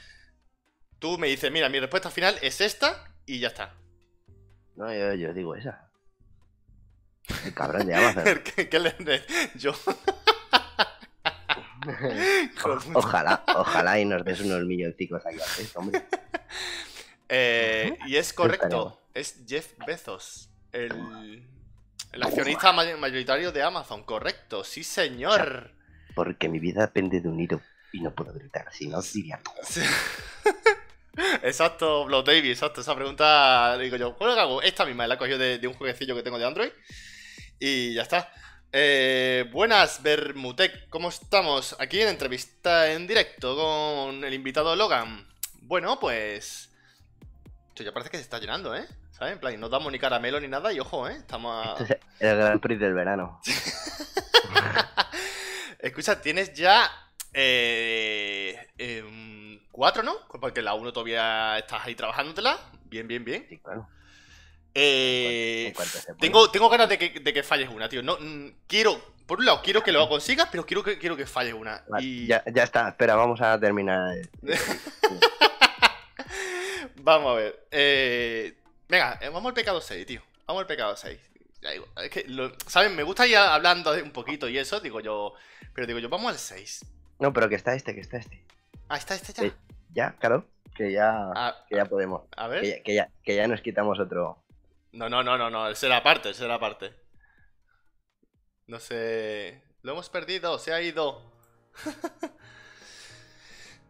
Tú 0.99 1.17
me 1.17 1.27
dices, 1.27 1.49
mira, 1.51 1.69
mi 1.69 1.79
respuesta 1.79 2.11
final 2.11 2.37
es 2.41 2.59
esta 2.61 3.11
y 3.25 3.39
ya 3.39 3.47
está. 3.47 3.73
no, 4.75 4.93
yo, 4.93 5.13
yo 5.13 5.33
digo 5.33 5.55
esa. 5.55 5.89
El 7.45 7.53
cabrón 7.53 7.87
de 7.87 7.95
Amazon. 7.95 8.41
¿Qué, 8.43 8.67
qué 8.69 8.79
le- 8.79 9.23
Yo. 9.55 9.73
Ojalá, 12.93 13.43
ojalá 13.55 13.99
y 13.99 14.05
nos 14.05 14.23
des 14.25 14.41
unos 14.41 14.63
milloncicos 14.65 15.25
aquí 15.25 15.37
resto, 15.37 15.79
hombre. 15.79 16.03
Eh, 17.31 17.95
y 18.07 18.15
es 18.15 18.33
correcto. 18.33 18.99
Es 19.13 19.43
Jeff 19.47 19.73
Bezos. 19.85 20.49
El, 20.71 21.43
el 22.11 22.23
accionista 22.23 22.73
may- 22.73 22.97
mayoritario 22.97 23.51
de 23.51 23.61
Amazon. 23.61 24.03
Correcto, 24.03 24.63
sí, 24.63 24.83
señor. 24.83 25.71
Porque 26.15 26.49
mi 26.49 26.57
vida 26.57 26.81
depende 26.81 27.21
de 27.21 27.29
un 27.29 27.39
hilo 27.39 27.61
y 27.93 28.01
no 28.01 28.15
puedo 28.15 28.33
gritar, 28.33 28.73
si 28.73 28.87
no 28.87 28.99
diría 29.03 29.39
Sí. 29.63 29.81
Exacto, 31.43 32.05
Blood 32.05 32.25
Baby, 32.25 32.49
exacto. 32.49 32.81
Esa 32.81 32.95
pregunta, 32.95 33.77
digo 33.77 33.95
yo, 33.97 34.15
¿cuál 34.15 34.35
la 34.35 34.41
hago? 34.41 34.61
Esta 34.63 34.85
misma, 34.85 35.05
la 35.05 35.13
he 35.13 35.17
cogido 35.19 35.37
de, 35.37 35.59
de 35.59 35.67
un 35.67 35.73
jueguecillo 35.75 36.15
que 36.15 36.23
tengo 36.23 36.39
de 36.39 36.45
Android. 36.47 36.71
Y 37.59 37.93
ya 37.93 38.01
está. 38.03 38.31
Eh, 38.71 39.49
buenas, 39.51 40.03
Bermutec, 40.03 40.89
¿cómo 40.89 41.09
estamos? 41.09 41.75
Aquí 41.79 42.01
en 42.01 42.09
entrevista 42.09 42.91
en 42.91 43.07
directo 43.07 43.55
con 43.55 44.23
el 44.23 44.31
invitado 44.31 44.75
Logan. 44.75 45.27
Bueno, 45.63 45.99
pues. 45.99 46.69
Esto 47.69 47.83
ya 47.83 47.91
parece 47.91 48.11
que 48.11 48.17
se 48.17 48.23
está 48.23 48.37
llenando, 48.37 48.75
¿eh? 48.75 48.85
¿Sabes? 49.11 49.33
En 49.33 49.39
plan, 49.39 49.59
no 49.59 49.69
damos 49.69 49.91
ni 49.91 49.97
caramelo 49.97 50.39
ni 50.39 50.47
nada 50.47 50.71
y 50.71 50.79
ojo, 50.79 51.09
¿eh? 51.09 51.15
Estamos 51.15 51.65
a... 51.65 51.81
Esto 51.81 51.95
es 51.95 51.99
el 52.19 52.37
Gran 52.37 52.59
Prix 52.59 52.79
del 52.79 52.93
verano. 52.93 53.41
Escucha, 55.79 56.21
tienes 56.21 56.53
ya 56.53 56.91
eh, 57.33 58.67
em, 58.77 59.59
cuatro, 59.71 60.03
¿no? 60.03 60.15
Porque 60.39 60.61
la 60.61 60.75
uno 60.75 60.93
todavía 60.93 61.57
estás 61.57 61.87
ahí 61.87 61.95
trabajándotela. 61.95 62.59
Bien, 62.85 63.07
bien, 63.07 63.25
bien. 63.25 63.47
Sí, 63.49 63.57
claro. 63.57 63.87
Eh, 64.73 65.73
tengo, 66.19 66.49
tengo 66.51 66.69
ganas 66.69 66.87
de 66.89 66.97
que, 66.97 67.19
de 67.19 67.33
que 67.33 67.43
falles 67.43 67.69
una, 67.69 67.89
tío. 67.89 68.01
No, 68.03 68.17
mm, 68.19 68.51
quiero, 68.67 68.99
por 69.25 69.39
un 69.39 69.45
lado, 69.45 69.61
quiero 69.63 69.83
que 69.83 69.91
lo 69.91 70.07
consigas, 70.07 70.47
pero 70.51 70.65
quiero 70.65 70.83
que, 70.83 70.97
quiero 70.97 71.17
que 71.17 71.25
falles 71.25 71.53
una. 71.53 71.83
Vale, 71.89 72.05
y 72.05 72.27
ya, 72.27 72.43
ya 72.53 72.63
está, 72.63 72.89
espera, 72.89 73.15
vamos 73.15 73.41
a 73.41 73.59
terminar. 73.59 74.15
vamos 76.95 77.31
a 77.31 77.35
ver. 77.35 77.65
eh, 77.71 78.53
venga, 78.87 79.17
eh, 79.21 79.29
vamos 79.29 79.49
al 79.49 79.53
pecado 79.53 79.81
6, 79.81 80.05
tío. 80.05 80.21
Vamos 80.47 80.61
al 80.61 80.67
pecado 80.67 80.95
6. 80.95 81.19
Ya 81.61 81.71
digo, 81.71 81.87
es 82.01 82.09
que, 82.09 82.23
lo- 82.27 82.53
¿saben? 82.67 82.95
Me 82.95 83.03
gusta 83.03 83.27
ir 83.27 83.37
hablando 83.37 83.91
un 83.93 84.11
poquito 84.11 84.47
y 84.47 84.57
eso, 84.57 84.79
digo 84.79 84.99
yo. 85.01 85.33
Pero 85.73 85.87
digo 85.87 85.99
yo, 85.99 86.09
vamos 86.09 86.31
al 86.31 86.37
6. 86.39 86.85
No, 87.19 87.33
pero 87.33 87.49
que 87.49 87.55
está 87.55 87.73
este, 87.75 87.93
que 87.93 88.01
está 88.01 88.17
este. 88.17 88.43
Ah, 88.87 88.97
está 88.97 89.15
este 89.15 89.33
ya. 89.33 89.53
Ya, 89.93 90.15
claro, 90.19 90.45
que 90.75 90.91
ya, 90.91 91.11
Ah, 91.35 91.65
que 91.67 91.75
ya 91.75 91.85
podemos. 91.85 92.21
a 92.37 92.47
ver. 92.47 92.61
Que 92.61 92.69
ya, 92.69 92.83
que, 92.83 92.93
ya, 92.93 93.09
que 93.23 93.35
ya 93.35 93.47
nos 93.47 93.61
quitamos 93.61 93.99
otro. 93.99 94.41
No, 94.91 95.09
no, 95.09 95.23
no, 95.23 95.37
no, 95.37 95.49
no, 95.49 95.73
será 95.75 95.97
aparte, 95.97 96.33
será 96.33 96.55
aparte. 96.55 96.93
No 98.67 98.79
sé. 98.79 99.61
Lo 99.81 99.93
hemos 99.93 100.09
perdido, 100.09 100.57
se 100.59 100.73
ha 100.73 100.81
ido. 100.81 101.31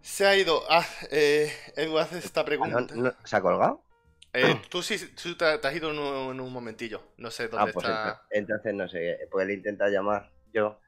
se 0.01 0.25
ha 0.25 0.35
ido. 0.35 0.63
Ah, 0.69 0.85
eh, 1.11 1.51
Edu, 1.75 1.97
haces 1.97 2.25
esta 2.25 2.41
Ah, 2.41 2.45
pregunta. 2.45 2.95
¿no- 2.95 3.03
no- 3.03 3.13
¿Se 3.23 3.35
ha 3.35 3.41
colgado? 3.41 3.83
Eh, 4.33 4.61
tú 4.69 4.83
sí, 4.83 4.97
tú 5.15 5.35
te, 5.35 5.57
te 5.57 5.67
has 5.67 5.75
ido 5.75 5.89
en 5.91 5.97
un, 5.99 6.31
en 6.33 6.39
un 6.39 6.53
momentillo. 6.53 7.01
No 7.17 7.31
sé 7.31 7.45
Ah, 7.45 7.47
dónde 7.51 7.73
pues 7.73 7.87
está. 7.87 8.13
ento- 8.13 8.21
entonces 8.31 8.73
no 8.75 8.87
sé, 8.87 9.17
pues 9.31 9.47
le 9.47 9.53
intenta 9.53 9.89
llamar 9.89 10.31
yo. 10.53 10.79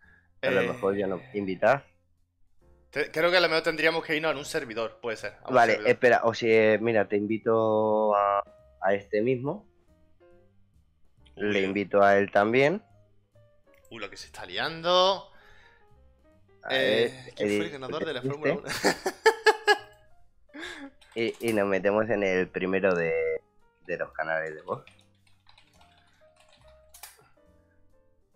A 0.44 0.50
lo 0.52 0.62
Eh, 0.62 0.68
mejor 0.74 0.96
yo 0.96 1.08
no. 1.08 1.22
Invitar. 1.34 1.86
te- 2.92 3.12
creo 3.12 3.32
que 3.32 3.38
a 3.38 3.42
lo 3.42 3.50
mejor 3.50 3.64
tendríamos 3.64 4.06
que 4.06 4.16
irnos 4.16 4.32
en 4.32 4.38
un 4.38 4.46
servidor, 4.46 5.00
puede 5.02 5.18
ser. 5.18 5.34
a 5.44 5.52
Vale, 5.52 5.74
servidor. 5.74 5.92
espera, 5.92 6.22
o 6.24 6.34
si, 6.34 6.52
eh, 6.52 6.78
mira, 6.82 7.08
te 7.08 7.18
invito 7.18 8.16
a, 8.16 8.44
a 8.82 8.94
este 8.94 9.22
mismo. 9.22 9.68
Le 11.36 11.62
invito 11.62 12.02
a 12.04 12.18
él 12.18 12.32
también. 12.32 12.84
Uy, 13.90 14.00
lo 14.00 14.10
que 14.10 14.18
se 14.18 14.28
está 14.28 14.46
liando. 14.46 15.32
Eh, 16.70 17.32
¿Quién 17.36 17.36
fue 17.36 17.44
el 17.56 17.62
Edith, 17.64 17.72
ganador 17.74 18.06
de 18.06 18.14
la. 18.14 18.22
Fórmula 18.22 18.54
1? 18.54 18.64
Y, 21.14 21.36
y 21.50 21.52
nos 21.52 21.68
metemos 21.68 22.10
en 22.10 22.24
el 22.24 22.48
primero 22.48 22.96
de, 22.96 23.14
de 23.86 23.98
los 23.98 24.14
canales 24.14 24.56
de 24.56 24.62
voz. 24.62 24.82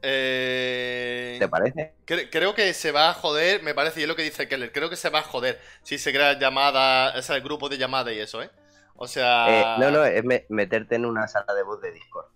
eh... 0.01 1.37
¿Te 1.39 1.47
parece? 1.47 1.93
Cre- 2.05 2.29
creo 2.29 2.53
que 2.53 2.73
se 2.73 2.91
va 2.91 3.09
a 3.09 3.13
joder, 3.13 3.63
me 3.63 3.73
parece, 3.73 4.01
y 4.01 4.03
es 4.03 4.09
lo 4.09 4.15
que 4.17 4.23
dice 4.23 4.47
Keller, 4.49 4.71
creo 4.73 4.89
que 4.89 4.95
se 4.97 5.09
va 5.09 5.19
a 5.19 5.23
joder 5.23 5.59
si 5.83 5.97
se 5.97 6.11
crea 6.11 6.37
llamada, 6.37 7.17
o 7.17 7.21
sea, 7.21 7.37
el 7.37 7.41
grupo 7.43 7.69
de 7.69 7.77
llamada 7.77 8.11
y 8.11 8.19
eso, 8.19 8.43
¿eh? 8.43 8.49
O 8.95 9.07
sea... 9.07 9.45
Eh, 9.47 9.79
no, 9.79 9.89
no, 9.91 10.03
es 10.03 10.23
me- 10.25 10.45
meterte 10.49 10.95
en 10.95 11.05
una 11.05 11.27
sala 11.27 11.53
de 11.53 11.63
voz 11.63 11.81
de 11.81 11.91
Discord. 11.93 12.27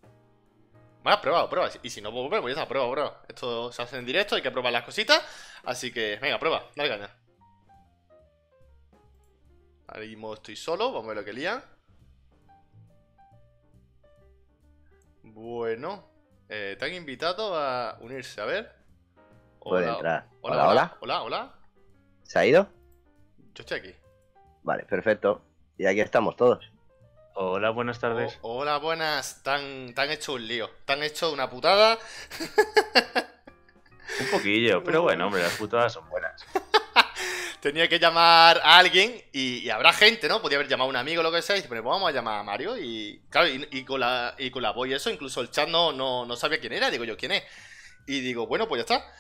Bueno, 1.03 1.21
prueba, 1.21 1.49
prueba. 1.49 1.69
Y 1.81 1.89
si 1.89 2.01
no, 2.01 2.11
pues 2.11 2.43
ya 2.43 2.49
está, 2.49 2.67
prueba, 2.67 2.91
prueba. 2.91 3.21
Esto 3.27 3.71
se 3.71 3.81
hace 3.81 3.97
en 3.97 4.05
directo, 4.05 4.35
hay 4.35 4.41
que 4.41 4.51
probar 4.51 4.73
las 4.73 4.83
cositas. 4.83 5.21
Así 5.63 5.91
que, 5.91 6.17
venga, 6.21 6.39
prueba, 6.39 6.63
dale 6.75 6.89
caña. 6.89 7.15
Ahora 9.87 10.01
mismo 10.01 10.33
estoy 10.33 10.55
solo, 10.55 10.91
vamos 10.91 11.05
a 11.05 11.07
ver 11.07 11.17
lo 11.17 11.25
que 11.25 11.33
lía. 11.33 11.63
Bueno, 15.23 16.09
eh, 16.49 16.75
te 16.77 16.85
han 16.85 16.93
invitado 16.93 17.55
a 17.55 17.97
unirse, 18.01 18.41
a 18.41 18.45
ver. 18.45 18.75
Hola, 19.59 19.97
hola, 19.97 20.27
hola, 20.41 20.67
hola, 20.69 20.97
hola, 21.01 21.21
hola. 21.23 21.55
¿Se 22.23 22.39
ha 22.39 22.45
ido? 22.45 22.67
Yo 23.55 23.61
estoy 23.61 23.79
aquí. 23.79 23.95
Vale, 24.63 24.83
perfecto. 24.83 25.41
Y 25.77 25.85
aquí 25.85 26.01
estamos 26.01 26.35
todos. 26.35 26.71
Hola, 27.33 27.69
buenas 27.69 27.99
tardes. 27.99 28.37
Oh, 28.41 28.59
hola, 28.59 28.77
buenas. 28.77 29.41
Tan, 29.43 29.93
tan 29.93 30.09
hecho 30.11 30.33
un 30.33 30.47
lío. 30.47 30.69
Tan 30.85 31.03
hecho 31.03 31.31
una 31.31 31.49
putada. 31.49 31.97
Un 34.19 34.27
poquillo, 34.31 34.83
pero 34.85 35.03
bueno, 35.03 35.27
hombre, 35.27 35.41
las 35.41 35.53
putadas 35.53 35.93
son 35.93 36.09
buenas. 36.09 36.45
Tenía 37.61 37.87
que 37.89 37.99
llamar 37.99 38.61
a 38.63 38.77
alguien 38.77 39.21
y, 39.33 39.57
y 39.57 39.69
habrá 39.69 39.91
gente, 39.91 40.27
¿no? 40.29 40.41
Podía 40.41 40.57
haber 40.57 40.69
llamado 40.69 40.87
a 40.87 40.89
un 40.91 40.95
amigo 40.95 41.19
o 41.19 41.23
lo 41.23 41.31
que 41.31 41.41
sea. 41.41 41.55
Y 41.55 41.59
dice, 41.59 41.69
pero 41.69 41.83
vamos 41.83 42.09
a 42.09 42.13
llamar 42.13 42.39
a 42.39 42.43
Mario. 42.43 42.77
Y 42.77 43.21
claro, 43.29 43.49
y, 43.49 43.67
y 43.71 43.83
con 43.83 43.99
la, 43.99 44.35
y 44.37 44.49
con 44.49 44.63
la 44.63 44.71
voz 44.71 44.87
y 44.87 44.93
eso, 44.93 45.09
incluso 45.09 45.41
el 45.41 45.51
chat 45.51 45.67
no, 45.67 45.91
no, 45.91 46.25
no 46.25 46.35
sabía 46.35 46.59
quién 46.59 46.73
era. 46.73 46.89
Digo 46.89 47.03
yo, 47.03 47.17
¿quién 47.17 47.33
es? 47.33 47.43
Y 48.07 48.21
digo, 48.21 48.47
bueno, 48.47 48.67
pues 48.67 48.79
ya 48.79 48.95
está. 48.95 49.13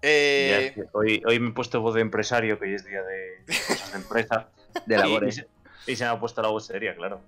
Eh, 0.00 0.74
hoy, 0.92 1.22
hoy 1.24 1.40
me 1.40 1.50
he 1.50 1.52
puesto 1.52 1.80
voz 1.80 1.94
de 1.94 2.02
empresario, 2.02 2.58
que 2.58 2.66
hoy 2.66 2.74
es 2.74 2.84
día 2.84 3.02
de 3.02 3.44
cosas 3.46 3.92
de 3.92 3.98
empresa. 3.98 4.48
De 4.86 4.94
y 4.96 4.98
labores. 4.98 5.46
y 5.86 5.96
se 5.96 6.04
me 6.04 6.10
ha 6.10 6.20
puesto 6.20 6.42
la 6.42 6.48
voz 6.48 6.66
seria, 6.66 6.94
claro. 6.94 7.22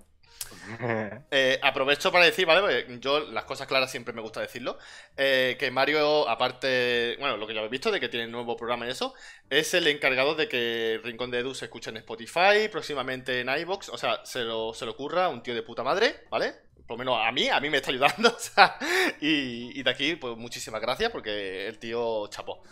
Eh, 1.31 1.59
aprovecho 1.63 2.11
para 2.13 2.25
decir, 2.25 2.47
¿vale? 2.47 2.61
Porque 2.61 2.99
yo 3.01 3.21
las 3.21 3.45
cosas 3.45 3.67
claras 3.67 3.91
siempre 3.91 4.13
me 4.15 4.21
gusta 4.21 4.41
decirlo. 4.41 4.79
eh, 5.17 5.57
que 5.59 5.71
Mario, 5.71 6.29
aparte, 6.29 7.17
bueno, 7.19 7.37
lo 7.37 7.47
que 7.47 7.55
ya 7.55 7.61
habéis 7.61 7.71
visto, 7.71 7.91
de 7.91 8.01
que 8.01 8.09
tiene 8.09 8.27
un 8.27 8.33
nuevo 8.33 8.57
programa 8.57 8.87
y 8.87 8.91
eso, 8.91 9.15
es 9.51 9.75
el 9.75 9.87
encargado 9.87 10.35
de 10.35 10.49
que 10.49 11.01
Rincón 11.05 11.31
de 11.31 11.39
Edu 11.41 11.55
se 11.55 11.67
escuche 11.67 11.91
en 11.91 11.97
Spotify, 11.99 12.69
próximamente 12.71 13.41
en 13.41 13.49
iVoox. 13.49 13.89
O 13.91 13.99
sea, 13.99 14.25
se 14.25 14.45
lo, 14.45 14.75
se 14.75 14.85
lo 14.87 14.93
ocurra 14.93 15.29
un 15.29 15.43
tío 15.43 15.55
de 15.55 15.63
puta 15.63 15.83
madre, 15.83 16.25
¿vale? 16.31 16.55
Por 16.87 16.97
lo 16.97 16.99
menos 16.99 17.19
a 17.21 17.33
mí, 17.33 17.49
a 17.49 17.61
mí 17.61 17.71
me 17.71 17.79
está 17.79 17.91
ayudando. 17.91 18.29
o 18.37 18.39
sea, 18.39 18.77
y, 19.21 19.79
y 19.79 19.83
de 19.83 19.91
aquí, 19.91 20.17
pues 20.17 20.37
muchísimas 20.37 20.81
gracias 20.81 21.11
porque 21.11 21.67
el 21.67 21.79
tío 21.79 22.27
chapó. 22.29 22.63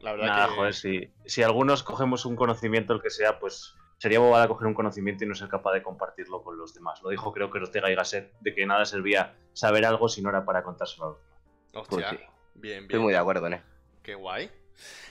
La 0.00 0.12
verdad 0.12 0.26
Nada, 0.26 0.48
que. 0.48 0.48
joder, 0.48 0.74
si, 0.74 1.12
si 1.26 1.42
algunos 1.42 1.82
cogemos 1.82 2.24
un 2.26 2.36
conocimiento, 2.36 2.92
el 2.92 3.02
que 3.02 3.10
sea, 3.10 3.38
pues 3.38 3.74
sería 4.02 4.18
bobada 4.18 4.48
coger 4.48 4.66
un 4.66 4.74
conocimiento 4.74 5.22
y 5.22 5.28
no 5.28 5.34
ser 5.36 5.46
capaz 5.48 5.74
de 5.74 5.80
compartirlo 5.84 6.42
con 6.42 6.58
los 6.58 6.74
demás. 6.74 7.00
Lo 7.04 7.10
dijo 7.10 7.32
creo 7.32 7.52
que 7.52 7.58
Ortega 7.58 7.88
y 7.88 7.94
Gasset, 7.94 8.32
de 8.40 8.52
que 8.52 8.66
nada 8.66 8.84
servía 8.84 9.36
saber 9.52 9.86
algo 9.86 10.08
si 10.08 10.22
no 10.22 10.28
era 10.28 10.44
para 10.44 10.64
contárselo 10.64 11.04
a 11.04 11.08
los 11.10 11.18
demás. 11.18 11.38
Hostia, 11.72 12.08
Pues 12.08 12.08
sí. 12.10 12.16
bien, 12.16 12.60
bien. 12.62 12.82
Estoy 12.82 12.98
muy 12.98 13.12
de 13.12 13.18
acuerdo 13.20 13.42
con 13.42 13.52
él. 13.54 13.60
Qué 14.02 14.16
guay. 14.16 14.50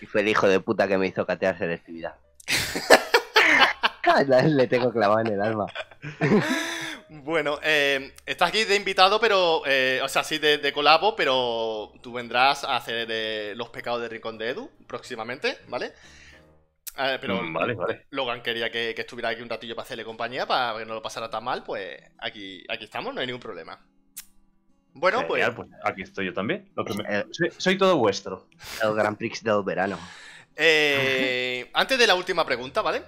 Y 0.02 0.08
fue 0.08 0.20
el 0.20 0.28
hijo 0.28 0.46
de 0.50 0.60
puta 0.60 0.90
que 0.90 0.98
me 0.98 1.08
hizo 1.08 1.26
catear 1.26 1.58
selectividad. 1.58 2.16
Le 4.46 4.68
tengo 4.68 4.92
clavado 4.92 5.22
en 5.22 5.28
el 5.28 5.42
alma. 5.42 5.68
Bueno, 7.08 7.60
eh, 7.64 8.14
estás 8.26 8.50
aquí 8.50 8.66
de 8.66 8.76
invitado, 8.76 9.22
pero. 9.22 9.62
eh, 9.66 10.02
o 10.04 10.10
sea, 10.10 10.26
sí, 10.26 10.38
de, 10.38 10.58
de 10.58 10.74
colabo, 10.74 11.16
pero 11.16 11.94
tú 12.02 12.12
vendrás 12.12 12.66
a 12.66 12.76
hacer 12.76 13.08
eh, 13.10 13.54
los 13.56 13.70
pecados 13.70 14.02
de 14.02 14.10
Rincón 14.10 14.38
de 14.38 14.50
Edu 14.50 14.70
próximamente, 14.86 15.60
¿vale? 15.70 15.94
Eh, 16.98 17.18
pero 17.22 17.42
Mm, 17.42 17.54
vale, 17.54 17.74
vale. 17.74 18.06
Logan 18.10 18.42
quería 18.44 18.70
que, 18.70 18.94
que 18.94 19.02
estuviera 19.02 19.30
aquí 19.30 19.42
un 19.42 19.50
ratillo 19.50 19.76
para 19.76 19.86
hacerle 19.86 20.04
compañía, 20.04 20.46
para 20.46 20.78
que 20.80 20.86
no 20.86 20.94
lo 20.94 21.02
pasara 21.02 21.30
tan 21.30 21.44
mal, 21.44 21.64
pues 21.64 22.00
aquí, 22.20 22.64
aquí 22.70 22.84
estamos, 22.86 23.14
no 23.14 23.22
hay 23.22 23.28
ningún 23.28 23.42
problema. 23.42 23.80
Bueno, 24.94 25.26
pues. 25.26 25.42
Genial, 25.42 25.56
pues 25.56 25.70
aquí 25.86 26.02
estoy 26.02 26.26
yo 26.26 26.34
también. 26.34 26.70
Lo 26.76 26.84
que 26.84 26.94
me- 26.94 27.04
Eh. 27.08 27.26
soy, 27.32 27.50
soy 27.58 27.78
todo 27.78 27.96
vuestro. 27.98 28.50
El 28.84 28.94
Grand 28.94 29.18
Prix 29.18 29.42
del 29.44 29.64
verano. 29.64 29.98
Eh, 30.56 31.70
antes 31.74 31.98
de 31.98 32.06
la 32.08 32.16
última 32.16 32.46
pregunta, 32.46 32.82
¿vale? 32.82 33.02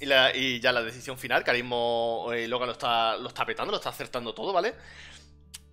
Y, 0.00 0.06
la- 0.06 0.34
y 0.34 0.58
ya 0.60 0.72
la 0.72 0.82
decisión 0.82 1.18
final, 1.18 1.44
que 1.44 1.50
ahora 1.50 1.62
mismo 1.62 2.30
eh, 2.32 2.48
Logan 2.48 2.68
lo 2.68 2.72
está, 2.72 3.16
lo 3.18 3.28
está 3.28 3.44
petando, 3.44 3.72
lo 3.72 3.76
está 3.76 3.90
acertando 3.90 4.32
todo, 4.34 4.52
¿vale? 4.54 4.74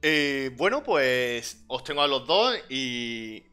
Eh, 0.02 0.52
bueno, 0.58 0.84
pues 0.84 1.64
os 1.68 1.84
tengo 1.86 2.02
a 2.02 2.08
los 2.08 2.28
dos 2.28 2.56
y 2.70 3.44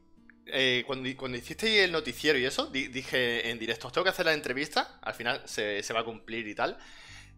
eh, 0.47 0.85
cuando, 0.87 1.09
cuando 1.17 1.39
hicisteis 1.39 1.81
el 1.81 1.93
noticiero 1.93 2.39
y 2.39 2.45
eso, 2.45 2.67
di- 2.67 2.89
dije 2.89 3.49
en 3.51 3.59
directo, 3.59 3.87
os 3.87 3.93
tengo 3.93 4.05
que 4.05 4.11
hacer 4.11 4.27
la 4.27 4.33
entrevista, 4.35 4.99
al 5.03 5.15
final 5.15 5.43
se, 5.45 5.83
se 5.83 5.93
va 5.93 6.01
a 6.01 6.05
cumplir 6.05 6.47
y 6.49 6.55
tal. 6.55 6.77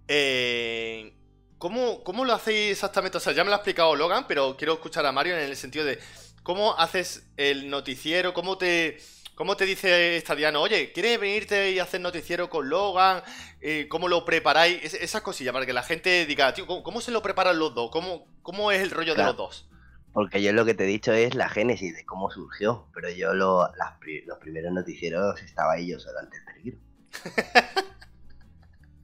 Eh, 0.09 1.12
¿cómo, 1.59 2.02
¿Cómo 2.05 2.24
lo 2.24 2.32
hacéis 2.34 2.72
exactamente? 2.72 3.16
O 3.18 3.20
sea, 3.20 3.32
ya 3.32 3.44
me 3.44 3.50
lo 3.50 3.55
ha 3.57 3.59
explicado 3.59 3.94
Logan, 3.96 4.26
pero 4.26 4.57
quiero 4.57 4.74
escuchar 4.74 5.07
a 5.07 5.12
Mario 5.12 5.36
en 5.36 5.44
el 5.44 5.57
sentido 5.57 5.84
de 5.84 5.98
cómo 6.42 6.78
haces 6.78 7.26
el 7.36 7.68
noticiero, 7.70 8.32
cómo 8.34 8.59
te... 8.59 8.98
¿Cómo 9.36 9.57
te 9.57 9.64
dice 9.66 10.16
Estadiano? 10.16 10.61
Oye, 10.62 10.92
¿quieres 10.92 11.18
venirte 11.18 11.72
y 11.72 11.80
hacer 11.80 12.00
noticiero 12.00 12.48
con 12.48 12.68
Logan? 12.68 13.20
Eh, 13.61 13.88
¿Cómo 13.90 14.07
lo 14.07 14.24
preparáis? 14.24 14.78
Es- 14.84 14.94
esas 14.94 15.22
cosillas, 15.22 15.52
para 15.52 15.66
que 15.66 15.72
la 15.72 15.82
gente 15.82 16.24
diga, 16.24 16.55
tío, 16.55 16.68
¿cómo, 16.68 16.84
cómo 16.84 17.00
se 17.00 17.11
lo 17.11 17.20
preparan 17.20 17.59
los 17.59 17.74
dos? 17.74 17.90
¿Cómo, 17.90 18.28
cómo 18.42 18.70
es 18.70 18.80
el 18.80 18.92
rollo 18.92 19.12
Claro. 19.16 19.32
de 19.32 19.36
los 19.36 19.36
dos? 19.36 19.66
Porque 20.15 20.43
yo 20.43 20.53
lo 20.55 20.65
que 20.65 20.73
te 20.75 20.85
he 20.85 20.87
dicho 20.87 21.12
es 21.12 21.35
la 21.35 21.49
génesis 21.51 21.95
de 21.95 22.07
cómo 22.07 22.31
surgió. 22.31 22.89
Pero 22.95 23.11
yo 23.11 23.35
lo- 23.35 23.69
las 23.77 23.99
los 24.27 24.39
primeros 24.39 24.73
noticieros 24.73 25.43
estaba 25.43 25.73
ahí 25.75 25.89
yo 25.91 26.01
solo 26.01 26.21
ante 26.21 26.39
el 26.39 26.45
peligro. 26.45 26.79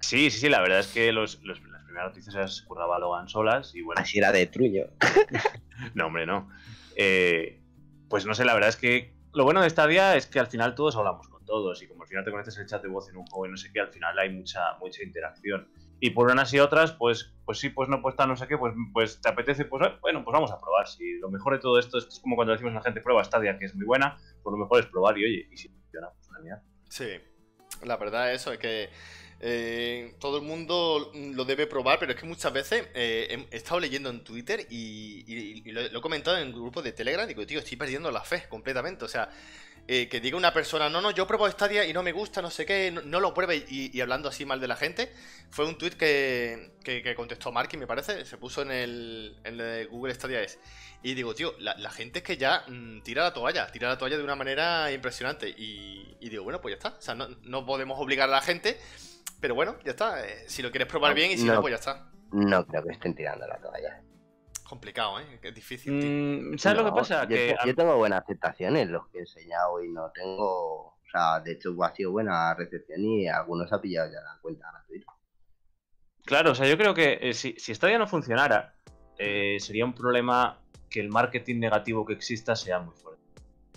Sí, 0.02 0.30
sí, 0.30 0.40
sí, 0.40 0.48
la 0.48 0.60
verdad 0.60 0.80
es 0.80 0.88
que 0.88 1.12
los, 1.12 1.40
los- 1.44 1.60
las 1.62 1.82
primeras 1.84 2.08
noticias 2.08 2.34
las 2.34 2.62
curraba 2.62 2.98
Logan 2.98 3.28
solas 3.28 3.74
y 3.74 3.82
bueno, 3.82 4.00
Así 4.00 4.18
era 4.18 4.32
de 4.32 4.46
truño. 4.46 4.86
No, 5.94 6.06
hombre, 6.06 6.26
no. 6.26 6.50
Eh, 6.96 7.62
pues 8.08 8.26
no 8.26 8.34
sé, 8.34 8.44
la 8.44 8.54
verdad 8.54 8.70
es 8.70 8.76
que 8.76 9.14
lo 9.32 9.44
bueno 9.44 9.60
de 9.60 9.66
esta 9.66 9.86
día 9.86 10.16
es 10.16 10.26
que 10.26 10.40
al 10.40 10.46
final 10.48 10.74
todos 10.74 10.96
hablamos 10.96 11.28
con 11.28 11.44
todos 11.44 11.80
y 11.82 11.86
como 11.86 12.02
al 12.02 12.08
final 12.08 12.24
te 12.24 12.30
conectas 12.30 12.58
el 12.58 12.66
chat 12.66 12.82
de 12.82 12.88
voz 12.88 13.08
en 13.08 13.16
un 13.18 13.26
juego 13.26 13.46
y 13.46 13.50
no 13.50 13.56
sé 13.56 13.70
qué, 13.72 13.80
al 13.80 13.88
final 13.92 14.18
hay 14.18 14.30
mucha, 14.30 14.60
mucha 14.80 15.02
interacción. 15.04 15.68
Y 16.00 16.10
por 16.10 16.30
unas 16.30 16.52
y 16.54 16.58
otras, 16.58 16.92
pues, 16.92 17.34
pues 17.44 17.58
sí, 17.58 17.68
pues 17.68 17.88
no, 17.88 18.00
pues 18.00 18.16
tal, 18.16 18.28
no 18.28 18.36
sé 18.36 18.48
qué, 18.48 18.56
pues, 18.56 18.74
pues 18.92 19.20
te 19.20 19.28
apetece, 19.28 19.66
pues 19.66 19.92
bueno, 20.00 20.24
pues 20.24 20.32
vamos 20.32 20.50
a 20.50 20.58
probar. 20.58 20.88
Si 20.88 21.18
lo 21.18 21.30
mejor 21.30 21.52
de 21.52 21.58
todo 21.58 21.78
esto 21.78 21.98
es 21.98 22.20
como 22.22 22.36
cuando 22.36 22.52
decimos 22.52 22.72
a 22.72 22.76
la 22.76 22.82
gente 22.82 23.02
prueba 23.02 23.22
Stadia, 23.22 23.58
que 23.58 23.66
es 23.66 23.74
muy 23.74 23.84
buena, 23.84 24.16
pues 24.42 24.52
lo 24.52 24.56
mejor 24.56 24.80
es 24.80 24.86
probar 24.86 25.18
y 25.18 25.24
oye, 25.24 25.48
y 25.50 25.56
si 25.56 25.68
funciona, 25.68 26.08
pues 26.10 26.28
genial. 26.36 26.62
Sí, 26.88 27.08
la 27.84 27.96
verdad 27.96 28.32
eso 28.32 28.52
es 28.52 28.58
que 28.58 28.88
eh, 29.40 30.14
todo 30.18 30.36
el 30.36 30.42
mundo 30.42 31.10
lo 31.14 31.44
debe 31.44 31.66
probar, 31.66 31.98
pero 31.98 32.12
es 32.12 32.20
que 32.20 32.26
muchas 32.26 32.52
veces 32.52 32.86
eh, 32.94 33.46
he, 33.50 33.56
estado 33.56 33.80
leyendo 33.80 34.10
en 34.10 34.22
Twitter 34.22 34.66
y, 34.68 35.24
y- 35.26 35.72
lo, 35.72 35.80
he 35.80 36.00
comentado 36.00 36.38
en 36.38 36.52
grupos 36.52 36.84
de 36.84 36.92
Telegram, 36.92 37.26
digo, 37.26 37.46
tío, 37.46 37.58
estoy 37.58 37.76
perdiendo 37.76 38.10
la 38.10 38.22
fe 38.22 38.44
completamente, 38.48 39.04
o 39.04 39.08
sea, 39.08 39.30
eh, 39.88 40.08
que 40.08 40.20
diga 40.20 40.36
una 40.36 40.52
persona, 40.52 40.90
no, 40.90 41.00
no, 41.00 41.10
yo 41.10 41.26
pruebo 41.26 41.50
Stadia 41.50 41.86
y 41.86 41.92
no 41.92 42.02
me 42.02 42.12
gusta, 42.12 42.42
no 42.42 42.50
sé 42.50 42.66
qué, 42.66 42.90
no, 42.92 43.18
lo 43.18 43.32
pruebe 43.32 43.64
y, 43.68 43.98
hablando 44.00 44.28
así 44.28 44.44
mal 44.44 44.60
de 44.60 44.68
la 44.68 44.76
gente, 44.76 45.10
fue 45.50 45.66
un 45.66 45.78
tweet 45.78 45.92
que, 45.92 46.72
que, 46.84 47.02
que 47.02 47.14
contestó 47.14 47.50
Marky, 47.50 47.78
me 47.78 47.86
parece, 47.86 48.26
se 48.26 48.36
puso 48.36 48.60
en 48.62 48.70
el, 48.70 49.36
en 49.44 49.58
el 49.58 49.88
Google 49.88 50.14
Stadia 50.14 50.42
es. 50.42 50.58
Y 51.02 51.14
digo, 51.14 51.34
tío, 51.34 51.54
la, 51.58 51.90
gente 51.90 52.18
es 52.18 52.24
que 52.24 52.36
ya 52.36 52.62
mm, 52.68 53.00
tira 53.00 53.22
la 53.22 53.32
toalla, 53.32 53.72
tira 53.72 53.88
la 53.88 53.96
toalla 53.96 54.18
de 54.18 54.22
una 54.22 54.36
manera 54.36 54.92
impresionante. 54.92 55.48
Y, 55.48 56.14
y 56.20 56.28
digo, 56.28 56.44
bueno, 56.44 56.60
pues 56.60 56.72
ya 56.72 56.76
está. 56.76 56.98
O 56.98 57.00
sea, 57.00 57.14
no, 57.14 57.28
no 57.44 57.64
podemos 57.64 57.98
obligar 57.98 58.28
a 58.28 58.32
la 58.32 58.42
gente, 58.42 58.78
pero 59.40 59.54
bueno, 59.54 59.76
ya 59.84 59.90
está. 59.92 60.26
eh, 60.26 60.44
si 60.48 60.62
lo 60.62 60.70
quieres 60.70 60.88
probar 60.88 61.10
No, 61.12 61.16
bien 61.16 61.30
y 61.32 61.36
si 61.36 61.44
no, 61.44 61.54
no. 61.54 61.60
pues 61.60 61.72
ya 61.72 61.76
está. 61.78 62.10
No 62.32 62.66
creo 62.66 62.82
que 62.84 62.92
estén 62.92 63.14
tirando 63.14 63.46
la 63.46 63.58
toalla. 63.58 64.02
Complicado, 64.68 65.18
¿eh? 65.18 65.40
Es 65.42 65.54
difícil, 65.54 65.98
tío. 66.00 66.10
Mm, 66.52 66.58
¿Sabes 66.58 66.78
lo 66.78 66.84
que 66.84 66.92
pasa? 67.00 67.22
Yo, 67.24 67.28
Que 67.36 67.56
yo 67.66 67.74
tengo 67.74 67.96
buena 67.96 68.18
aceptación 68.18 68.76
en 68.76 68.92
los 68.92 69.08
que 69.08 69.18
he 69.18 69.20
enseñado 69.22 69.82
y 69.82 69.88
no 69.90 70.10
tengo. 70.12 70.86
O 70.86 71.06
sea, 71.10 71.40
de 71.40 71.52
hecho 71.52 71.74
ha 71.82 71.92
sido 71.92 72.12
buena 72.12 72.54
recepción 72.54 73.04
y 73.04 73.26
algunos 73.26 73.72
ha 73.72 73.80
pillado 73.80 74.08
ya 74.12 74.20
la 74.20 74.38
cuenta 74.40 74.70
gratuita. 74.70 75.12
Claro, 76.24 76.52
o 76.52 76.54
sea, 76.54 76.68
yo 76.68 76.78
creo 76.78 76.94
que 76.94 77.18
eh, 77.20 77.34
si, 77.34 77.54
si 77.58 77.74
Stadia 77.74 77.98
no 77.98 78.06
funcionara, 78.06 78.76
eh, 79.18 79.56
sería 79.58 79.84
un 79.84 79.92
problema 79.94 80.60
que 80.88 81.00
el 81.00 81.08
marketing 81.08 81.58
negativo 81.58 82.06
que 82.06 82.12
exista 82.12 82.54
sea 82.54 82.78
muy 82.78 82.94
fuerte. 82.94 83.09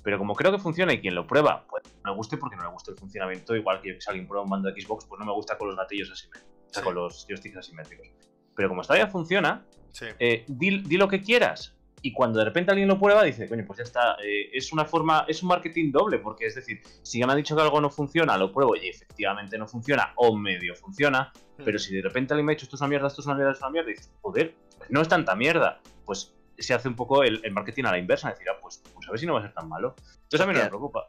Pero 0.04 0.18
como 0.18 0.36
creo 0.36 0.52
que 0.52 0.60
funciona 0.60 0.94
y 0.94 1.00
quien 1.02 1.16
lo 1.16 1.26
prueba, 1.26 1.66
pues 1.70 1.84
no 2.04 2.12
le 2.12 2.18
guste 2.18 2.38
porque 2.38 2.56
no 2.58 2.64
le 2.64 2.70
gusta 2.70 2.92
el 2.92 2.98
funcionamiento, 2.98 3.56
igual 3.56 3.82
que 3.82 4.00
si 4.02 4.10
alguien 4.10 4.28
prueba 4.28 4.44
un 4.44 4.50
mando 4.50 4.72
de 4.72 4.82
Xbox, 4.82 5.06
pues 5.06 5.18
no 5.20 5.26
me 5.26 5.32
gusta 5.34 5.58
con 5.58 5.70
los 5.70 5.78
gatillos 5.78 6.12
asimétricos, 6.12 6.52
o 6.70 6.74
sea, 6.74 6.84
con 6.84 6.96
los 6.96 7.26
joysticks 7.28 7.58
asimétricos. 7.58 8.08
Pero 8.56 8.70
como 8.70 8.84
Stadia 8.84 9.08
funciona, 9.08 9.66
Sí. 9.92 10.06
eh, 10.20 10.44
di, 10.48 10.82
di 10.84 10.98
lo 10.98 11.08
que 11.08 11.22
quieras. 11.22 11.76
Y 12.06 12.12
cuando 12.12 12.40
de 12.40 12.46
repente 12.46 12.72
alguien 12.72 12.90
lo 12.90 13.00
prueba, 13.00 13.24
dice, 13.24 13.48
coño, 13.48 13.64
pues 13.66 13.78
ya 13.78 13.84
está. 13.84 14.18
eh, 14.22 14.50
es 14.52 14.74
una 14.74 14.84
forma, 14.84 15.24
es 15.28 15.42
un 15.42 15.48
marketing 15.48 15.92
doble, 15.94 16.20
porque 16.20 16.48
es 16.48 16.56
decir, 16.56 16.82
si 17.02 17.20
ya 17.20 17.26
me 17.26 17.32
han 17.32 17.38
dicho 17.38 17.56
que 17.56 17.62
algo 17.62 17.80
no 17.80 17.90
funciona, 17.90 18.36
lo 18.38 18.52
pruebo 18.52 18.76
y 18.76 18.90
efectivamente 18.90 19.58
no 19.58 19.68
funciona, 19.70 20.12
o 20.18 20.36
medio 20.36 20.76
funciona, 20.76 21.32
Mm. 21.58 21.64
pero 21.64 21.80
si 21.80 21.96
de 21.96 22.02
repente 22.02 22.34
alguien 22.34 22.46
me 22.48 22.52
ha 22.52 22.56
dicho 22.56 22.66
esto 22.66 22.76
es 22.76 22.82
una 22.82 22.90
mierda, 22.90 23.08
esto 23.08 23.22
es 23.22 23.28
una 23.28 23.36
mierda, 23.36 23.52
esto 23.54 23.60
es 23.60 23.70
una 23.70 23.72
mierda, 23.72 23.90
y 23.92 23.94
dices, 23.94 24.12
joder, 24.22 24.54
pues 24.78 24.92
no 24.92 25.00
es 25.02 25.08
tanta 25.08 25.34
mierda. 25.36 25.80
Pues 26.06 26.36
se 26.58 26.74
hace 26.74 26.88
un 26.88 26.96
poco 26.96 27.24
el, 27.24 27.42
el 27.44 27.52
marketing 27.52 27.86
a 27.86 27.92
la 27.92 27.98
inversa, 27.98 28.30
decir, 28.30 28.48
ah, 28.50 28.58
pues, 28.62 28.82
pues 28.94 29.08
a 29.08 29.12
ver 29.12 29.20
si 29.20 29.26
no 29.26 29.34
va 29.34 29.40
a 29.40 29.44
ser 29.44 29.54
tan 29.54 29.68
malo. 29.70 29.96
Entonces 30.24 30.42
a 30.42 30.48
mí 30.48 30.54
no 30.54 30.64
me 30.64 30.70
preocupa. 30.70 31.06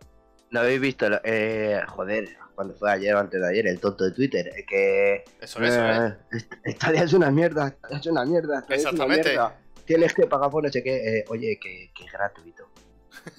¿No 0.51 0.61
habéis 0.61 0.81
visto? 0.81 1.07
Eh, 1.25 1.81
joder, 1.89 2.29
cuando 2.55 2.75
fue 2.75 2.93
ayer 2.93 3.15
o 3.15 3.19
antes 3.19 3.41
de 3.41 3.49
ayer, 3.49 3.67
el 3.67 3.81
tonto 3.81 4.05
de 4.05 4.13
Twitter, 4.13 4.47
eh, 4.57 4.65
que. 4.65 5.25
Eso, 5.41 5.63
eso, 5.63 5.85
¿eh? 5.85 6.17
eh, 6.33 6.37
est- 6.37 6.55
Stadia 6.77 7.03
es 7.03 7.13
una 7.13 7.31
mierda, 7.31 7.69
Stadia 7.71 7.99
es 7.99 8.07
una 8.07 8.25
mierda. 8.25 8.61
Stadia 8.61 8.77
es 8.77 8.83
una 8.85 8.91
Exactamente. 8.91 9.29
mierda. 9.31 9.57
Tienes 9.85 10.15
que 10.15 10.27
pagar 10.27 10.51
por 10.51 10.63
no 10.65 10.71
sé 10.71 10.83
qué. 10.83 11.19
eh, 11.19 11.25
oye, 11.29 11.59
que, 11.61 11.91
que 11.95 12.05
es 12.05 12.13
gratuito. 12.13 12.69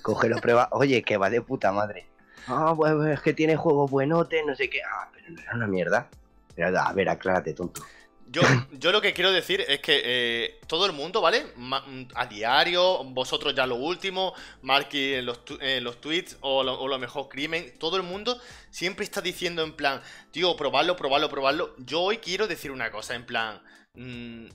Cógelo, 0.01 0.37
prueba. 0.37 0.67
Oye, 0.71 1.01
que 1.03 1.17
va 1.17 1.29
de 1.29 1.41
puta 1.41 1.71
madre. 1.71 2.05
Ah, 2.47 2.73
pues 2.75 2.93
es 3.07 3.21
que 3.21 3.33
tiene 3.33 3.55
juegos 3.55 3.89
buenotes, 3.89 4.43
no 4.45 4.55
sé 4.55 4.69
qué. 4.69 4.81
Ah, 4.83 5.09
pero 5.13 5.29
no 5.29 5.41
era 5.41 5.53
una 5.55 5.67
mierda. 5.67 6.07
Pero, 6.55 6.77
a 6.79 6.93
ver, 6.93 7.09
aclárate, 7.09 7.53
tonto. 7.53 7.81
Yo, 8.27 8.41
yo 8.71 8.91
lo 8.91 9.01
que 9.01 9.13
quiero 9.13 9.31
decir 9.31 9.61
es 9.67 9.79
que 9.79 10.01
eh, 10.03 10.59
todo 10.67 10.85
el 10.85 10.93
mundo, 10.93 11.21
¿vale? 11.21 11.45
Ma- 11.57 11.85
a 12.15 12.25
diario, 12.25 13.03
vosotros 13.05 13.53
ya 13.55 13.65
lo 13.67 13.75
último, 13.75 14.33
Marky 14.61 15.13
en 15.15 15.25
los, 15.25 15.45
tu- 15.45 15.57
en 15.61 15.83
los 15.83 16.01
tweets 16.01 16.37
o 16.41 16.63
lo, 16.63 16.79
o 16.79 16.87
lo 16.87 16.97
mejor 16.99 17.29
crimen, 17.29 17.73
todo 17.79 17.97
el 17.97 18.03
mundo 18.03 18.39
siempre 18.71 19.03
está 19.05 19.21
diciendo 19.21 19.63
en 19.63 19.73
plan, 19.73 20.01
tío, 20.31 20.55
probarlo, 20.55 20.95
probarlo, 20.95 21.29
probarlo. 21.29 21.75
Yo 21.77 22.01
hoy 22.01 22.17
quiero 22.17 22.47
decir 22.47 22.71
una 22.71 22.91
cosa, 22.91 23.15
en 23.15 23.25
plan, 23.25 23.61
mm, 23.93 24.47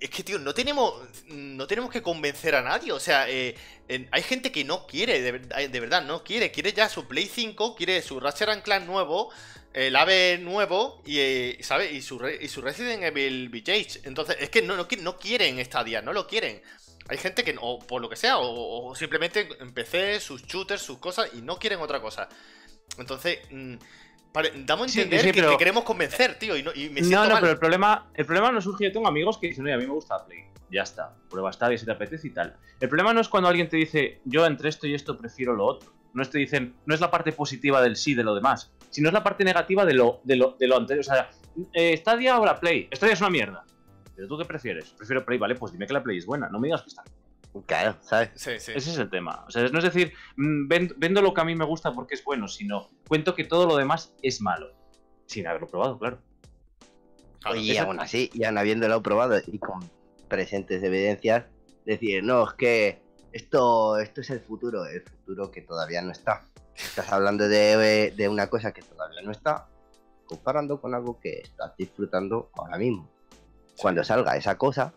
es 0.00 0.10
que, 0.10 0.22
tío, 0.22 0.38
no 0.38 0.54
tenemos, 0.54 0.94
no 1.26 1.66
tenemos 1.66 1.90
que 1.90 2.02
convencer 2.02 2.54
a 2.54 2.62
nadie. 2.62 2.92
O 2.92 3.00
sea, 3.00 3.28
eh, 3.28 3.56
hay 4.10 4.22
gente 4.22 4.52
que 4.52 4.64
no 4.64 4.86
quiere, 4.86 5.20
de, 5.20 5.32
ver- 5.32 5.70
de 5.70 5.80
verdad, 5.80 6.02
no 6.04 6.22
quiere. 6.22 6.50
Quiere 6.52 6.72
ya 6.72 6.88
su 6.88 7.06
Play 7.08 7.26
5, 7.26 7.74
quiere 7.74 8.00
su 8.02 8.20
Ratchet 8.20 8.48
and 8.48 8.62
Clank 8.62 8.86
nuevo, 8.86 9.30
el 9.72 9.96
AVE 9.96 10.38
nuevo 10.40 11.02
y, 11.04 11.18
eh, 11.18 11.58
¿sabes? 11.62 11.92
Y 11.92 12.00
su, 12.02 12.20
y 12.40 12.48
su 12.48 12.60
Resident 12.62 13.02
Evil 13.02 13.48
Village. 13.48 14.00
Entonces, 14.04 14.36
es 14.40 14.50
que 14.50 14.62
no, 14.62 14.76
no, 14.76 14.86
no 15.00 15.18
quieren 15.18 15.62
Stadia, 15.64 16.00
no 16.02 16.12
lo 16.12 16.26
quieren. 16.28 16.62
Hay 17.08 17.18
gente 17.18 17.42
que, 17.42 17.56
o 17.60 17.78
por 17.80 18.00
lo 18.02 18.08
que 18.08 18.16
sea, 18.16 18.38
o, 18.38 18.88
o 18.90 18.94
simplemente 18.94 19.48
en 19.60 19.72
PC, 19.72 20.20
sus 20.20 20.42
shooters, 20.46 20.82
sus 20.82 20.98
cosas, 20.98 21.30
y 21.34 21.40
no 21.42 21.58
quieren 21.58 21.80
otra 21.80 22.00
cosa. 22.00 22.28
Entonces, 22.98 23.38
mm, 23.50 23.76
damos 24.66 24.96
a 24.96 25.00
entender 25.00 25.20
sí, 25.20 25.32
que, 25.32 25.40
pero- 25.40 25.52
que 25.52 25.58
queremos 25.58 25.84
convencer, 25.84 26.38
tío, 26.38 26.56
y, 26.56 26.62
no, 26.62 26.70
y 26.74 26.88
me 26.90 27.00
siento 27.00 27.16
No, 27.16 27.24
no, 27.24 27.30
mal. 27.34 27.40
pero 27.40 27.52
el 27.52 27.58
problema, 27.58 28.10
el 28.14 28.24
problema 28.26 28.52
no 28.52 28.60
surge. 28.60 28.84
Yo 28.84 28.92
tengo 28.92 29.08
amigos 29.08 29.38
que 29.38 29.48
dicen, 29.48 29.64
oye, 29.64 29.74
a 29.74 29.78
mí 29.78 29.86
me 29.86 29.92
gusta 29.92 30.24
Play. 30.24 30.44
Ya 30.70 30.82
está. 30.82 31.14
Prueba 31.30 31.52
Stadia 31.52 31.78
si 31.78 31.86
te 31.86 31.92
apetece 31.92 32.28
y 32.28 32.30
tal. 32.30 32.56
El 32.78 32.88
problema 32.88 33.12
no 33.14 33.20
es 33.20 33.28
cuando 33.28 33.48
alguien 33.48 33.68
te 33.68 33.76
dice, 33.78 34.20
yo 34.24 34.44
entre 34.46 34.68
esto 34.68 34.86
y 34.86 34.94
esto 34.94 35.16
prefiero 35.16 35.54
lo 35.54 35.64
otro. 35.64 35.92
No 36.12 36.22
es 36.22 36.30
te 36.30 36.38
dicen, 36.38 36.74
no 36.86 36.94
es 36.94 37.00
la 37.00 37.10
parte 37.10 37.32
positiva 37.32 37.80
del 37.82 37.96
sí 37.96 38.14
de 38.14 38.22
lo 38.24 38.34
demás, 38.34 38.72
sino 38.90 39.08
es 39.08 39.14
la 39.14 39.22
parte 39.24 39.44
negativa 39.44 39.84
de 39.84 39.94
lo, 39.94 40.20
de 40.24 40.36
lo, 40.36 40.56
de 40.58 40.66
lo 40.66 40.76
anterior. 40.76 41.00
O 41.00 41.04
sea, 41.04 41.30
eh, 41.72 41.96
Stadia 41.96 42.38
o 42.38 42.44
la 42.44 42.58
Play. 42.60 42.88
Stadia 42.92 43.14
es 43.14 43.20
una 43.20 43.30
mierda. 43.30 43.64
Pero 44.14 44.28
tú 44.28 44.36
qué 44.36 44.44
prefieres? 44.44 44.90
Prefiero 44.90 45.24
Play, 45.24 45.38
vale, 45.38 45.54
pues 45.54 45.72
dime 45.72 45.86
que 45.86 45.92
la 45.94 46.02
Play 46.02 46.18
es 46.18 46.26
buena. 46.26 46.48
No 46.50 46.58
me 46.58 46.66
digas 46.68 46.82
que 46.82 46.88
está. 46.88 47.02
Claro, 47.66 47.96
¿sabes? 48.02 48.30
Sí, 48.36 48.52
sí. 48.60 48.72
Ese 48.74 48.90
es 48.90 48.98
el 48.98 49.10
tema. 49.10 49.44
O 49.46 49.50
sea, 49.50 49.68
no 49.68 49.78
es 49.78 49.84
decir, 49.84 50.12
mm, 50.36 50.68
ven- 50.68 50.94
vendo 50.96 51.20
lo 51.22 51.34
que 51.34 51.40
a 51.40 51.44
mí 51.44 51.54
me 51.56 51.64
gusta 51.64 51.92
porque 51.92 52.14
es 52.14 52.22
bueno, 52.24 52.46
sino 52.48 52.88
cuento 53.08 53.34
que 53.34 53.44
todo 53.44 53.66
lo 53.66 53.76
demás 53.76 54.14
es 54.22 54.40
malo. 54.40 54.72
Sin 55.26 55.46
haberlo 55.46 55.66
probado, 55.66 55.98
claro. 55.98 56.18
Claro. 57.40 57.56
Oye, 57.58 57.66
y 57.66 57.70
esa- 57.72 57.82
aún 57.84 58.00
así, 58.00 58.30
y 58.32 58.44
aún 58.44 58.58
habiéndolo 58.58 59.02
probado 59.02 59.38
y 59.46 59.58
con 59.58 59.80
presentes 60.28 60.82
evidencias, 60.82 61.46
decir, 61.84 62.22
no, 62.22 62.44
es 62.48 62.54
que 62.54 63.02
esto, 63.32 63.98
esto 63.98 64.20
es 64.20 64.30
el 64.30 64.40
futuro, 64.40 64.84
el 64.86 65.02
futuro 65.02 65.50
que 65.50 65.62
todavía 65.62 66.02
no 66.02 66.12
está. 66.12 66.44
Estás 66.76 67.10
hablando 67.12 67.48
de, 67.48 68.12
de 68.16 68.28
una 68.28 68.48
cosa 68.48 68.72
que 68.72 68.82
todavía 68.82 69.20
no 69.22 69.30
está, 69.32 69.66
comparando 70.26 70.80
con 70.80 70.94
algo 70.94 71.18
que 71.20 71.40
estás 71.40 71.76
disfrutando 71.76 72.50
ahora 72.54 72.76
mismo. 72.78 73.08
Cuando 73.76 74.04
salga 74.04 74.36
esa 74.36 74.56
cosa, 74.58 74.92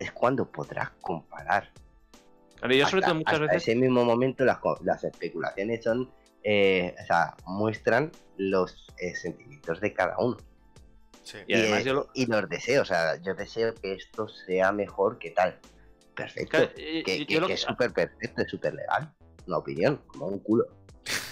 es 0.00 0.10
cuando 0.12 0.50
podrás 0.50 0.90
comparar. 1.00 1.70
Claro, 2.56 2.74
yo 2.74 2.86
sobre 2.86 2.98
Hasta- 3.00 3.06
todo 3.06 3.14
muchas 3.14 3.34
hasta 3.34 3.46
veces... 3.46 3.62
ese 3.68 3.76
mismo 3.76 4.04
momento 4.04 4.44
las, 4.44 4.58
co- 4.58 4.78
las 4.82 5.04
especulaciones 5.04 5.84
son, 5.84 6.10
eh, 6.42 6.94
o 7.00 7.06
sea, 7.06 7.36
muestran 7.46 8.10
los 8.36 8.88
eh, 8.98 9.14
sentimientos 9.14 9.80
de 9.80 9.92
cada 9.94 10.18
uno. 10.18 10.36
sí. 11.22 11.38
Y 11.46 11.54
además 11.54 11.80
eh, 11.80 11.84
yo 11.84 11.94
lo- 11.94 12.08
y 12.14 12.26
los 12.26 12.48
deseos, 12.48 12.90
o 12.90 12.92
sea, 12.92 13.16
yo 13.22 13.34
deseo 13.34 13.74
que 13.74 13.92
esto 13.94 14.26
sea 14.28 14.72
mejor 14.72 15.18
que 15.18 15.30
tal. 15.30 15.58
Perfecto. 16.14 16.50
Claro, 16.50 16.72
que 16.74 17.18
yo 17.20 17.26
que- 17.26 17.34
lo 17.40 17.46
que 17.46 17.46
que- 17.46 17.52
es 17.54 17.60
súper 17.60 17.92
perfecto, 17.92 18.42
es 18.42 18.50
súper 18.50 18.74
legal. 18.74 19.12
Una 19.46 19.56
opinión, 19.58 19.96
como 20.06 20.26
un 20.26 20.38
culo. 20.40 20.66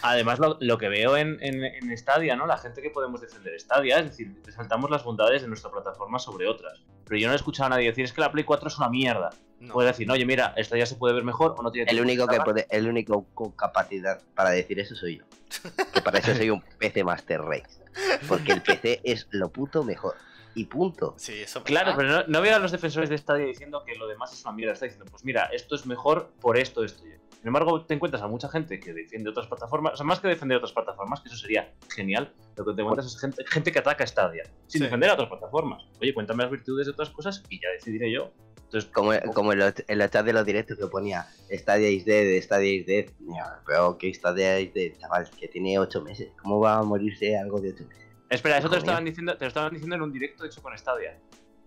Además, 0.02 0.38
lo, 0.38 0.56
lo 0.60 0.78
que 0.78 0.88
veo 0.88 1.16
en, 1.16 1.38
en, 1.40 1.64
en 1.64 1.96
Stadia, 1.98 2.36
¿no? 2.36 2.46
La 2.46 2.56
gente 2.56 2.82
que 2.82 2.90
podemos 2.90 3.20
defender 3.20 3.58
Stadia, 3.60 3.98
es 3.98 4.06
decir, 4.06 4.40
resaltamos 4.44 4.90
las 4.90 5.04
bondades 5.04 5.42
de 5.42 5.48
nuestra 5.48 5.70
plataforma 5.70 6.18
sobre 6.18 6.46
otras. 6.46 6.80
Pero 7.04 7.18
yo 7.20 7.26
no 7.28 7.32
he 7.32 7.36
escuchado 7.36 7.66
a 7.66 7.70
nadie 7.70 7.86
decir, 7.88 8.04
es 8.04 8.12
que 8.12 8.20
la 8.20 8.30
Play 8.32 8.44
4 8.44 8.68
es 8.68 8.78
una 8.78 8.88
mierda. 8.88 9.30
No. 9.60 9.74
Puedes 9.74 9.92
decir, 9.92 10.10
oye, 10.10 10.24
mira, 10.24 10.54
Stadia 10.58 10.86
se 10.86 10.94
puede 10.96 11.14
ver 11.14 11.24
mejor 11.24 11.54
o 11.58 11.62
no 11.62 11.70
tiene 11.72 11.90
El 11.90 12.00
único 12.00 12.26
que 12.26 12.36
cargar". 12.36 12.44
puede, 12.44 12.66
el 12.70 12.86
único 12.88 13.24
con 13.34 13.50
capacidad 13.52 14.20
para 14.34 14.50
decir 14.50 14.78
eso 14.78 14.94
soy 14.94 15.18
yo. 15.18 15.24
Que 15.92 16.00
para 16.00 16.18
eso 16.18 16.34
soy 16.34 16.50
un 16.50 16.62
PC 16.78 17.02
Master 17.04 17.40
Race. 17.40 17.82
Porque 18.28 18.52
el 18.52 18.62
PC 18.62 19.00
es 19.02 19.26
lo 19.30 19.48
puto 19.50 19.82
mejor. 19.82 20.14
Y 20.59 20.64
punto. 20.64 21.14
Sí, 21.18 21.34
eso 21.42 21.62
Claro, 21.62 21.92
pero 21.96 22.09
no, 22.09 22.24
no 22.26 22.40
veo 22.40 22.56
a 22.56 22.59
los 22.59 22.72
defensores 22.72 23.09
de 23.09 23.16
Stadia 23.18 23.46
diciendo 23.46 23.84
que 23.86 23.94
lo 23.94 24.06
demás 24.09 24.32
es 24.32 24.42
una 24.44 24.52
mierda. 24.52 24.72
Está 24.74 24.86
diciendo, 24.86 25.11
pues 25.11 25.24
mira, 25.24 25.44
esto 25.52 25.74
es 25.76 25.86
mejor 25.86 26.30
por 26.40 26.56
esto, 26.59 26.82
esto 26.84 27.06
y 27.06 27.12
esto. 27.12 27.24
Sin 27.38 27.46
embargo, 27.46 27.84
te 27.86 27.94
encuentras 27.94 28.20
a 28.22 28.26
mucha 28.26 28.48
gente 28.48 28.80
que 28.80 28.92
defiende 28.92 29.30
otras 29.30 29.46
plataformas. 29.46 29.92
O 29.94 29.96
sea, 29.96 30.04
más 30.04 30.18
que 30.18 30.26
defender 30.26 30.56
otras 30.56 30.72
plataformas, 30.72 31.20
que 31.20 31.28
eso 31.28 31.36
sería 31.38 31.72
genial, 31.88 32.32
lo 32.56 32.64
que 32.64 32.72
te 32.74 32.80
encuentras 32.80 33.06
es 33.06 33.20
gente, 33.20 33.44
gente 33.46 33.70
que 33.70 33.78
ataca 33.78 34.04
Stadia, 34.04 34.42
sin 34.66 34.80
Sí. 34.80 34.84
defender 34.84 35.11
a 35.11 35.14
otras 35.14 35.28
plataformas. 35.28 35.84
Oye, 36.00 36.12
cuéntame 36.12 36.42
las 36.42 36.50
virtudes 36.50 36.86
de 36.86 36.92
otras 36.92 37.11
cosas 37.11 37.44
y 37.48 37.61
ya 37.61 37.68
decidiré 37.70 38.11
yo. 38.12 38.32
Entonces, 38.64 38.90
Como, 38.92 39.12
como 39.32 39.52
en, 39.52 39.61
los, 39.61 39.72
en 39.86 39.98
los 39.98 40.11
chats 40.11 40.26
de 40.26 40.32
los 40.32 40.44
directos 40.44 40.76
que 40.76 40.86
ponía 40.88 41.26
Stadia 41.50 41.88
is 41.88 42.04
dead, 42.04 42.42
Stadia 42.42 42.72
is 42.72 42.86
dead. 42.86 43.06
Mira, 43.20 43.62
pero 43.64 43.96
que 43.96 44.12
Stadia 44.12 44.59
is 44.59 44.74
dead, 44.74 44.92
chaval, 44.98 45.30
que 45.38 45.46
tiene 45.48 45.78
8 45.78 46.02
meses. 46.02 46.30
¿Cómo 46.42 46.59
va 46.61 46.78
a 46.78 46.82
morirse 46.82 47.38
algo 47.38 47.61
de 47.61 47.70
8 47.72 47.84
meses? 47.88 48.07
Espera, 48.31 48.59
eso 48.59 48.68
te 48.68 48.76
lo, 48.76 48.79
estaban 48.81 49.05
diciendo, 49.05 49.37
te 49.37 49.45
lo 49.45 49.49
estaban 49.49 49.72
diciendo 49.72 49.97
en 49.97 50.03
un 50.03 50.12
directo 50.12 50.45
hecho 50.45 50.62
con 50.62 50.76
Stadia. 50.76 51.18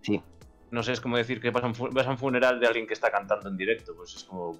Sí. 0.02 0.20
No 0.70 0.82
sé, 0.82 0.92
es 0.92 1.00
como 1.00 1.16
decir 1.16 1.40
que 1.40 1.50
vas 1.50 1.62
a, 1.64 1.66
un, 1.66 1.74
fu- 1.74 1.90
vas 1.90 2.06
a 2.06 2.10
un 2.10 2.18
funeral 2.18 2.58
de 2.60 2.66
alguien 2.66 2.86
que 2.86 2.94
está 2.94 3.10
cantando 3.10 3.48
en 3.48 3.56
directo. 3.56 3.94
Pues 3.96 4.14
es 4.16 4.24
como. 4.24 4.58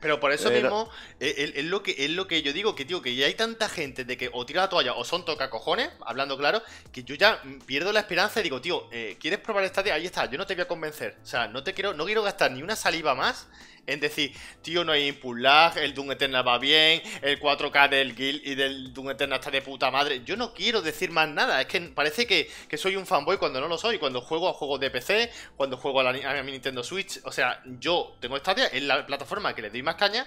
Pero 0.00 0.20
por 0.20 0.32
eso 0.32 0.50
mismo, 0.50 0.90
eh, 1.20 1.34
es, 1.38 1.52
es 1.56 1.64
lo 1.64 1.82
que, 1.82 1.94
es 1.98 2.10
lo 2.10 2.26
que 2.26 2.42
yo 2.42 2.52
digo, 2.52 2.74
que 2.74 2.84
tío, 2.84 3.00
que 3.02 3.14
ya 3.14 3.26
hay 3.26 3.34
tanta 3.34 3.68
gente 3.68 4.04
de 4.04 4.16
que 4.16 4.30
o 4.32 4.44
tira 4.44 4.62
la 4.62 4.68
toalla 4.68 4.94
o 4.94 5.04
son 5.04 5.24
tocacojones, 5.24 5.90
hablando 6.04 6.36
claro, 6.36 6.62
que 6.92 7.04
yo 7.04 7.14
ya 7.14 7.42
pierdo 7.66 7.92
la 7.92 8.00
esperanza 8.00 8.40
y 8.40 8.42
digo, 8.44 8.60
tío, 8.60 8.88
eh, 8.92 9.16
¿quieres 9.20 9.40
probar 9.40 9.64
esta 9.64 9.76
Ahí 9.92 10.06
está, 10.06 10.28
yo 10.30 10.38
no 10.38 10.46
te 10.46 10.54
voy 10.54 10.62
a 10.62 10.68
convencer. 10.68 11.16
O 11.22 11.26
sea, 11.26 11.48
no 11.48 11.62
te 11.62 11.74
quiero, 11.74 11.94
no 11.94 12.06
quiero 12.06 12.22
gastar 12.22 12.50
ni 12.50 12.62
una 12.62 12.74
saliva 12.74 13.14
más 13.14 13.46
en 13.86 14.00
decir, 14.00 14.32
tío, 14.62 14.84
no 14.84 14.92
hay 14.92 15.08
input 15.08 15.38
lag, 15.38 15.78
el 15.78 15.94
Doom 15.94 16.12
Eternal 16.12 16.46
va 16.46 16.58
bien, 16.58 17.02
el 17.22 17.40
4K 17.40 17.88
del 17.88 18.14
Guild 18.14 18.42
y 18.44 18.54
del 18.54 18.92
Doom 18.92 19.10
Eternal 19.10 19.38
está 19.38 19.50
de 19.50 19.62
puta 19.62 19.90
madre. 19.90 20.22
Yo 20.24 20.36
no 20.36 20.52
quiero 20.52 20.82
decir 20.82 21.10
más 21.10 21.28
nada, 21.28 21.60
es 21.60 21.66
que 21.66 21.80
parece 21.80 22.26
que, 22.26 22.50
que 22.68 22.76
soy 22.76 22.96
un 22.96 23.06
fanboy 23.06 23.38
cuando 23.38 23.60
no 23.60 23.68
lo 23.68 23.78
soy, 23.78 23.98
cuando 23.98 24.20
juego 24.20 24.48
a 24.48 24.52
juegos 24.52 24.80
de 24.80 24.90
PC, 24.90 25.30
cuando 25.56 25.76
juego 25.76 26.00
a, 26.00 26.12
la, 26.12 26.38
a 26.38 26.42
mi 26.42 26.52
Nintendo 26.52 26.82
Switch. 26.82 27.20
O 27.24 27.32
sea, 27.32 27.62
yo 27.78 28.16
tengo 28.20 28.36
Stadia, 28.38 28.66
es 28.66 28.82
la 28.82 29.06
plataforma 29.06 29.25
que 29.54 29.62
le 29.62 29.70
doy 29.70 29.82
más 29.82 29.96
caña, 29.96 30.26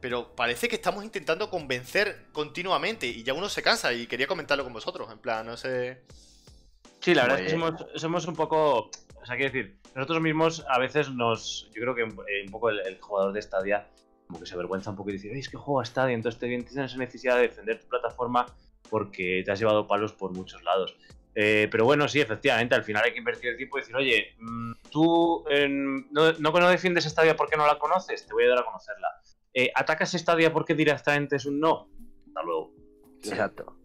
pero 0.00 0.34
parece 0.34 0.68
que 0.68 0.76
estamos 0.76 1.04
intentando 1.04 1.50
convencer 1.50 2.26
continuamente 2.32 3.06
y 3.06 3.22
ya 3.22 3.34
uno 3.34 3.48
se 3.48 3.62
cansa 3.62 3.92
y 3.92 4.06
quería 4.06 4.26
comentarlo 4.26 4.64
con 4.64 4.72
vosotros, 4.72 5.10
en 5.10 5.18
plan, 5.18 5.46
no 5.46 5.56
sé... 5.56 6.02
Sí, 7.00 7.14
la 7.14 7.22
verdad 7.22 7.40
es 7.40 7.44
que 7.46 7.50
somos, 7.58 7.86
somos 7.94 8.26
un 8.26 8.36
poco. 8.36 8.90
O 9.14 9.26
sea, 9.26 9.36
quiero 9.36 9.50
decir, 9.52 9.78
nosotros 9.94 10.20
mismos 10.20 10.64
a 10.68 10.78
veces 10.78 11.10
nos. 11.10 11.70
Yo 11.74 11.80
creo 11.80 11.94
que 11.94 12.02
eh, 12.02 12.44
un 12.44 12.50
poco 12.50 12.68
el, 12.68 12.80
el 12.80 13.00
jugador 13.00 13.32
de 13.32 13.40
Stadia 13.40 13.88
como 14.26 14.38
que 14.38 14.46
se 14.46 14.54
avergüenza 14.54 14.90
un 14.90 14.96
poco 14.96 15.08
y 15.08 15.14
dice, 15.14 15.30
"Oye, 15.30 15.40
es 15.40 15.48
que 15.48 15.56
juego 15.56 15.80
a 15.80 15.84
Stadia, 15.84 16.14
entonces 16.14 16.38
te 16.38 16.46
tienes 16.46 16.70
esa 16.70 16.96
necesidad 16.98 17.36
de 17.36 17.42
defender 17.42 17.80
tu 17.80 17.88
plataforma 17.88 18.46
porque 18.90 19.42
te 19.44 19.50
has 19.50 19.58
llevado 19.58 19.86
palos 19.86 20.12
por 20.12 20.32
muchos 20.32 20.62
lados. 20.62 20.94
Eh, 21.34 21.68
pero 21.70 21.84
bueno, 21.84 22.08
sí, 22.08 22.20
efectivamente, 22.20 22.74
al 22.74 22.82
final 22.84 23.04
hay 23.04 23.12
que 23.12 23.18
invertir 23.18 23.50
el 23.50 23.56
tiempo 23.56 23.78
y 23.78 23.82
decir, 23.82 23.94
oye, 23.96 24.34
mm, 24.38 24.72
tú 24.90 25.44
no, 26.10 26.32
no, 26.32 26.50
no 26.52 26.68
defiendes 26.68 27.04
Stadia 27.04 27.36
porque 27.36 27.56
no 27.56 27.66
la 27.66 27.78
conoces, 27.78 28.26
te 28.26 28.32
voy 28.32 28.42
a 28.42 28.46
ayudar 28.46 28.62
a 28.62 28.64
conocerla. 28.66 29.08
Eh, 29.54 29.70
¿Atacas 29.74 30.10
Stadia 30.12 30.52
porque 30.52 30.74
directamente 30.74 31.36
es 31.36 31.46
un 31.46 31.60
no? 31.60 31.88
Hasta 32.28 32.42
luego. 32.42 32.72
Exacto. 33.24 33.76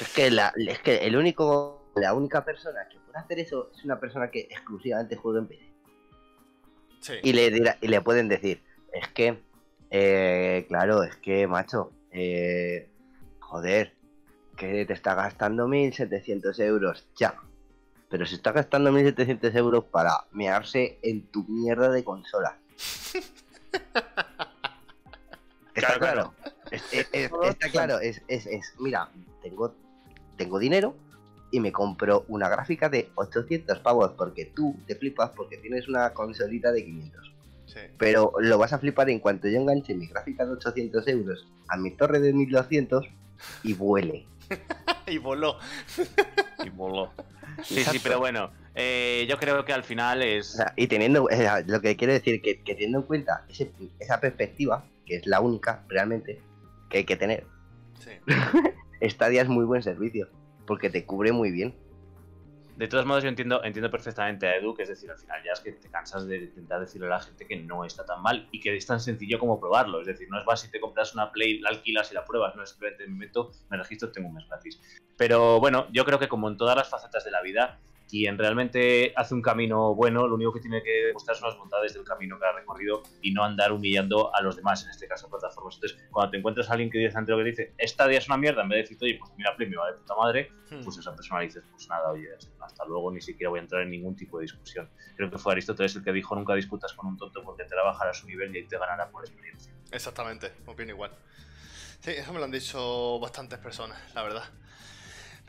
Es 0.00 0.08
que, 0.14 0.30
la, 0.30 0.52
es 0.56 0.78
que 0.80 0.96
el 0.98 1.16
único, 1.16 1.90
la 1.96 2.14
única 2.14 2.44
persona 2.44 2.88
que 2.88 2.98
puede 2.98 3.18
hacer 3.18 3.38
eso 3.40 3.70
es 3.76 3.84
una 3.84 3.98
persona 4.00 4.30
que 4.30 4.40
exclusivamente 4.50 5.16
juega 5.16 5.40
en 5.40 5.46
PC. 5.48 5.72
Sí. 7.00 7.12
Y 7.22 7.32
le, 7.32 7.50
dirá- 7.50 7.78
y 7.80 7.88
le 7.88 8.00
pueden 8.00 8.28
decir, 8.28 8.62
es 8.92 9.08
que, 9.08 9.42
eh, 9.90 10.64
claro, 10.68 11.02
es 11.02 11.16
que, 11.16 11.46
macho, 11.46 11.92
eh, 12.12 12.88
joder, 13.40 13.94
que 14.56 14.84
te 14.86 14.92
está 14.92 15.14
gastando 15.14 15.66
1.700 15.68 16.58
euros 16.60 17.06
ya. 17.16 17.34
Pero 18.08 18.26
se 18.26 18.34
está 18.34 18.52
gastando 18.52 18.90
1.700 18.92 19.54
euros 19.56 19.84
para 19.84 20.12
mearse 20.32 20.98
en 21.02 21.22
tu 21.28 21.44
mierda 21.44 21.90
de 21.90 22.04
consola. 22.04 22.58
Está 25.74 25.94
Claro, 25.98 26.00
claro. 26.00 26.34
Es- 26.70 26.84
es- 26.92 27.08
es- 27.12 27.30
está 27.44 27.70
claro, 27.70 27.98
es, 27.98 28.22
mira, 28.78 29.08
tengo, 29.42 29.74
tengo 30.36 30.58
dinero 30.58 30.94
y 31.50 31.60
me 31.60 31.72
compro 31.72 32.24
una 32.28 32.48
gráfica 32.48 32.88
de 32.90 33.10
800 33.14 33.78
pavos 33.80 34.12
porque 34.16 34.46
tú 34.46 34.76
te 34.86 34.94
flipas 34.96 35.30
porque 35.30 35.56
tienes 35.58 35.88
una 35.88 36.12
consolita 36.12 36.72
de 36.72 36.84
500. 36.84 37.32
sí. 37.66 37.78
Pero 37.98 38.32
lo 38.40 38.58
vas 38.58 38.72
a 38.74 38.78
flipar 38.78 39.08
en 39.08 39.18
cuanto 39.20 39.48
yo 39.48 39.58
enganche 39.58 39.94
mi 39.94 40.06
gráfica 40.06 40.44
de 40.44 40.52
800 40.52 41.08
euros 41.08 41.46
a 41.68 41.76
mi 41.78 41.90
torre 41.92 42.20
de 42.20 42.32
1200 42.34 43.06
y 43.62 43.72
vuele. 43.72 44.26
y 45.06 45.18
voló. 45.18 45.58
Y 46.64 46.68
voló. 46.70 47.12
Sí, 47.62 47.84
sí, 47.84 47.98
pero 48.02 48.18
bueno, 48.18 48.50
eh, 48.74 49.26
yo 49.28 49.36
creo 49.38 49.64
que 49.64 49.72
al 49.72 49.84
final 49.84 50.20
O 50.20 50.24
es... 50.24 50.52
sea, 50.52 50.72
y 50.76 50.86
teniendo, 50.86 51.24
o 51.24 51.28
sea, 51.28 51.60
lo 51.66 51.80
que 51.80 51.96
quiero 51.96 52.12
decir 52.12 52.40
que, 52.40 52.62
que 52.62 52.74
teniendo 52.74 52.98
en 52.98 53.04
cuenta 53.04 53.44
ese- 53.48 53.72
esa 54.00 54.20
perspectiva, 54.20 54.84
que 55.06 55.16
es 55.16 55.26
la 55.26 55.40
única 55.40 55.84
realmente 55.88 56.40
que 56.88 56.98
hay 56.98 57.04
que 57.04 57.16
tener, 57.16 57.46
Sí. 57.98 58.10
Stadia 59.08 59.42
es 59.42 59.48
muy 59.48 59.64
buen 59.64 59.82
servicio 59.82 60.28
porque 60.66 60.90
te 60.90 61.04
cubre 61.04 61.32
muy 61.32 61.50
bien. 61.50 61.74
De 62.76 62.88
todos 62.88 63.04
modos, 63.04 63.22
yo 63.22 63.28
entiendo, 63.28 63.62
entiendo 63.62 63.90
perfectamente 63.90 64.46
a 64.46 64.56
Edu, 64.56 64.74
que 64.74 64.82
es 64.82 64.88
decir, 64.88 65.10
al 65.10 65.18
final 65.18 65.42
ya 65.44 65.52
es 65.52 65.60
que 65.60 65.72
te 65.72 65.88
cansas 65.88 66.26
de 66.26 66.36
intentar 66.36 66.80
decirle 66.80 67.06
a 67.06 67.10
la 67.10 67.20
gente 67.20 67.46
que 67.46 67.56
no 67.56 67.84
está 67.84 68.04
tan 68.04 68.22
mal 68.22 68.48
y 68.50 68.60
que 68.60 68.74
es 68.74 68.86
tan 68.86 69.00
sencillo 69.00 69.38
como 69.38 69.60
probarlo. 69.60 70.00
Es 70.00 70.06
decir, 70.06 70.28
no 70.30 70.38
es 70.38 70.44
vas 70.44 70.64
y 70.64 70.70
te 70.70 70.80
compras 70.80 71.14
una 71.14 71.30
Play, 71.30 71.58
la 71.60 71.68
alquilas 71.70 72.10
y 72.10 72.14
la 72.14 72.24
pruebas, 72.24 72.56
no 72.56 72.62
es 72.62 72.70
simplemente 72.70 73.06
me 73.06 73.16
meto, 73.16 73.52
me 73.68 73.76
registro, 73.76 74.10
tengo 74.10 74.28
un 74.28 74.34
mes 74.34 74.46
gratis. 74.48 74.80
Pero 75.16 75.60
bueno, 75.60 75.86
yo 75.92 76.04
creo 76.04 76.18
que 76.18 76.28
como 76.28 76.48
en 76.48 76.56
todas 76.56 76.76
las 76.76 76.88
facetas 76.88 77.24
de 77.24 77.30
la 77.30 77.42
vida, 77.42 77.78
quien 78.12 78.36
realmente 78.36 79.14
hace 79.16 79.32
un 79.32 79.40
camino 79.40 79.94
bueno, 79.94 80.28
lo 80.28 80.34
único 80.34 80.52
que 80.52 80.60
tiene 80.60 80.82
que 80.82 81.06
demostrar 81.06 81.34
son 81.34 81.48
las 81.48 81.56
bondades 81.56 81.94
del 81.94 82.04
camino 82.04 82.38
que 82.38 82.44
ha 82.44 82.52
recorrido 82.52 83.02
y 83.22 83.32
no 83.32 83.42
andar 83.42 83.72
humillando 83.72 84.34
a 84.34 84.42
los 84.42 84.54
demás, 84.54 84.84
en 84.84 84.90
este 84.90 85.08
caso 85.08 85.30
plataformas. 85.30 85.76
Entonces, 85.76 85.98
cuando 86.10 86.30
te 86.32 86.36
encuentras 86.36 86.68
a 86.68 86.74
alguien 86.74 86.90
que 86.90 86.98
dice 86.98 87.16
ante 87.16 87.32
lo 87.32 87.38
que 87.38 87.44
dice, 87.44 87.72
esta 87.78 88.06
día 88.06 88.18
es 88.18 88.26
una 88.28 88.36
mierda, 88.36 88.64
en 88.64 88.68
vez 88.68 88.76
de 88.76 88.82
decir, 88.82 88.98
oye, 89.00 89.18
pues 89.18 89.32
mira, 89.38 89.56
Play 89.56 89.72
va 89.72 89.90
de 89.90 89.96
puta 89.96 90.14
madre, 90.14 90.52
Hmm. 90.72 90.84
pues 90.84 90.96
esa 90.96 91.14
persona 91.14 91.40
dices, 91.40 91.64
pues 91.70 91.88
nada, 91.88 92.10
oye, 92.10 92.28
hasta 92.60 92.84
luego, 92.86 93.10
ni 93.12 93.20
siquiera 93.20 93.50
voy 93.50 93.60
a 93.60 93.62
entrar 93.62 93.82
en 93.82 93.90
ningún 93.90 94.14
tipo 94.14 94.38
de 94.38 94.42
discusión. 94.42 94.90
Creo 95.16 95.30
que 95.30 95.38
fue 95.38 95.52
Aristóteles 95.52 95.96
el 95.96 96.04
que 96.04 96.12
dijo, 96.12 96.34
nunca 96.34 96.54
discutas 96.54 96.92
con 96.94 97.06
un 97.08 97.16
tonto 97.16 97.42
porque 97.42 97.64
te 97.64 97.74
va 97.74 97.82
a 97.82 97.84
bajar 97.86 98.08
a 98.08 98.14
su 98.14 98.26
nivel 98.26 98.54
y 98.54 98.58
ahí 98.58 98.66
te 98.66 98.78
ganará 98.78 99.10
por 99.10 99.24
experiencia. 99.24 99.72
Exactamente, 99.90 100.52
opino 100.66 100.90
igual. 100.90 101.12
Sí, 102.00 102.10
eso 102.10 102.32
me 102.32 102.38
lo 102.38 102.46
han 102.46 102.50
dicho 102.50 103.18
bastantes 103.20 103.58
personas, 103.58 103.98
la 104.14 104.22
verdad. 104.22 104.44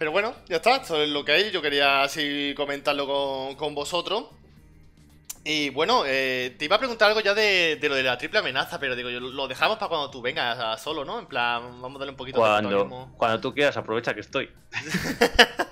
Pero 0.04 0.12
bueno, 0.12 0.36
ya 0.49 0.58
está, 0.58 0.76
esto 0.76 1.01
es 1.01 1.08
lo 1.08 1.24
que 1.24 1.32
hay. 1.32 1.51
Yo 1.51 1.62
quería 1.62 2.04
así 2.04 2.54
comentarlo 2.58 3.08
con, 3.08 3.56
con 3.56 3.74
vosotros. 3.74 4.26
Y 5.45 5.70
bueno, 5.70 6.04
eh, 6.06 6.54
te 6.60 6.66
iba 6.66 6.76
a 6.76 6.80
preguntar 6.80 7.08
algo 7.08 7.22
ya 7.22 7.34
de, 7.34 7.78
de 7.80 7.88
lo 7.88 7.95
de 7.95 8.04
la 8.04 8.18
triple 8.18 8.39
amenaza, 8.39 8.82
pero 8.82 8.97
digo, 8.97 9.10
yo 9.10 9.22
lo 9.22 9.47
dejamos 9.47 9.78
para 9.78 9.88
cuando 9.88 10.12
tú 10.12 10.22
vengas 10.22 10.60
a 10.60 10.78
solo, 10.78 11.06
¿no? 11.06 11.20
En 11.20 11.26
plan, 11.26 11.82
vamos 11.82 11.95
a 11.95 11.99
darle 11.99 12.12
un 12.12 12.18
poquito 12.18 12.43
de 12.43 12.43
protagonismo. 12.43 13.14
cuando 13.16 13.39
tú 13.39 13.54
quieras, 13.54 13.78
aprovecha 13.78 14.14
que 14.14 14.20
estoy. 14.20 14.49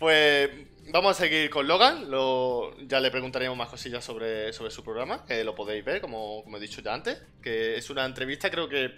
Pues 0.00 0.50
vamos 0.88 1.12
a 1.12 1.14
seguir 1.14 1.48
con 1.48 1.68
Logan. 1.68 2.10
Lo, 2.10 2.76
ya 2.88 2.98
le 2.98 3.12
preguntaremos 3.12 3.56
más 3.56 3.68
cosillas 3.68 4.04
sobre, 4.04 4.52
sobre 4.52 4.72
su 4.72 4.82
programa, 4.82 5.24
que 5.24 5.44
lo 5.44 5.54
podéis 5.54 5.84
ver, 5.84 6.00
como, 6.00 6.42
como 6.42 6.56
he 6.56 6.60
dicho 6.60 6.82
ya 6.82 6.92
antes. 6.92 7.22
Que 7.40 7.76
es 7.76 7.88
una 7.88 8.04
entrevista, 8.04 8.50
creo 8.50 8.68
que 8.68 8.96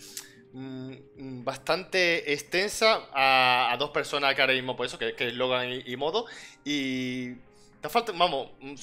bastante 0.54 2.32
extensa 2.32 3.08
a, 3.12 3.76
dos 3.78 3.90
personas 3.90 4.34
que 4.34 4.40
ahora 4.40 4.54
mismo, 4.54 4.76
pues 4.76 4.92
eso, 4.92 4.98
que, 4.98 5.14
es 5.18 5.34
Logan 5.34 5.82
y, 5.84 5.96
Modo. 5.96 6.26
Y. 6.64 7.32
Te 7.80 7.90
falta, 7.90 8.12
vamos, 8.12 8.50
mm, 8.60 8.74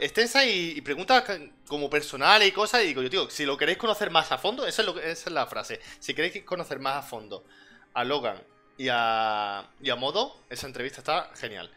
extensa 0.00 0.44
y, 0.44 0.80
preguntas 0.80 1.24
como 1.68 1.88
personales 1.88 2.48
y 2.48 2.52
cosas. 2.52 2.82
Y 2.82 2.86
digo 2.86 3.02
yo, 3.02 3.10
tío, 3.10 3.30
si 3.30 3.44
lo 3.44 3.56
queréis 3.56 3.78
conocer 3.78 4.10
más 4.10 4.32
a 4.32 4.38
fondo, 4.38 4.66
esa 4.66 4.82
es, 4.82 4.86
lo, 4.86 4.98
esa 4.98 5.28
es 5.28 5.32
la 5.32 5.46
frase. 5.46 5.80
Si 6.00 6.14
queréis 6.14 6.42
conocer 6.44 6.80
más 6.80 6.96
a 6.96 7.02
fondo 7.02 7.44
a 7.92 8.02
Logan 8.02 8.42
y 8.76 8.88
a, 8.90 9.68
y 9.80 9.90
a 9.90 9.96
Modo, 9.96 10.36
esa 10.50 10.66
entrevista 10.66 11.00
está 11.00 11.30
genial. 11.36 11.70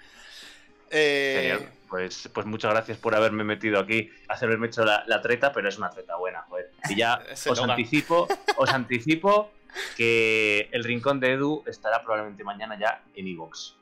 Eh, 0.90 1.38
Genial. 1.42 1.77
Pues, 1.88 2.30
pues 2.34 2.46
muchas 2.46 2.72
gracias 2.72 2.98
por 2.98 3.16
haberme 3.16 3.44
metido 3.44 3.80
aquí, 3.80 4.10
haberme 4.28 4.68
hecho 4.68 4.84
la, 4.84 5.04
la 5.08 5.22
treta, 5.22 5.52
pero 5.52 5.70
es 5.70 5.78
una 5.78 5.90
treta 5.90 6.18
buena, 6.18 6.42
joder. 6.44 6.72
Y 6.90 6.96
ya 6.96 7.22
os 7.50 7.60
anticipo, 7.60 8.28
os 8.58 8.70
anticipo 8.70 9.52
que 9.96 10.70
el 10.72 10.84
rincón 10.84 11.20
de 11.20 11.34
Edu 11.34 11.64
estará 11.66 12.04
probablemente 12.04 12.44
mañana 12.44 12.78
ya 12.78 13.02
en 13.16 13.28
Evox. 13.28 13.76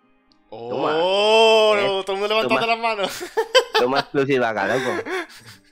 ¡Oh! 0.49 1.75
Eh, 1.77 2.03
todo 2.05 2.13
el 2.13 2.19
mundo 2.19 2.35
levantando 2.35 2.61
toma. 2.61 2.67
las 2.67 2.79
manos. 2.79 3.25
Toma 3.79 3.99
exclusiva 3.99 4.49
acá, 4.49 4.67
loco. 4.67 5.03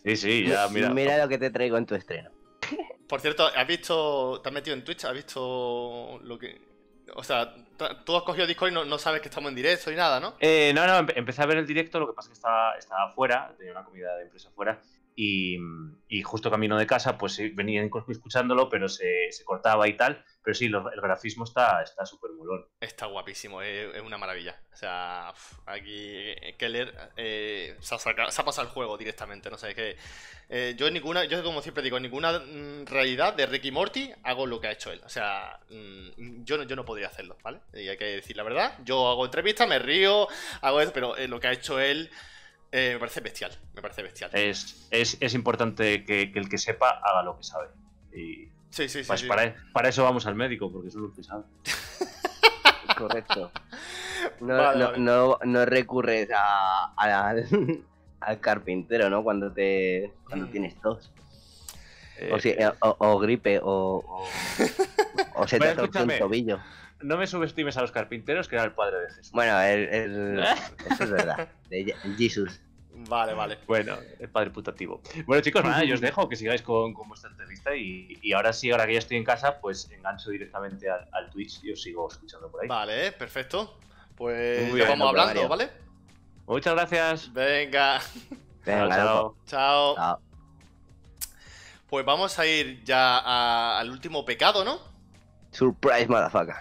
Sí, 0.04 0.18
sí, 0.18 0.48
ya 0.48 0.68
mira. 0.68 0.90
Mira 0.90 1.18
lo 1.18 1.30
que 1.30 1.38
te 1.38 1.50
traigo 1.52 1.78
en 1.78 1.86
tu 1.86 1.96
estreno. 1.96 2.32
Por 3.08 3.22
cierto, 3.22 3.48
¿has 3.56 3.68
visto. 3.68 4.42
¿Te 4.42 4.50
has 4.50 4.54
metido 4.54 4.76
en 4.76 4.84
Twitch? 4.84 5.06
¿Has 5.06 5.14
visto 5.14 6.20
lo 6.24 6.38
que.? 6.38 6.73
O 7.16 7.24
sea, 7.24 7.54
tú 8.06 8.16
has 8.16 8.24
cogido 8.24 8.48
Discord 8.48 8.72
y 8.72 8.74
no, 8.74 8.98
sabes 8.98 9.22
que 9.22 9.28
estamos 9.30 9.50
en 9.50 9.56
directo 9.56 9.92
y 9.92 9.96
nada, 9.96 10.20
¿no? 10.20 10.36
Eh, 10.40 10.72
no, 10.74 10.86
no, 10.88 11.00
empe- 11.00 11.14
empecé 11.16 11.42
a 11.44 11.46
ver 11.46 11.58
el 11.58 11.68
directo, 11.68 12.00
lo 12.00 12.08
que 12.08 12.14
pasa 12.14 12.28
es 12.28 12.30
que 12.32 12.34
estaba, 12.36 12.76
estaba 12.78 13.12
fuera, 13.12 13.54
tenía 13.58 13.72
una 13.72 13.84
comida 13.84 14.16
de 14.18 14.24
empresa 14.24 14.50
fuera, 14.56 14.80
y, 15.16 15.58
y 16.08 16.22
justo 16.24 16.50
camino 16.52 16.78
de 16.78 16.88
casa, 16.88 17.18
pues 17.18 17.34
sí, 17.34 17.50
venía 17.50 17.84
escuchándolo, 18.08 18.70
pero 18.70 18.90
se, 18.90 19.32
se 19.32 19.44
cortaba 19.46 19.88
y 19.88 19.96
tal. 19.98 20.24
Pero 20.44 20.56
sí, 20.56 20.68
lo- 20.68 20.92
el 20.92 21.02
grafismo 21.02 21.44
está 21.46 21.82
está 21.82 22.06
súper 22.06 22.32
molón. 22.32 22.66
Está 22.80 23.06
guapísimo, 23.06 23.62
es, 23.62 23.96
es 23.96 24.02
una 24.02 24.18
maravilla. 24.18 24.60
O 24.74 24.76
sea, 24.76 25.34
aquí 25.66 26.34
Keller 26.58 26.94
eh, 27.16 27.78
se, 27.80 27.96
ha 27.96 28.00
saca- 28.00 28.32
se 28.32 28.42
ha 28.42 28.46
pasado 28.46 28.68
el 28.68 28.74
juego 28.74 28.98
directamente, 28.98 29.50
no 29.50 29.58
sé, 29.58 29.74
que 29.76 29.96
eh, 30.50 30.74
yo 30.78 30.90
ninguna, 30.92 31.26
yo 31.26 31.42
como 31.44 31.62
siempre 31.62 31.84
digo, 31.84 31.98
en 31.98 32.04
ninguna 32.04 32.40
mm, 32.40 32.86
realidad 32.88 33.34
de 33.34 33.46
Ricky 33.46 33.72
Morty 33.72 34.12
hago 34.24 34.46
lo 34.46 34.60
que 34.60 34.68
ha 34.68 34.72
hecho 34.72 34.92
él. 34.92 35.02
O 35.06 35.10
sea, 35.10 35.60
mm, 35.70 36.44
yo, 36.44 36.58
no, 36.58 36.64
yo 36.64 36.76
no 36.76 36.86
podría 36.86 37.08
hacerlo, 37.08 37.38
¿vale? 37.44 37.62
Y 37.74 37.88
hay 37.88 37.98
que 37.98 38.06
decir 38.06 38.36
la 38.36 38.44
verdad. 38.44 38.78
Yo 38.84 39.08
hago 39.10 39.26
entrevistas, 39.26 39.68
me 39.68 39.80
río, 39.80 40.28
hago 40.62 40.82
eso, 40.82 40.92
pero 40.94 41.16
eh, 41.18 41.28
lo 41.28 41.40
que 41.40 41.48
ha 41.48 41.52
hecho 41.54 41.80
él 41.80 42.10
eh, 42.74 42.92
me 42.94 43.00
parece 43.00 43.22
bestial, 43.22 43.52
me 43.74 43.82
parece 43.82 44.02
bestial. 44.04 44.30
Es, 44.34 44.88
es, 44.92 45.18
es 45.22 45.34
importante 45.34 46.04
que, 46.04 46.32
que 46.32 46.40
el 46.40 46.50
que 46.50 46.58
sepa 46.58 46.90
haga 47.04 47.24
lo 47.24 47.38
que 47.38 47.44
sabe. 47.44 47.68
Y 48.14 48.50
sí, 48.70 48.90
sí, 48.90 49.04
sí. 49.04 49.04
pues 49.08 49.22
sí. 49.22 49.28
para, 49.28 49.56
para 49.74 49.90
eso 49.90 50.04
vamos 50.04 50.26
al 50.28 50.36
médico, 50.36 50.72
porque 50.72 50.90
eso 50.90 50.98
es 51.00 51.04
lo 51.04 51.14
que 51.14 51.24
sabe. 51.24 51.44
Correcto. 52.98 53.52
No, 54.42 54.58
Vale, 54.58 54.80
no, 54.80 54.86
vale. 54.92 55.00
no, 55.00 55.40
no 55.46 55.66
recurres 55.66 56.30
a, 56.36 56.94
a- 56.96 57.30
al, 57.30 57.48
al 58.20 58.40
carpintero, 58.40 59.10
¿no? 59.10 59.24
Cuando 59.24 59.52
te 59.52 60.14
cuando 60.28 60.48
Mm. 60.48 60.52
tienes 60.52 60.82
tos. 60.82 61.12
Eh, 62.20 62.30
O, 62.32 62.40
si- 62.40 62.50
eh, 62.50 62.72
o, 62.82 62.96
o 63.00 63.20
gripe, 63.20 63.60
o, 63.60 64.04
o, 64.06 64.30
o 65.36 65.48
se 65.48 65.60
te 65.60 65.66
Bueno, 65.66 65.90
torce 65.90 66.04
un 66.04 66.20
tobillo. 66.20 66.60
No 67.04 67.18
me 67.18 67.28
subestimes 67.28 67.78
a 67.78 67.82
los 67.82 67.92
carpinteros, 67.92 68.48
que 68.48 68.56
era 68.56 68.64
el 68.66 68.72
padre 68.72 69.00
de 69.02 69.08
Jesús. 69.10 69.32
Bueno, 69.32 69.60
el, 69.62 69.90
el- 69.90 70.40
eso 70.92 71.04
es 71.04 71.10
verdad. 71.12 71.48
De 71.70 71.86
Je- 71.86 72.18
Jesus. 72.18 72.60
Vale, 73.10 73.34
vale. 73.34 73.58
Bueno, 73.68 73.98
el 74.20 74.30
padre 74.30 74.52
putativo. 74.52 75.02
Bueno, 75.26 75.42
chicos, 75.44 75.64
nada, 75.64 75.84
yo 75.84 75.96
os 75.96 76.02
dejo 76.02 76.30
que 76.30 76.36
sigáis 76.36 76.62
con, 76.62 76.94
con 76.94 77.10
vuestra 77.10 77.30
entrevista 77.32 77.76
y, 77.76 78.18
y 78.22 78.34
ahora 78.34 78.54
sí, 78.54 78.72
ahora 78.72 78.86
que 78.86 78.94
ya 78.94 79.00
estoy 79.00 79.18
en 79.18 79.24
casa, 79.24 79.60
pues 79.60 79.90
engancho 79.92 80.30
directamente 80.30 80.90
al, 80.90 81.08
al 81.12 81.30
Twitch 81.30 81.64
y 81.64 81.72
os 81.72 81.82
sigo 81.82 82.08
escuchando 82.10 82.50
por 82.50 82.62
ahí. 82.62 82.68
Vale, 82.68 83.12
perfecto. 83.14 83.78
Pues 84.16 84.68
Muy 84.70 84.76
bien, 84.76 84.88
vamos 84.90 85.10
hablando, 85.10 85.34
Mario. 85.34 85.50
¿vale? 85.50 85.70
Muchas 86.46 86.74
gracias. 86.76 87.34
Venga. 87.34 88.00
Venga, 88.66 88.88
Chao, 88.88 88.90
chao. 88.90 89.16
loco. 89.24 89.38
Chao. 89.48 89.96
Chao. 89.96 90.20
Pues 91.90 92.06
vamos 92.06 92.38
a 92.40 92.46
ir 92.46 92.84
ya 92.84 93.18
a- 93.20 93.80
al 93.80 93.90
último 93.90 94.24
pecado, 94.24 94.64
¿no? 94.64 94.80
Surprise, 95.52 96.08
motherfucker. 96.08 96.56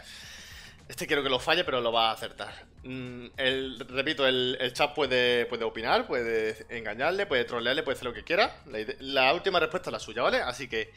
Este 0.93 1.07
quiero 1.07 1.23
que 1.23 1.31
lo 1.31 1.39
falle, 1.39 1.65
pero 1.65 1.81
lo 1.81 1.91
va 1.91 2.11
a 2.11 2.13
acertar. 2.13 2.53
Mm, 2.85 3.29
el, 3.39 3.81
repito, 3.89 4.27
el, 4.27 4.59
el 4.61 4.75
chat 4.75 4.95
puede, 4.95 5.47
puede 5.47 5.65
opinar, 5.65 6.07
puede 6.07 6.67
engañarle, 6.69 7.25
puede 7.25 7.47
trolearle, 7.47 7.83
puede 7.83 7.97
hacer 7.97 8.09
lo 8.09 8.13
que 8.13 8.25
quiera. 8.25 8.55
La, 9.01 9.33
última 9.33 9.59
respuesta 9.59 9.89
es 9.89 9.93
la 9.93 9.99
suya, 9.99 10.21
¿vale? 10.21 10.43
Así 10.43 10.69
que 10.69 10.93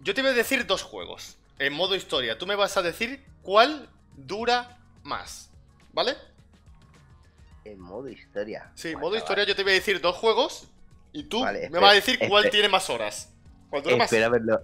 yo 0.00 0.14
te 0.14 0.22
voy 0.22 0.30
a 0.30 0.34
decir 0.34 0.66
dos 0.66 0.82
juegos 0.82 1.36
en 1.58 1.74
modo 1.74 1.94
historia. 1.94 2.38
Tú 2.38 2.46
me 2.46 2.56
vas 2.56 2.78
a 2.78 2.82
decir 2.82 3.22
cuál 3.42 3.90
dura 4.16 4.78
más, 5.02 5.50
¿vale? 5.92 6.16
En 7.66 7.78
modo 7.78 8.08
historia. 8.08 8.72
Sí, 8.76 8.94
Vale, 8.94 8.96
modo 8.96 9.10
vale. 9.10 9.18
historia 9.18 9.44
yo 9.44 9.54
te 9.54 9.62
voy 9.62 9.72
a 9.72 9.74
decir 9.74 10.00
dos 10.00 10.16
juegos 10.16 10.68
y 11.12 11.24
tú 11.24 11.42
Vale, 11.42 11.68
me 11.68 11.80
vas 11.80 11.90
a 11.90 11.94
decir 11.96 12.18
cuál 12.30 12.48
tiene 12.48 12.70
más 12.70 12.88
horas. 12.88 13.30
¿Cuál 13.68 13.82
dura 13.82 13.96
más? 13.98 14.06
Espero 14.10 14.24
haberlo, 14.24 14.62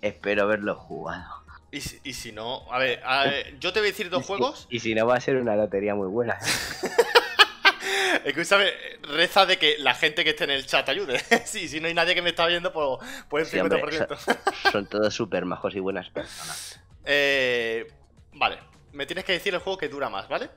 espero 0.00 0.42
haberlo 0.44 0.76
jugado. 0.76 1.47
Y 1.70 1.80
si, 1.82 2.00
y 2.02 2.14
si 2.14 2.32
no, 2.32 2.64
a 2.72 2.78
ver, 2.78 3.00
a 3.04 3.24
ver, 3.24 3.58
yo 3.58 3.72
te 3.72 3.80
voy 3.80 3.88
a 3.88 3.90
decir 3.90 4.08
dos 4.08 4.24
juegos. 4.24 4.66
Y 4.70 4.80
si 4.80 4.94
no, 4.94 5.06
va 5.06 5.16
a 5.16 5.20
ser 5.20 5.36
una 5.36 5.54
lotería 5.54 5.94
muy 5.94 6.08
buena. 6.08 6.38
Escúchame, 8.24 8.70
reza 9.02 9.46
de 9.46 9.58
que 9.58 9.76
la 9.78 9.94
gente 9.94 10.24
que 10.24 10.30
esté 10.30 10.44
en 10.44 10.50
el 10.50 10.66
chat 10.66 10.88
ayude. 10.88 11.18
sí, 11.44 11.68
si 11.68 11.80
no 11.80 11.88
hay 11.88 11.94
nadie 11.94 12.14
que 12.14 12.22
me 12.22 12.30
está 12.30 12.46
viendo, 12.46 12.72
pues, 12.72 13.08
pues 13.28 13.48
Sí, 13.48 13.58
el 13.58 13.62
hombre, 13.62 13.98
50%. 13.98 14.70
Son 14.72 14.86
todos 14.86 15.14
súper 15.14 15.44
majos 15.44 15.74
y 15.74 15.80
buenas 15.80 16.10
personas. 16.10 16.80
Eh, 17.10 17.90
vale, 18.34 18.58
me 18.92 19.06
tienes 19.06 19.24
que 19.24 19.32
decir 19.32 19.54
el 19.54 19.60
juego 19.60 19.78
que 19.78 19.88
dura 19.88 20.10
más, 20.10 20.28
¿vale? 20.28 20.50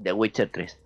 The 0.00 0.12
Witcher 0.12 0.48
3. 0.48 0.78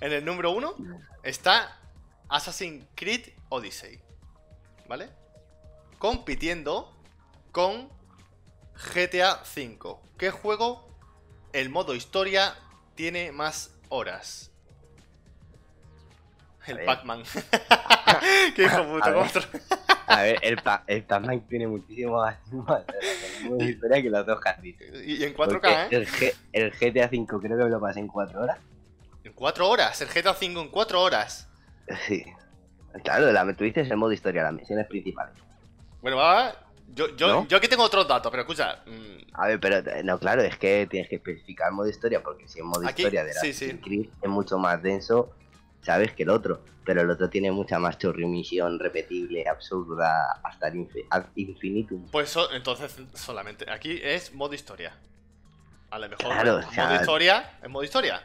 En 0.00 0.12
el 0.12 0.22
número 0.26 0.50
uno 0.50 0.74
está 1.22 1.78
Assassin's 2.28 2.84
Creed 2.94 3.30
Odyssey, 3.48 3.98
¿vale? 4.88 5.08
Compitiendo 5.98 6.92
con 7.52 7.88
GTA 8.94 9.42
V. 9.44 9.78
¿Qué 10.16 10.30
juego, 10.30 10.88
el 11.52 11.70
modo 11.70 11.94
historia, 11.94 12.54
tiene 12.94 13.32
más 13.32 13.70
horas? 13.88 14.50
El. 16.66 16.84
Pac-Man. 16.84 17.22
Qué 18.54 18.64
hijo 18.64 18.84
puta, 18.84 19.06
A 19.06 19.10
ver. 19.10 19.14
¿cómo 19.14 19.30
te- 19.30 19.74
A 20.06 20.22
ver, 20.22 20.38
el, 20.42 20.56
pa 20.58 20.84
el 20.86 21.02
Pac-Man 21.04 21.40
tiene 21.48 21.66
muchísimo 21.66 22.18
más 22.18 22.36
más 22.52 22.82
más 23.50 23.62
historia 23.68 24.02
que 24.02 24.10
los 24.10 24.26
dos 24.26 24.38
dicho. 24.60 24.84
Y 25.04 25.14
y 25.14 25.24
en 25.24 25.34
Porque 25.34 25.56
4K, 25.56 25.84
¿eh? 25.84 25.88
el, 25.92 26.06
G- 26.06 26.34
el 26.52 26.70
GTA 26.72 27.06
V 27.06 27.26
creo 27.40 27.56
que 27.56 27.64
me 27.64 27.70
lo 27.70 27.80
pasé 27.80 28.00
en 28.00 28.08
4 28.08 28.42
horas. 28.42 28.58
En 29.24 29.32
4 29.32 29.68
horas, 29.68 30.00
el 30.02 30.08
GTA 30.08 30.32
V 30.32 30.46
en 30.60 30.68
4 30.68 31.00
horas. 31.02 31.48
Sí. 32.06 32.24
Claro, 33.04 33.30
la, 33.32 33.52
tú 33.54 33.64
dices 33.64 33.90
el 33.90 33.96
modo 33.96 34.12
historia, 34.12 34.42
las 34.42 34.52
misiones 34.52 34.86
principales. 34.86 35.34
Bueno, 36.02 36.16
va, 36.16 36.54
Yo, 36.94 37.14
yo, 37.16 37.28
¿No? 37.28 37.46
yo 37.48 37.58
aquí 37.58 37.68
tengo 37.68 37.82
otros 37.84 38.08
datos, 38.08 38.30
pero 38.30 38.42
escucha. 38.42 38.80
mm, 38.86 39.34
A 39.34 39.46
ver, 39.48 39.60
pero 39.60 39.76
eh, 39.78 40.02
no, 40.02 40.18
claro, 40.18 40.42
es 40.42 40.56
que 40.56 40.86
tienes 40.90 41.08
que 41.08 41.16
especificar 41.16 41.70
modo 41.70 41.88
historia, 41.88 42.22
porque 42.22 42.48
si 42.48 42.60
en 42.60 42.66
modo 42.66 42.86
Aquí, 42.86 43.02
historia 43.02 43.24
de 43.24 43.32
sí, 43.34 43.38
Assassin's 43.50 43.72
sí. 43.72 43.78
Creed 43.80 44.08
es 44.22 44.28
mucho 44.30 44.58
más 44.58 44.82
denso, 44.82 45.30
sabes, 45.82 46.12
que 46.12 46.22
el 46.22 46.30
otro. 46.30 46.60
Pero 46.84 47.02
el 47.02 47.10
otro 47.10 47.28
tiene 47.28 47.52
mucha 47.52 47.78
más 47.78 47.98
chorrimisión 47.98 48.78
repetible, 48.78 49.46
absurda, 49.46 50.40
hasta 50.42 50.68
el 50.68 50.88
infinitum. 51.36 52.06
Pues 52.10 52.30
so- 52.30 52.50
entonces 52.52 52.96
solamente. 53.12 53.70
Aquí 53.70 54.00
es 54.02 54.32
modo 54.34 54.54
historia. 54.54 54.96
A 55.90 55.98
lo 55.98 56.08
mejor. 56.08 56.24
Claro, 56.26 56.56
o 56.56 56.60
modo 56.62 56.70
sea- 56.72 56.94
historia. 56.96 57.50
¿Es 57.62 57.68
modo 57.68 57.84
historia? 57.84 58.22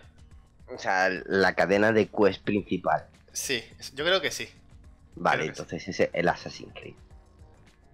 O 0.73 0.77
sea, 0.77 1.09
la 1.25 1.53
cadena 1.53 1.91
de 1.91 2.07
quest 2.07 2.41
principal. 2.43 3.05
Sí, 3.33 3.63
yo 3.95 4.05
creo 4.05 4.21
que 4.21 4.31
sí. 4.31 4.47
Vale, 5.15 5.43
sí. 5.43 5.49
entonces 5.49 5.87
ese 5.87 6.03
es 6.05 6.09
el 6.13 6.27
Assassin's 6.29 6.73
Creed. 6.73 6.95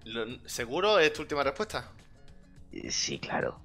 Lo- 0.05 0.47
¿Seguro 0.47 0.99
es 0.99 1.11
tu 1.13 1.21
última 1.21 1.43
respuesta? 1.43 1.91
Eh, 2.71 2.91
Sí, 2.91 3.19
claro. 3.19 3.59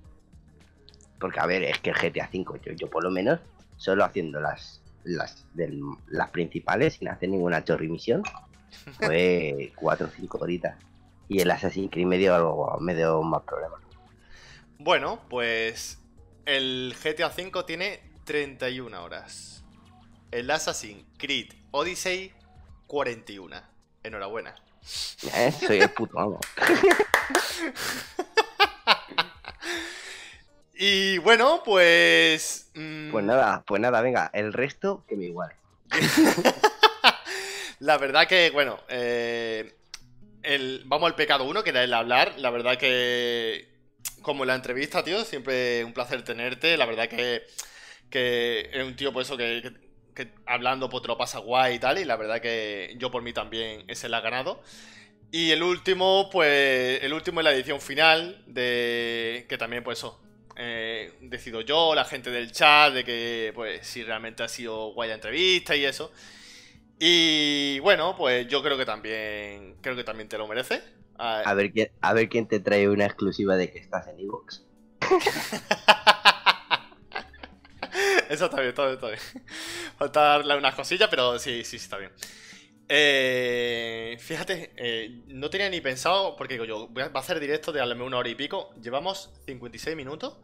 Porque, 1.19 1.41
a 1.41 1.47
ver, 1.47 1.63
es 1.65 1.79
que 1.81 1.91
el 1.91 1.97
GTA 1.97 2.29
V, 2.33 2.61
yo, 2.65 2.73
yo 2.73 2.91
por 2.91 3.03
lo 3.05 3.11
menos, 3.11 3.41
solo 3.77 4.05
haciendo 4.05 4.41
las 4.41 4.81
las, 5.05 5.45
del- 5.55 5.83
las 6.09 6.31
principales 6.31 6.95
sin 6.95 7.09
hacer 7.09 7.29
ninguna 7.29 7.63
chorrimisión, 7.63 8.23
fue 8.99 9.73
4 9.77 10.07
o 10.07 10.11
5 10.11 10.39
horitas. 10.39 10.77
Y 11.29 11.41
el 11.41 11.51
Assassin's 11.51 11.91
Creed 11.91 12.07
me 12.07 12.17
dio, 12.19 12.35
algo, 12.35 12.79
me 12.81 12.95
dio 12.95 13.23
más 13.23 13.43
problemas. 13.43 13.81
Bueno, 14.79 15.21
pues. 15.29 15.99
El 16.47 16.95
GTA 17.03 17.29
V 17.29 17.65
tiene 17.67 18.01
31 18.25 19.03
horas. 19.03 19.64
El 20.35 20.51
Assassin's 20.51 21.05
Creed 21.17 21.53
Odyssey, 21.71 22.33
41. 22.89 23.57
Enhorabuena. 24.03 24.57
Soy 24.83 25.79
el 25.81 25.91
puto 25.91 26.19
amo. 26.19 26.41
Y 30.77 31.19
bueno, 31.19 31.63
pues. 31.65 32.69
mm, 32.75 33.13
Pues 33.13 33.25
nada, 33.25 33.63
pues 33.65 33.81
nada, 33.81 34.01
venga, 34.03 34.29
el 34.35 34.53
resto 34.53 35.05
que 35.09 35.15
me 35.17 35.27
iguale. 35.27 35.55
La 37.79 37.97
verdad 37.97 38.27
que, 38.27 38.51
bueno, 38.51 38.81
eh, 38.89 39.77
el, 40.43 40.83
vamos 40.87 41.07
al 41.07 41.15
pecado 41.15 41.45
1, 41.45 41.63
que 41.63 41.71
era 41.71 41.85
el 41.85 41.95
hablar. 41.95 42.35
La 42.39 42.51
verdad 42.51 42.77
que, 42.77 43.69
como 44.23 44.43
en 44.43 44.49
la 44.49 44.57
entrevista, 44.57 45.05
tío, 45.05 45.25
siempre 45.25 45.85
un 45.85 45.93
placer 45.93 46.25
tenerte. 46.25 46.77
La 46.77 46.87
verdad 46.87 47.09
que, 47.09 47.45
que 48.11 48.69
es 48.73 48.83
un 48.85 48.97
tío, 48.97 49.13
por 49.13 49.23
eso, 49.23 49.37
que, 49.37 49.61
que- 49.63 49.84
que 50.15 50.29
hablando, 50.47 50.89
pues 50.89 51.03
te 51.03 51.09
lo 51.09 51.19
pasa 51.19 51.39
guay 51.41 51.77
y 51.77 51.79
tal. 51.79 51.99
Y 51.99 52.05
la 52.05 52.17
verdad 52.17 52.41
que 52.41 52.95
yo 52.99 53.11
por 53.11 53.23
mí 53.23 53.33
también 53.33 53.85
ese 53.89 54.09
la 54.09 54.19
ha 54.19 54.21
ganado. 54.21 54.63
Y 55.31 55.51
el 55.51 55.63
último, 55.63 56.29
pues, 56.31 57.03
el 57.03 57.13
último 57.13 57.41
es 57.41 57.45
la 57.45 57.53
edición 57.53 57.81
final, 57.81 58.43
de 58.47 59.47
que 59.49 59.59
también, 59.59 59.83
pues 59.85 59.99
eso, 59.99 60.21
eh, 60.57 61.13
decido 61.23 61.61
yo, 61.63 61.95
la 61.95 62.05
gente 62.05 62.31
del 62.31 62.53
chat, 62.53 62.95
de 62.95 63.05
que, 63.05 63.53
pues, 63.55 63.87
si 63.87 64.05
realmente 64.05 64.45
ha 64.45 64.49
sido 64.49 64.93
guay 64.95 65.09
la 65.09 65.17
entrevista 65.17 65.75
y 65.77 65.85
eso. 65.85 66.13
Y 66.99 67.79
bueno, 67.81 68.17
pues 68.17 68.47
yo 68.49 68.63
creo 68.63 68.79
que 68.79 68.87
también, 68.87 69.77
creo 69.83 69.97
que 69.97 70.05
también 70.05 70.29
te 70.29 70.39
lo 70.39 70.47
merece. 70.49 70.83
Ah, 71.19 71.45
A 71.45 71.55
ver 71.55 71.71
quién, 71.73 71.93
a 72.01 72.13
ver 72.13 72.29
quién 72.29 72.49
te 72.49 72.59
trae 72.59 72.89
una 72.89 73.05
exclusiva 73.07 73.57
de 73.57 73.71
que 73.71 73.79
estás 73.79 74.09
en 74.09 74.19
Evox. 74.19 74.67
Eso 78.29 78.47
está 78.47 78.57
bien, 78.59 78.69
está 78.71 78.85
bien, 78.85 78.95
está 78.95 79.09
bien. 79.09 79.21
Falta 79.99 80.21
darle 80.21 80.57
unas 80.57 80.75
cosillas, 80.75 81.09
pero 81.09 81.39
sí, 81.39 81.65
sí, 81.65 81.77
está 81.77 81.99
bien. 81.99 82.13
Eh, 82.89 84.17
fíjate, 84.21 84.73
eh, 84.77 85.23
no 85.29 85.49
tenía 85.49 85.71
ni 85.71 85.81
pensado, 85.81 86.37
porque 86.37 86.55
digo 86.55 86.65
yo, 86.65 86.89
voy 86.89 87.03
a, 87.03 87.09
va 87.09 87.21
a 87.21 87.23
hacer 87.23 87.41
directo 87.41 87.73
de 87.73 87.81
darme 87.81 88.03
una 88.03 88.19
hora 88.19 88.29
y 88.29 88.35
pico. 88.35 88.75
Llevamos 88.81 89.31
56 89.47 89.97
minutos 89.97 90.37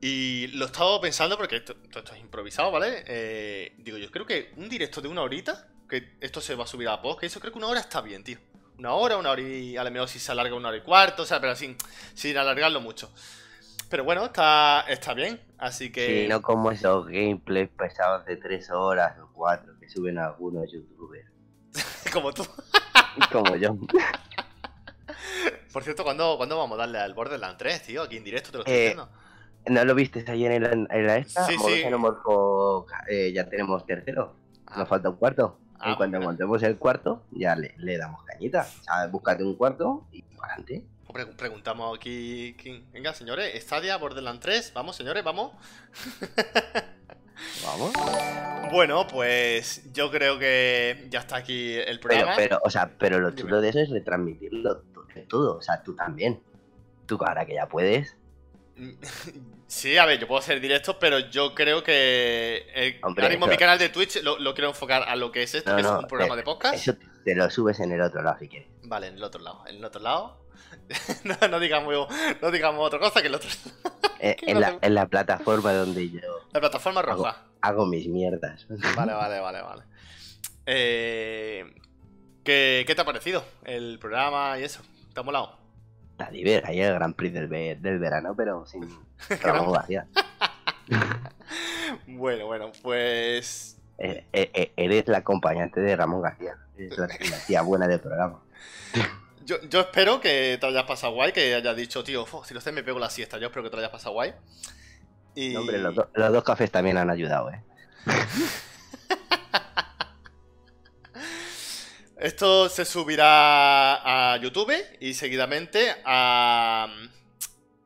y 0.00 0.48
lo 0.48 0.64
he 0.64 0.66
estado 0.66 1.00
pensando 1.00 1.36
porque 1.36 1.56
esto 1.56 1.74
es 1.92 2.20
improvisado, 2.20 2.70
¿vale? 2.70 3.04
Eh, 3.06 3.74
digo 3.78 3.98
yo, 3.98 4.10
creo 4.10 4.26
que 4.26 4.52
un 4.56 4.68
directo 4.68 5.00
de 5.00 5.08
una 5.08 5.22
horita, 5.22 5.68
que 5.88 6.16
esto 6.20 6.40
se 6.40 6.54
va 6.54 6.64
a 6.64 6.66
subir 6.66 6.88
a 6.88 7.00
post, 7.00 7.20
que 7.20 7.26
eso 7.26 7.40
creo 7.40 7.52
que 7.52 7.58
una 7.58 7.68
hora 7.68 7.80
está 7.80 8.00
bien, 8.00 8.24
tío. 8.24 8.38
Una 8.78 8.92
hora, 8.92 9.16
una 9.16 9.30
hora 9.30 9.40
y 9.40 9.76
a 9.76 9.84
lo 9.84 9.90
mejor 9.90 10.08
si 10.08 10.18
se 10.18 10.32
alarga 10.32 10.54
una 10.54 10.68
hora 10.68 10.76
y 10.76 10.82
cuarto, 10.82 11.22
o 11.22 11.26
sea, 11.26 11.40
pero 11.40 11.56
sin, 11.56 11.76
sin 12.14 12.36
alargarlo 12.36 12.80
mucho. 12.80 13.10
Pero 13.88 14.04
bueno, 14.04 14.26
está, 14.26 14.84
está 14.88 15.14
bien, 15.14 15.40
así 15.58 15.90
que... 15.92 16.22
Sí, 16.24 16.28
no 16.28 16.42
como 16.42 16.70
esos 16.70 17.06
gameplays 17.06 17.68
pesados 17.70 18.24
de 18.26 18.36
3 18.36 18.70
horas 18.70 19.18
o 19.20 19.30
4 19.32 19.78
que 19.80 19.88
suben 19.88 20.18
algunos 20.18 20.70
youtubers. 20.72 21.30
Como 22.12 22.32
tú. 22.32 22.44
Como 23.32 23.56
yo. 23.56 23.76
Por 25.72 25.82
cierto, 25.82 26.04
¿cuándo, 26.04 26.36
¿cuándo 26.38 26.56
vamos 26.56 26.76
a 26.78 26.82
darle 26.82 26.98
al 26.98 27.12
Borderlands 27.14 27.58
3, 27.58 27.82
tío? 27.82 28.02
Aquí 28.02 28.16
en 28.16 28.24
directo 28.24 28.50
te 28.50 28.56
lo 28.58 28.62
estoy 28.64 28.74
Eh, 28.74 28.80
diciendo. 28.80 29.08
¿No 29.68 29.84
lo 29.84 29.94
viste 29.94 30.24
ayer 30.30 30.52
en 30.52 30.62
la, 30.62 30.96
en 30.96 31.06
la 31.06 31.16
esta? 31.16 31.44
Sí, 31.44 31.56
sí. 31.58 31.82
Eh, 33.10 33.32
ya 33.34 33.48
tenemos 33.48 33.84
tercero. 33.84 34.36
Ah, 34.66 34.78
Nos 34.78 34.88
falta 34.88 35.10
un 35.10 35.16
cuarto. 35.16 35.58
Ah, 35.78 35.90
en 35.90 35.96
cuanto 35.96 36.16
mira. 36.16 36.28
montemos 36.30 36.62
el 36.62 36.78
cuarto, 36.78 37.24
ya 37.32 37.54
le, 37.54 37.74
le 37.76 37.98
damos 37.98 38.22
cañita. 38.24 38.66
O 38.80 38.84
sea, 38.84 39.06
búscate 39.08 39.42
un 39.44 39.56
cuarto 39.56 40.06
y 40.12 40.22
para 40.22 40.54
adelante. 40.54 40.86
Pre- 41.16 41.26
preguntamos 41.34 41.96
aquí. 41.96 42.54
quién- 42.60 42.90
Venga, 42.92 43.12
señores, 43.14 43.62
Stadia, 43.62 43.96
Borderlands 43.96 44.40
3. 44.40 44.72
Vamos, 44.74 44.96
señores, 44.96 45.22
vamos. 45.24 45.52
Vamos. 47.64 47.92
Bueno, 48.72 49.06
pues 49.06 49.92
yo 49.92 50.10
creo 50.10 50.38
que 50.38 51.06
ya 51.10 51.20
está 51.20 51.36
aquí 51.36 51.74
el 51.74 52.00
programa. 52.00 52.32
pero, 52.36 52.58
o 52.64 52.70
sea, 52.70 52.90
pero 52.98 53.18
lo 53.20 53.30
chulo 53.32 53.60
de 53.60 53.68
eso 53.68 53.78
es 53.80 53.90
retransmitirlo 53.90 54.78
to- 54.94 55.06
todo. 55.28 55.58
O 55.58 55.62
sea, 55.62 55.82
tú 55.82 55.94
también. 55.94 56.40
Tú 57.06 57.18
ahora 57.24 57.44
que 57.46 57.54
ya 57.54 57.66
puedes. 57.68 58.16
Sí, 59.68 59.98
a 59.98 60.06
ver, 60.06 60.20
yo 60.20 60.28
puedo 60.28 60.38
hacer 60.38 60.60
directos, 60.60 60.94
pero 61.00 61.18
yo 61.18 61.52
creo 61.52 61.82
que 61.82 62.98
Hombre, 63.02 63.24
ahora 63.24 63.32
mismo 63.34 63.46
eso- 63.46 63.50
mi 63.50 63.58
canal 63.58 63.80
de 63.80 63.88
Twitch 63.88 64.22
lo, 64.22 64.38
lo 64.38 64.54
quiero 64.54 64.68
enfocar 64.68 65.02
a 65.02 65.16
lo 65.16 65.32
que 65.32 65.42
es 65.42 65.56
esto, 65.56 65.70
No, 65.70 65.76
que 65.76 65.82
es 65.82 65.88
un 65.88 66.06
programa 66.06 66.34
eh, 66.34 66.36
de 66.36 66.42
podcast. 66.44 66.74
Eso 66.76 66.94
te, 66.94 67.04
te 67.24 67.34
lo 67.34 67.50
subes 67.50 67.80
en 67.80 67.90
el 67.90 68.00
otro 68.00 68.22
lado 68.22 68.38
si 68.38 68.48
quieres. 68.48 68.68
Vale, 68.84 69.08
en 69.08 69.16
el 69.16 69.24
otro 69.24 69.42
lado. 69.42 69.64
En 69.66 69.74
el 69.76 69.84
otro 69.84 70.00
lado. 70.00 70.45
no, 71.24 71.48
no 71.48 71.58
digamos, 71.60 72.08
no 72.40 72.50
digamos 72.50 72.86
otra 72.86 72.98
cosa 72.98 73.20
que 73.20 73.28
el 73.28 73.34
otro. 73.34 73.48
Eh, 74.18 74.34
¿Qué 74.40 74.50
en, 74.50 74.60
la, 74.62 74.78
en 74.80 74.94
la 74.94 75.06
plataforma 75.08 75.74
donde 75.74 76.08
yo 76.10 76.20
La 76.54 76.58
plataforma 76.60 77.02
roja. 77.02 77.44
hago 77.60 77.84
mis 77.84 78.08
mierdas. 78.08 78.66
Vale, 78.96 79.12
vale, 79.14 79.40
vale, 79.40 79.60
vale. 79.60 79.82
Eh, 80.64 81.66
¿qué, 82.42 82.84
qué 82.86 82.94
te 82.94 83.02
ha 83.02 83.04
parecido 83.04 83.44
el 83.64 83.98
programa 83.98 84.58
y 84.58 84.64
eso? 84.64 84.80
¿Te 85.12 85.20
ha 85.20 85.22
molado? 85.22 85.58
Está 86.12 86.30
diver, 86.30 86.64
ahí 86.66 86.80
el 86.80 86.94
Gran 86.94 87.12
Prix 87.12 87.34
del, 87.34 87.46
ve- 87.46 87.76
del 87.78 87.98
verano, 87.98 88.34
pero 88.34 88.64
sin 88.64 88.88
Ramón 89.42 89.72
García. 89.74 90.06
Bueno, 92.06 92.46
bueno, 92.46 92.72
pues. 92.82 93.78
Eh, 93.98 94.72
eres 94.76 95.08
la 95.08 95.18
acompañante 95.18 95.80
de 95.80 95.94
Ramón 95.94 96.22
García. 96.22 96.56
Eres 96.78 96.96
la, 96.96 97.06
la 97.06 97.46
tía 97.46 97.60
buena 97.62 97.86
del 97.86 98.00
programa. 98.00 98.40
Yo, 99.46 99.60
yo 99.70 99.80
espero 99.80 100.20
que 100.20 100.58
te 100.60 100.66
hayas 100.66 100.82
pasado 100.84 101.12
guay, 101.14 101.32
que 101.32 101.54
hayas 101.54 101.76
dicho, 101.76 102.02
tío, 102.04 102.26
"Fu, 102.26 102.42
si 102.44 102.52
lo 102.52 102.60
sé 102.60 102.72
me 102.72 102.82
pego 102.82 102.98
la 102.98 103.08
siesta. 103.08 103.38
Yo 103.38 103.46
espero 103.46 103.62
que 103.62 103.70
te 103.70 103.76
lo 103.76 103.80
hayas 103.80 103.92
pasado 103.92 104.12
guay. 104.14 104.34
Y... 105.36 105.50
No, 105.50 105.60
hombre, 105.60 105.78
los, 105.78 105.94
do- 105.94 106.10
los 106.14 106.32
dos 106.32 106.42
cafés 106.44 106.70
también 106.70 106.96
han 106.98 107.10
ayudado, 107.10 107.50
¿eh? 107.50 107.62
Esto 112.18 112.68
se 112.68 112.84
subirá 112.84 114.32
a 114.32 114.36
YouTube 114.38 114.72
y 115.00 115.12
seguidamente 115.14 115.94
a, 116.04 116.88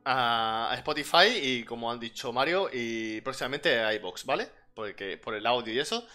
a 0.05 0.73
Spotify 0.77 1.27
y 1.41 1.63
como 1.65 1.91
han 1.91 1.99
dicho 1.99 2.31
Mario 2.31 2.69
y 2.71 3.19
próximamente 3.21 3.79
a 3.81 3.93
iBox, 3.93 4.25
¿vale? 4.25 4.49
Porque 4.73 5.17
por 5.17 5.35
el 5.35 5.45
audio 5.45 5.73
y 5.73 5.79
eso. 5.79 6.07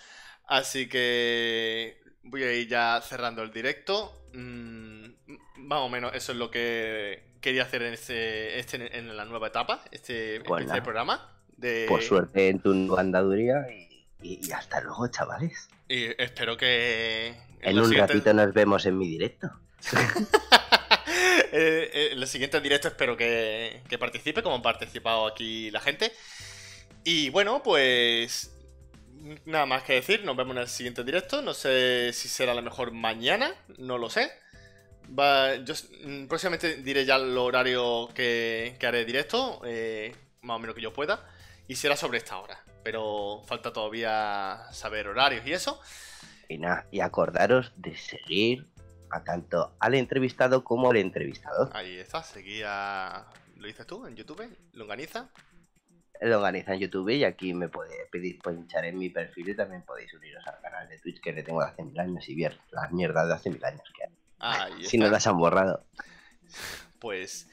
Así 0.47 0.89
que 0.89 2.01
voy 2.27 2.43
a 2.43 2.53
ir 2.53 2.69
ya 2.69 3.01
cerrando 3.03 3.43
el 3.43 3.51
directo. 3.53 4.23
Mm, 4.33 5.07
más 5.59 5.81
o 5.81 5.89
menos 5.89 6.13
eso 6.15 6.33
es 6.33 6.39
lo 6.39 6.51
que 6.51 7.25
quería 7.41 7.63
hacer 7.63 7.83
en 7.83 7.95
este, 7.95 8.59
este 8.59 8.99
en 8.99 9.17
la 9.17 9.25
nueva 9.25 9.49
etapa, 9.49 9.85
este, 9.91 10.37
este 10.37 10.83
programa. 10.83 11.33
De... 11.57 11.87
Por 11.89 12.03
suerte 12.03 12.49
en 12.49 12.61
tu 12.61 12.75
nueva 12.75 13.01
andaduría 13.01 13.67
y, 14.23 14.53
hasta 14.53 14.81
luego, 14.83 15.09
chavales. 15.09 15.69
Y 15.89 16.05
espero 16.21 16.57
que 16.57 17.35
En 17.63 17.79
un 17.79 17.87
siguientes- 17.89 18.17
ratito 18.17 18.35
nos 18.35 18.53
vemos 18.53 18.85
en 18.87 18.99
mi 18.99 19.09
directo. 19.09 19.51
Eh, 21.53 21.91
eh, 21.93 22.09
en 22.13 22.21
los 22.21 22.29
siguientes 22.29 22.63
directos 22.63 22.91
espero 22.93 23.17
que, 23.17 23.81
que 23.89 23.97
participe, 23.97 24.43
como 24.43 24.57
han 24.57 24.63
participado 24.63 25.27
aquí 25.27 25.71
la 25.71 25.81
gente. 25.81 26.13
Y 27.05 27.31
bueno, 27.31 27.63
pues 27.63 28.51
nada 29.45 29.67
más 29.67 29.83
que 29.83 29.95
decir, 29.95 30.25
nos 30.25 30.37
vemos 30.37 30.55
en 30.57 30.63
el 30.63 30.69
siguiente 30.69 31.05
directo. 31.05 31.43
No 31.43 31.55
sé 31.55 32.13
si 32.13 32.29
será 32.29 32.53
a 32.53 32.55
lo 32.55 32.63
mejor 32.63 32.93
mañana, 32.93 33.53
no 33.79 33.99
lo 33.99 34.11
sé. 34.11 34.31
Va- 35.19 35.55
yo 35.57 35.73
s- 35.75 35.89
mm, 36.05 36.27
próximamente 36.27 36.77
diré 36.83 37.05
ya 37.05 37.17
el 37.17 37.37
horario 37.39 38.09
que, 38.15 38.77
que 38.79 38.87
haré 38.87 39.05
directo, 39.05 39.61
eh, 39.65 40.15
más 40.43 40.57
o 40.57 40.59
menos 40.59 40.75
que 40.75 40.83
yo 40.83 40.93
pueda. 40.93 41.25
Y 41.69 41.77
será 41.77 41.97
sobre 41.97 42.19
esta 42.19 42.39
hora. 42.39 42.63
Pero 42.83 43.43
falta 43.47 43.73
todavía 43.73 44.61
saber 44.73 45.09
horarios 45.09 45.45
y 45.47 45.53
eso. 45.53 45.81
Y 46.49 46.59
nada, 46.59 46.87
y 46.93 47.01
acordaros 47.01 47.73
de 47.77 47.97
seguir 47.97 48.67
a 49.11 49.25
tanto 49.25 49.75
al 49.81 49.95
entrevistado 49.95 50.63
como 50.65 50.91
al 50.91 50.97
entrevistador. 50.97 51.71
Ahí 51.75 51.97
está, 51.99 52.23
seguía. 52.23 53.27
¿Lo 53.57 53.67
dices 53.67 53.87
tú 53.87 54.07
en 54.07 54.15
YouTube? 54.15 54.57
¿Lo 54.73 54.85
organiza? 54.85 55.31
Lo 56.21 56.39
organiza 56.39 56.75
en 56.75 56.81
YouTube 56.81 57.11
y 57.11 57.25
aquí 57.25 57.53
me 57.55 57.69
podéis 57.69 58.03
pedir 58.11 58.39
pinchar 58.41 58.85
en 58.85 58.99
mi 58.99 59.11
perfil 59.11 59.49
y 59.51 59.57
también 59.57 59.83
podéis 59.83 60.13
uniros 60.15 60.47
al 60.47 60.61
canal 60.61 60.89
de 60.89 60.99
Twitch 60.99 61.21
que 61.21 61.33
le 61.33 61.43
tengo 61.43 61.61
de 61.61 61.69
hace 61.69 61.83
mil 61.83 61.99
años 61.99 62.29
y 62.29 62.35
ver 62.35 62.59
las 62.71 62.91
mierdas 62.93 63.29
de 63.29 63.35
hace 63.35 63.51
mil 63.51 63.65
años 63.65 63.83
que 63.95 64.05
hay. 64.05 64.11
Si 64.85 64.99
no 64.99 65.09
las 65.09 65.27
han 65.27 65.39
borrado. 65.39 65.85
Pues 66.99 67.49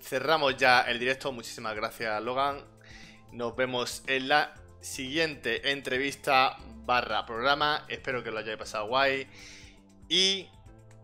cerramos 0.00 0.56
ya 0.56 0.82
el 0.82 0.98
directo. 0.98 1.32
Muchísimas 1.32 1.74
gracias, 1.74 2.22
Logan. 2.22 2.64
Nos 3.32 3.56
vemos 3.56 4.02
en 4.06 4.28
la 4.28 4.54
siguiente 4.80 5.72
entrevista 5.72 6.56
barra 6.84 7.26
programa. 7.26 7.84
Espero 7.88 8.22
que 8.22 8.30
lo 8.30 8.38
hayáis 8.38 8.58
pasado 8.58 8.86
guay. 8.86 9.26
Y 10.08 10.48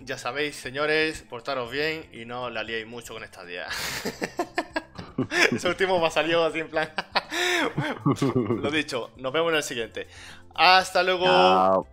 ya 0.01 0.19
sabéis, 0.19 0.57
señores, 0.57 1.23
portaros 1.23 1.71
bien 1.71 2.09
y 2.13 2.25
no 2.25 2.51
la 2.51 2.63
liéis 2.63 2.87
mucho 2.87 3.15
con 3.15 3.25
esta 3.25 3.45
día. 3.45 3.67
Ese 5.53 5.69
último 5.69 5.99
me 6.01 6.07
ha 6.07 6.11
salido 6.11 6.45
así 6.45 6.61
en 6.61 6.69
plan. 6.69 6.91
Lo 8.63 8.71
dicho, 8.71 9.11
nos 9.17 9.33
vemos 9.33 9.51
en 9.51 9.57
el 9.57 9.63
siguiente. 9.63 10.09
Hasta 10.55 11.03
luego. 11.03 11.87